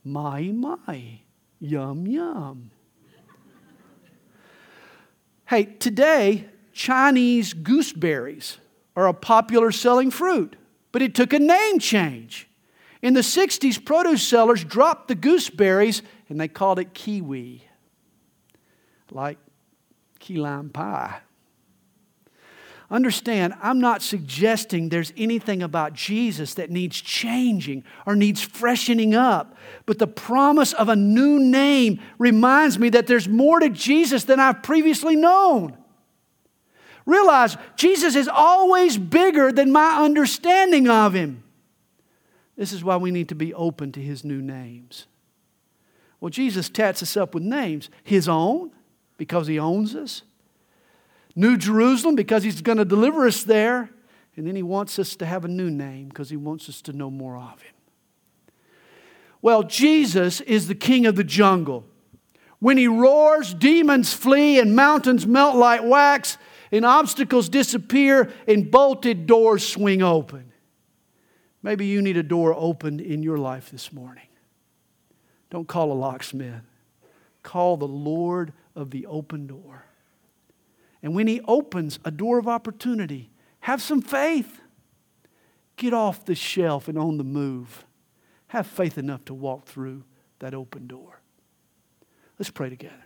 mahi 0.04 0.52
mahi, 0.52 1.26
yum 1.60 2.08
yum. 2.08 2.72
hey, 5.46 5.66
today, 5.66 6.48
Chinese 6.82 7.54
gooseberries 7.54 8.58
are 8.96 9.08
a 9.08 9.14
popular 9.14 9.72
selling 9.72 10.10
fruit 10.10 10.56
but 10.92 11.02
it 11.02 11.16
took 11.16 11.34
a 11.34 11.40
name 11.40 11.80
change. 11.80 12.48
In 13.02 13.14
the 13.14 13.22
60s, 13.22 13.84
produce 13.84 14.28
sellers 14.28 14.64
dropped 14.64 15.08
the 15.08 15.16
gooseberries 15.16 16.02
and 16.30 16.40
they 16.40 16.48
called 16.48 16.80
it 16.80 16.94
kiwi, 16.94 17.64
like 19.10 19.38
key 20.20 20.38
lime 20.38 20.70
pie. 20.70 21.20
Understand, 22.92 23.54
I'm 23.62 23.80
not 23.80 24.02
suggesting 24.02 24.90
there's 24.90 25.14
anything 25.16 25.64
about 25.64 25.94
Jesus 25.94 26.56
that 26.56 26.70
needs 26.70 27.00
changing 27.00 27.86
or 28.06 28.18
needs 28.18 28.42
freshening 28.42 29.16
up. 29.16 29.56
But 29.86 29.98
the 29.98 30.08
promise 30.08 30.74
of 30.74 30.90
a 30.90 30.96
new 30.96 31.40
name 31.40 32.02
reminds 32.18 32.78
me 32.78 32.90
that 32.90 33.08
there's 33.08 33.30
more 33.30 33.62
to 33.62 33.70
Jesus 33.70 34.26
than 34.26 34.42
I've 34.42 34.62
previously 34.62 35.16
known. 35.16 35.78
Realize 37.06 37.58
Jesus 37.76 38.16
is 38.16 38.28
always 38.28 38.98
bigger 38.98 39.52
than 39.52 39.72
my 39.72 40.04
understanding 40.04 40.88
of 40.88 41.14
him. 41.14 41.44
This 42.56 42.72
is 42.72 42.84
why 42.84 42.98
we 42.98 43.12
need 43.12 43.30
to 43.30 43.36
be 43.36 43.54
open 43.54 43.92
to 43.94 44.02
his 44.02 44.24
new 44.24 44.42
names. 44.42 45.08
Well, 46.20 46.30
Jesus 46.30 46.70
tats 46.70 47.02
us 47.02 47.18
up 47.18 47.34
with 47.34 47.44
names 47.44 47.90
his 48.04 48.30
own, 48.30 48.72
because 49.18 49.48
he 49.48 49.60
owns 49.60 49.96
us 49.96 50.24
New 51.36 51.58
Jerusalem 51.58 52.16
because 52.16 52.44
he's 52.44 52.62
going 52.62 52.78
to 52.78 52.86
deliver 52.86 53.26
us 53.26 53.44
there. 53.44 53.90
And 54.36 54.48
then 54.48 54.56
he 54.56 54.64
wants 54.64 54.98
us 54.98 55.16
to 55.18 55.26
have 55.26 55.46
a 55.46 55.50
new 55.50 55.70
name 55.70 56.08
because 56.08 56.30
he 56.30 56.38
wants 56.38 56.70
us 56.70 56.82
to 56.84 56.94
know 56.94 57.10
more 57.10 57.38
of 57.38 57.62
him. 57.62 57.74
Well, 59.42 59.64
Jesus 59.64 60.42
is 60.42 60.68
the 60.68 60.76
king 60.76 61.06
of 61.06 61.16
the 61.16 61.24
jungle. 61.24 61.86
When 62.60 62.78
he 62.78 62.88
roars, 62.88 63.54
demons 63.54 64.14
flee 64.14 64.60
and 64.60 64.76
mountains 64.76 65.28
melt 65.28 65.56
like 65.56 65.82
wax, 65.84 66.38
and 66.72 66.86
obstacles 66.86 67.50
disappear 67.50 68.32
and 68.48 68.72
bolted 68.72 69.28
doors 69.28 69.68
swing 69.68 70.02
open. 70.02 70.52
Maybe 71.64 71.86
you 71.86 72.02
need 72.02 72.18
a 72.18 72.24
door 72.24 72.54
opened 72.58 73.02
in 73.02 73.22
your 73.22 73.38
life 73.38 73.70
this 73.72 73.92
morning. 73.92 74.28
Don't 75.50 75.68
call 75.68 75.92
a 75.92 75.94
locksmith, 75.94 76.64
call 77.44 77.78
the 77.78 77.88
Lord 77.88 78.54
of 78.76 78.92
the 78.92 79.06
open 79.06 79.48
door. 79.48 79.86
And 81.04 81.14
when 81.14 81.28
He 81.28 81.42
opens 81.42 82.00
a 82.06 82.12
door 82.12 82.38
of 82.38 82.48
opportunity, 82.48 83.32
have 83.62 83.82
some 83.82 84.02
faith. 84.02 84.62
Get 85.76 85.94
off 85.94 86.26
the 86.26 86.36
shelf 86.36 86.88
and 86.88 86.98
on 86.98 87.18
the 87.18 87.24
move. 87.24 87.86
Have 88.48 88.68
faith 88.68 88.98
enough 88.98 89.26
to 89.26 89.34
walk 89.34 89.66
through 89.66 90.04
that 90.40 90.54
open 90.54 90.88
door. 90.88 91.22
Let's 92.38 92.52
pray 92.52 92.70
together. 92.70 93.06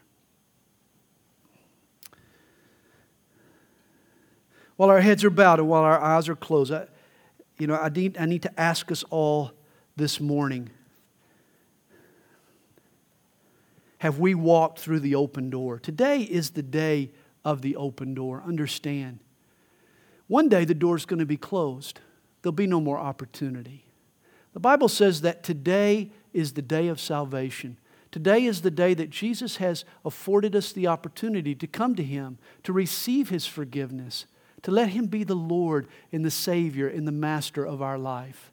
While 4.78 4.90
our 4.90 5.02
heads 5.02 5.24
are 5.24 5.30
bowed 5.30 5.60
and 5.60 5.68
while 5.68 5.84
our 5.84 6.02
eyes 6.02 6.28
are 6.28 6.36
closed, 6.36 6.72
I, 6.74 6.88
you 7.58 7.68
know, 7.68 7.76
I 7.76 7.90
need, 7.90 8.18
I 8.18 8.26
need 8.26 8.42
to 8.44 8.60
ask 8.60 8.92
us 8.92 9.04
all 9.10 9.52
this 9.96 10.20
morning 10.20 10.70
have 14.00 14.20
we 14.20 14.36
walked 14.36 14.78
through 14.80 15.00
the 15.00 15.16
open 15.16 15.50
door? 15.50 15.80
Today 15.80 16.22
is 16.22 16.52
the 16.52 16.62
day 16.62 17.10
of 17.44 17.64
the 17.64 17.76
open 17.76 18.14
door. 18.14 18.44
Understand, 18.46 19.20
one 20.28 20.48
day 20.48 20.64
the 20.64 20.76
door 20.76 20.96
is 20.96 21.06
going 21.06 21.20
to 21.20 21.26
be 21.26 21.38
closed, 21.38 22.02
there'll 22.42 22.54
be 22.54 22.68
no 22.68 22.82
more 22.82 23.00
opportunity. 23.00 23.86
The 24.54 24.60
Bible 24.60 24.90
says 24.90 25.22
that 25.22 25.44
today 25.44 26.12
is 26.34 26.54
the 26.54 26.62
day 26.62 26.88
of 26.88 27.00
salvation. 27.00 27.78
Today 28.12 28.46
is 28.46 28.62
the 28.62 28.72
day 28.72 28.94
that 28.94 29.10
Jesus 29.10 29.58
has 29.58 29.84
afforded 30.06 30.56
us 30.56 30.72
the 30.72 30.88
opportunity 30.88 31.56
to 31.56 31.68
come 31.68 31.96
to 31.96 32.04
Him, 32.04 32.38
to 32.64 32.72
receive 32.72 33.30
His 33.30 33.46
forgiveness, 33.46 34.26
to 34.66 34.72
let 34.72 34.90
Him 34.90 35.06
be 35.06 35.24
the 35.24 35.36
Lord 35.36 35.88
and 36.12 36.26
the 36.26 36.32
Savior 36.32 36.88
and 36.88 37.08
the 37.08 37.12
Master 37.12 37.66
of 37.66 37.82
our 37.82 37.98
life. 37.98 38.52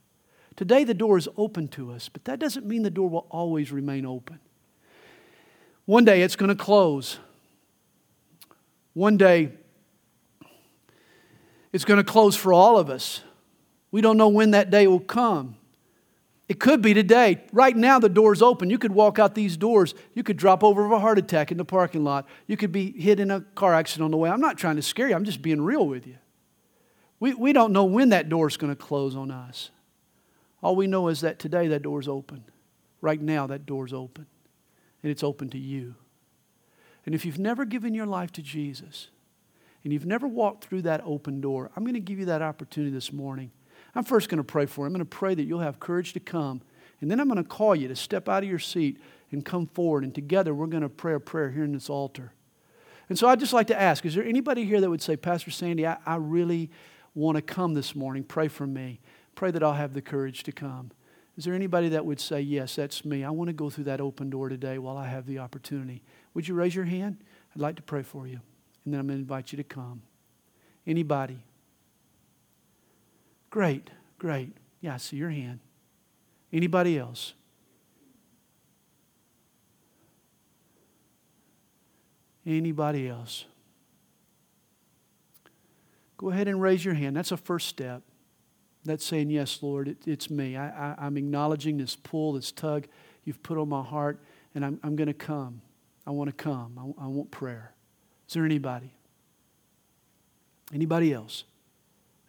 Today 0.56 0.84
the 0.84 0.94
door 0.94 1.18
is 1.18 1.28
open 1.36 1.68
to 1.68 1.90
us, 1.90 2.08
but 2.08 2.24
that 2.26 2.38
doesn't 2.38 2.66
mean 2.66 2.82
the 2.82 2.90
door 2.90 3.08
will 3.08 3.26
always 3.30 3.72
remain 3.72 4.06
open. 4.06 4.38
One 5.86 6.04
day 6.04 6.22
it's 6.22 6.36
going 6.36 6.50
to 6.50 6.54
close. 6.54 7.18
One 8.94 9.16
day, 9.16 9.52
it's 11.72 11.86
going 11.86 11.96
to 11.96 12.04
close 12.04 12.36
for 12.36 12.52
all 12.52 12.78
of 12.78 12.90
us. 12.90 13.22
We 13.90 14.02
don't 14.02 14.18
know 14.18 14.28
when 14.28 14.50
that 14.50 14.70
day 14.70 14.86
will 14.86 15.00
come. 15.00 15.56
It 16.52 16.60
could 16.60 16.82
be 16.82 16.92
today. 16.92 17.42
Right 17.50 17.74
now, 17.74 17.98
the 17.98 18.10
door's 18.10 18.42
open. 18.42 18.68
You 18.68 18.76
could 18.76 18.92
walk 18.92 19.18
out 19.18 19.34
these 19.34 19.56
doors. 19.56 19.94
You 20.12 20.22
could 20.22 20.36
drop 20.36 20.62
over 20.62 20.84
of 20.84 20.92
a 20.92 20.98
heart 20.98 21.18
attack 21.18 21.50
in 21.50 21.56
the 21.56 21.64
parking 21.64 22.04
lot. 22.04 22.28
You 22.46 22.58
could 22.58 22.70
be 22.70 22.92
hit 22.92 23.20
in 23.20 23.30
a 23.30 23.40
car 23.40 23.72
accident 23.72 24.04
on 24.04 24.10
the 24.10 24.18
way. 24.18 24.28
I'm 24.28 24.42
not 24.42 24.58
trying 24.58 24.76
to 24.76 24.82
scare 24.82 25.08
you, 25.08 25.14
I'm 25.14 25.24
just 25.24 25.40
being 25.40 25.62
real 25.62 25.86
with 25.86 26.06
you. 26.06 26.18
We, 27.20 27.32
we 27.32 27.54
don't 27.54 27.72
know 27.72 27.84
when 27.84 28.10
that 28.10 28.28
door's 28.28 28.58
going 28.58 28.70
to 28.70 28.76
close 28.76 29.16
on 29.16 29.30
us. 29.30 29.70
All 30.62 30.76
we 30.76 30.86
know 30.86 31.08
is 31.08 31.22
that 31.22 31.38
today 31.38 31.68
that 31.68 31.80
door's 31.80 32.06
open. 32.06 32.44
Right 33.00 33.22
now, 33.22 33.46
that 33.46 33.64
door's 33.64 33.94
open. 33.94 34.26
And 35.02 35.10
it's 35.10 35.22
open 35.22 35.48
to 35.48 35.58
you. 35.58 35.94
And 37.06 37.14
if 37.14 37.24
you've 37.24 37.38
never 37.38 37.64
given 37.64 37.94
your 37.94 38.04
life 38.04 38.30
to 38.32 38.42
Jesus 38.42 39.08
and 39.84 39.90
you've 39.90 40.04
never 40.04 40.28
walked 40.28 40.66
through 40.66 40.82
that 40.82 41.00
open 41.06 41.40
door, 41.40 41.70
I'm 41.74 41.82
going 41.82 41.94
to 41.94 42.00
give 42.00 42.18
you 42.18 42.26
that 42.26 42.42
opportunity 42.42 42.92
this 42.92 43.10
morning. 43.10 43.52
I'm 43.94 44.04
first 44.04 44.28
going 44.28 44.38
to 44.38 44.44
pray 44.44 44.66
for 44.66 44.82
you. 44.82 44.86
I'm 44.86 44.92
going 44.92 45.00
to 45.00 45.04
pray 45.04 45.34
that 45.34 45.44
you'll 45.44 45.60
have 45.60 45.78
courage 45.80 46.12
to 46.14 46.20
come. 46.20 46.62
And 47.00 47.10
then 47.10 47.20
I'm 47.20 47.28
going 47.28 47.42
to 47.42 47.48
call 47.48 47.74
you 47.74 47.88
to 47.88 47.96
step 47.96 48.28
out 48.28 48.42
of 48.42 48.48
your 48.48 48.58
seat 48.58 49.00
and 49.30 49.44
come 49.44 49.66
forward. 49.66 50.04
And 50.04 50.14
together 50.14 50.54
we're 50.54 50.66
going 50.66 50.82
to 50.82 50.88
pray 50.88 51.14
a 51.14 51.20
prayer 51.20 51.50
here 51.50 51.64
in 51.64 51.72
this 51.72 51.90
altar. 51.90 52.32
And 53.08 53.18
so 53.18 53.28
I'd 53.28 53.40
just 53.40 53.52
like 53.52 53.66
to 53.66 53.78
ask 53.78 54.06
is 54.06 54.14
there 54.14 54.24
anybody 54.24 54.64
here 54.64 54.80
that 54.80 54.88
would 54.88 55.02
say, 55.02 55.16
Pastor 55.16 55.50
Sandy, 55.50 55.86
I, 55.86 55.98
I 56.06 56.16
really 56.16 56.70
want 57.14 57.36
to 57.36 57.42
come 57.42 57.74
this 57.74 57.94
morning? 57.94 58.24
Pray 58.24 58.48
for 58.48 58.66
me. 58.66 59.00
Pray 59.34 59.50
that 59.50 59.62
I'll 59.62 59.74
have 59.74 59.94
the 59.94 60.02
courage 60.02 60.44
to 60.44 60.52
come. 60.52 60.92
Is 61.36 61.44
there 61.44 61.54
anybody 61.54 61.88
that 61.90 62.04
would 62.04 62.20
say, 62.20 62.40
Yes, 62.40 62.76
that's 62.76 63.04
me? 63.04 63.24
I 63.24 63.30
want 63.30 63.48
to 63.48 63.54
go 63.54 63.70
through 63.70 63.84
that 63.84 64.00
open 64.00 64.30
door 64.30 64.48
today 64.48 64.78
while 64.78 64.96
I 64.96 65.08
have 65.08 65.26
the 65.26 65.38
opportunity. 65.38 66.02
Would 66.34 66.48
you 66.48 66.54
raise 66.54 66.74
your 66.74 66.84
hand? 66.84 67.18
I'd 67.54 67.60
like 67.60 67.76
to 67.76 67.82
pray 67.82 68.02
for 68.02 68.26
you. 68.26 68.40
And 68.84 68.92
then 68.92 69.00
I'm 69.00 69.06
going 69.06 69.18
to 69.18 69.22
invite 69.22 69.52
you 69.52 69.56
to 69.56 69.64
come. 69.64 70.02
Anybody? 70.86 71.38
Great, 73.52 73.90
great. 74.18 74.56
Yeah, 74.80 74.94
I 74.94 74.96
see 74.96 75.16
your 75.16 75.28
hand. 75.28 75.60
Anybody 76.54 76.98
else? 76.98 77.34
Anybody 82.46 83.10
else? 83.10 83.44
Go 86.16 86.30
ahead 86.30 86.48
and 86.48 86.62
raise 86.62 86.82
your 86.82 86.94
hand. 86.94 87.14
That's 87.14 87.30
a 87.30 87.36
first 87.36 87.68
step. 87.68 88.02
That's 88.86 89.04
saying, 89.04 89.28
Yes, 89.28 89.58
Lord, 89.60 89.86
it, 89.86 89.98
it's 90.06 90.30
me. 90.30 90.56
I, 90.56 91.06
am 91.06 91.18
acknowledging 91.18 91.76
this 91.76 91.94
pull, 91.94 92.32
this 92.32 92.52
tug 92.52 92.86
you've 93.24 93.42
put 93.42 93.58
on 93.58 93.68
my 93.68 93.82
heart, 93.82 94.18
and 94.54 94.64
I'm, 94.64 94.80
I'm 94.82 94.96
going 94.96 95.08
to 95.08 95.14
come. 95.14 95.60
I 96.06 96.10
want 96.10 96.30
to 96.30 96.34
come. 96.34 96.96
I, 96.98 97.04
I 97.04 97.06
want 97.08 97.30
prayer. 97.30 97.74
Is 98.26 98.32
there 98.32 98.46
anybody? 98.46 98.94
Anybody 100.72 101.12
else 101.12 101.44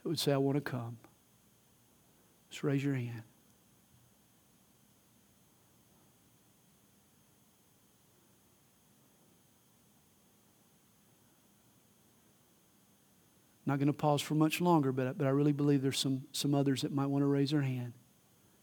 that 0.04 0.10
would 0.10 0.20
say, 0.20 0.34
I 0.34 0.38
want 0.38 0.58
to 0.58 0.62
come? 0.62 0.98
Just 2.54 2.64
raise 2.64 2.84
your 2.84 2.94
hand. 2.94 3.24
Not 13.66 13.80
going 13.80 13.88
to 13.88 13.94
pause 13.94 14.22
for 14.22 14.36
much 14.36 14.62
longer, 14.62 14.92
but, 14.92 15.18
but 15.18 15.26
I 15.26 15.32
really 15.32 15.52
believe 15.52 15.82
there's 15.82 15.98
some, 15.98 16.26
some 16.32 16.54
others 16.54 16.84
that 16.84 16.92
might 16.92 17.08
want 17.08 17.24
to 17.24 17.26
raise 17.26 17.50
their 17.50 17.64
hand 17.64 17.94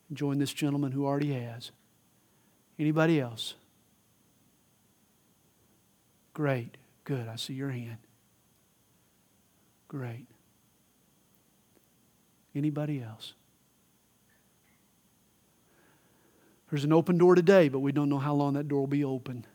and 0.07 0.17
join 0.17 0.39
this 0.39 0.53
gentleman 0.53 0.93
who 0.93 1.05
already 1.05 1.33
has. 1.33 1.71
Anybody 2.79 3.19
else? 3.19 3.55
Great. 6.33 6.77
Good. 7.03 7.27
I 7.27 7.35
see 7.35 7.55
your 7.55 7.71
hand. 7.71 7.97
Great. 9.89 10.27
Anybody 12.55 13.03
else? 13.03 13.33
There's 16.71 16.85
an 16.85 16.93
open 16.93 17.17
door 17.17 17.35
today, 17.35 17.67
but 17.67 17.79
we 17.79 17.91
don't 17.91 18.07
know 18.07 18.17
how 18.17 18.33
long 18.33 18.53
that 18.53 18.69
door 18.69 18.79
will 18.79 18.87
be 18.87 19.03
open. 19.03 19.45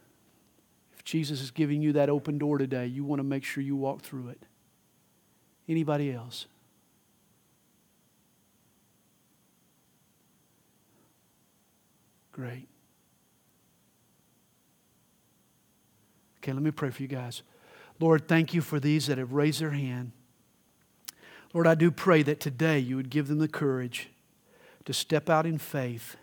If 0.95 1.03
Jesus 1.03 1.41
is 1.41 1.51
giving 1.51 1.81
you 1.81 1.95
that 1.95 2.11
open 2.11 2.37
door 2.37 2.59
today, 2.59 2.87
you 2.87 3.05
want 3.05 3.21
to 3.21 3.25
make 3.25 3.43
sure 3.43 3.63
you 3.63 3.75
walk 3.75 4.03
through 4.03 4.29
it. 4.29 4.43
Anybody 5.67 6.13
else? 6.13 6.45
Great. 12.33 12.69
Okay, 16.43 16.53
let 16.53 16.63
me 16.63 16.71
pray 16.71 16.91
for 16.91 17.01
you 17.01 17.09
guys. 17.09 17.43
Lord, 17.99 18.29
thank 18.29 18.53
you 18.53 18.61
for 18.61 18.79
these 18.79 19.07
that 19.07 19.17
have 19.17 19.33
raised 19.33 19.63
their 19.63 19.71
hand. 19.71 20.13
Lord, 21.55 21.67
I 21.67 21.75
do 21.75 21.91
pray 21.91 22.23
that 22.25 22.41
today 22.41 22.79
you 22.79 22.97
would 22.97 23.09
give 23.09 23.29
them 23.29 23.39
the 23.39 23.49
courage 23.49 24.11
to 24.85 24.93
step 24.93 25.31
out 25.31 25.47
in 25.47 25.57
faith 25.57 26.17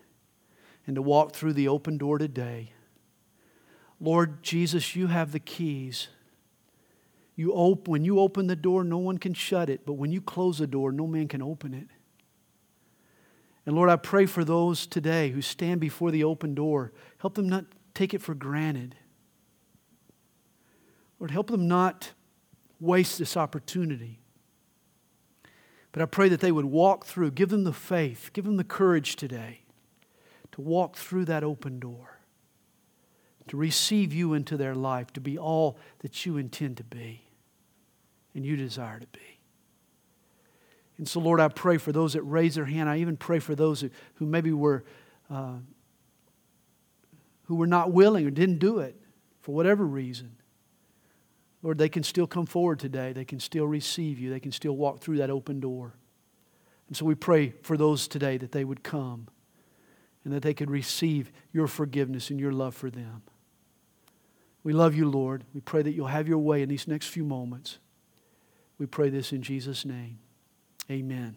and 0.86 0.96
to 0.96 1.02
walk 1.02 1.32
through 1.32 1.54
the 1.54 1.68
open 1.68 1.98
door 1.98 2.18
today. 2.18 2.72
Lord 4.00 4.42
Jesus, 4.42 4.94
you 4.94 5.06
have 5.06 5.32
the 5.32 5.40
keys. 5.40 6.08
You 7.36 7.52
op- 7.52 7.88
when 7.88 8.04
you 8.04 8.20
open 8.20 8.46
the 8.46 8.56
door, 8.56 8.84
no 8.84 8.98
one 8.98 9.18
can 9.18 9.34
shut 9.34 9.68
it, 9.68 9.86
but 9.86 9.94
when 9.94 10.12
you 10.12 10.20
close 10.20 10.58
the 10.58 10.66
door, 10.66 10.92
no 10.92 11.06
man 11.06 11.28
can 11.28 11.42
open 11.42 11.74
it. 11.74 11.88
And 13.66 13.74
Lord, 13.74 13.88
I 13.88 13.96
pray 13.96 14.26
for 14.26 14.44
those 14.44 14.86
today 14.86 15.30
who 15.30 15.40
stand 15.40 15.80
before 15.80 16.10
the 16.10 16.24
open 16.24 16.54
door. 16.54 16.92
Help 17.18 17.34
them 17.34 17.48
not 17.48 17.64
take 17.94 18.12
it 18.12 18.20
for 18.20 18.34
granted. 18.34 18.94
Lord, 21.18 21.30
help 21.30 21.50
them 21.50 21.66
not 21.66 22.12
waste 22.78 23.18
this 23.18 23.36
opportunity. 23.36 24.20
But 25.92 26.02
I 26.02 26.06
pray 26.06 26.28
that 26.28 26.40
they 26.40 26.52
would 26.52 26.66
walk 26.66 27.06
through, 27.06 27.30
give 27.30 27.48
them 27.48 27.64
the 27.64 27.72
faith, 27.72 28.30
give 28.32 28.44
them 28.44 28.58
the 28.58 28.64
courage 28.64 29.16
today 29.16 29.63
to 30.54 30.60
walk 30.60 30.96
through 30.96 31.24
that 31.24 31.42
open 31.42 31.80
door, 31.80 32.20
to 33.48 33.56
receive 33.56 34.14
you 34.14 34.34
into 34.34 34.56
their 34.56 34.72
life, 34.72 35.12
to 35.12 35.20
be 35.20 35.36
all 35.36 35.76
that 35.98 36.24
you 36.24 36.36
intend 36.36 36.76
to 36.76 36.84
be 36.84 37.22
and 38.36 38.46
you 38.46 38.56
desire 38.56 39.00
to 39.00 39.06
be. 39.08 39.40
And 40.96 41.08
so, 41.08 41.18
Lord, 41.18 41.40
I 41.40 41.48
pray 41.48 41.76
for 41.76 41.90
those 41.90 42.12
that 42.12 42.22
raise 42.22 42.54
their 42.54 42.66
hand. 42.66 42.88
I 42.88 42.98
even 42.98 43.16
pray 43.16 43.40
for 43.40 43.56
those 43.56 43.80
who, 43.80 43.90
who 44.14 44.26
maybe 44.26 44.52
were, 44.52 44.84
uh, 45.28 45.56
who 47.46 47.56
were 47.56 47.66
not 47.66 47.90
willing 47.90 48.24
or 48.24 48.30
didn't 48.30 48.60
do 48.60 48.78
it 48.78 48.94
for 49.40 49.56
whatever 49.56 49.84
reason. 49.84 50.36
Lord, 51.64 51.78
they 51.78 51.88
can 51.88 52.04
still 52.04 52.28
come 52.28 52.46
forward 52.46 52.78
today. 52.78 53.12
They 53.12 53.24
can 53.24 53.40
still 53.40 53.66
receive 53.66 54.20
you. 54.20 54.30
They 54.30 54.38
can 54.38 54.52
still 54.52 54.76
walk 54.76 55.00
through 55.00 55.16
that 55.16 55.30
open 55.30 55.58
door. 55.58 55.96
And 56.86 56.96
so 56.96 57.04
we 57.04 57.16
pray 57.16 57.54
for 57.62 57.76
those 57.76 58.06
today 58.06 58.36
that 58.36 58.52
they 58.52 58.64
would 58.64 58.84
come 58.84 59.26
and 60.24 60.32
that 60.32 60.42
they 60.42 60.54
could 60.54 60.70
receive 60.70 61.30
your 61.52 61.66
forgiveness 61.66 62.30
and 62.30 62.40
your 62.40 62.52
love 62.52 62.74
for 62.74 62.90
them. 62.90 63.22
We 64.62 64.72
love 64.72 64.94
you, 64.94 65.08
Lord. 65.08 65.44
We 65.54 65.60
pray 65.60 65.82
that 65.82 65.92
you'll 65.92 66.06
have 66.06 66.26
your 66.26 66.38
way 66.38 66.62
in 66.62 66.68
these 66.68 66.88
next 66.88 67.08
few 67.08 67.24
moments. 67.24 67.78
We 68.78 68.86
pray 68.86 69.10
this 69.10 69.32
in 69.32 69.42
Jesus' 69.42 69.84
name. 69.84 70.18
Amen. 70.90 71.36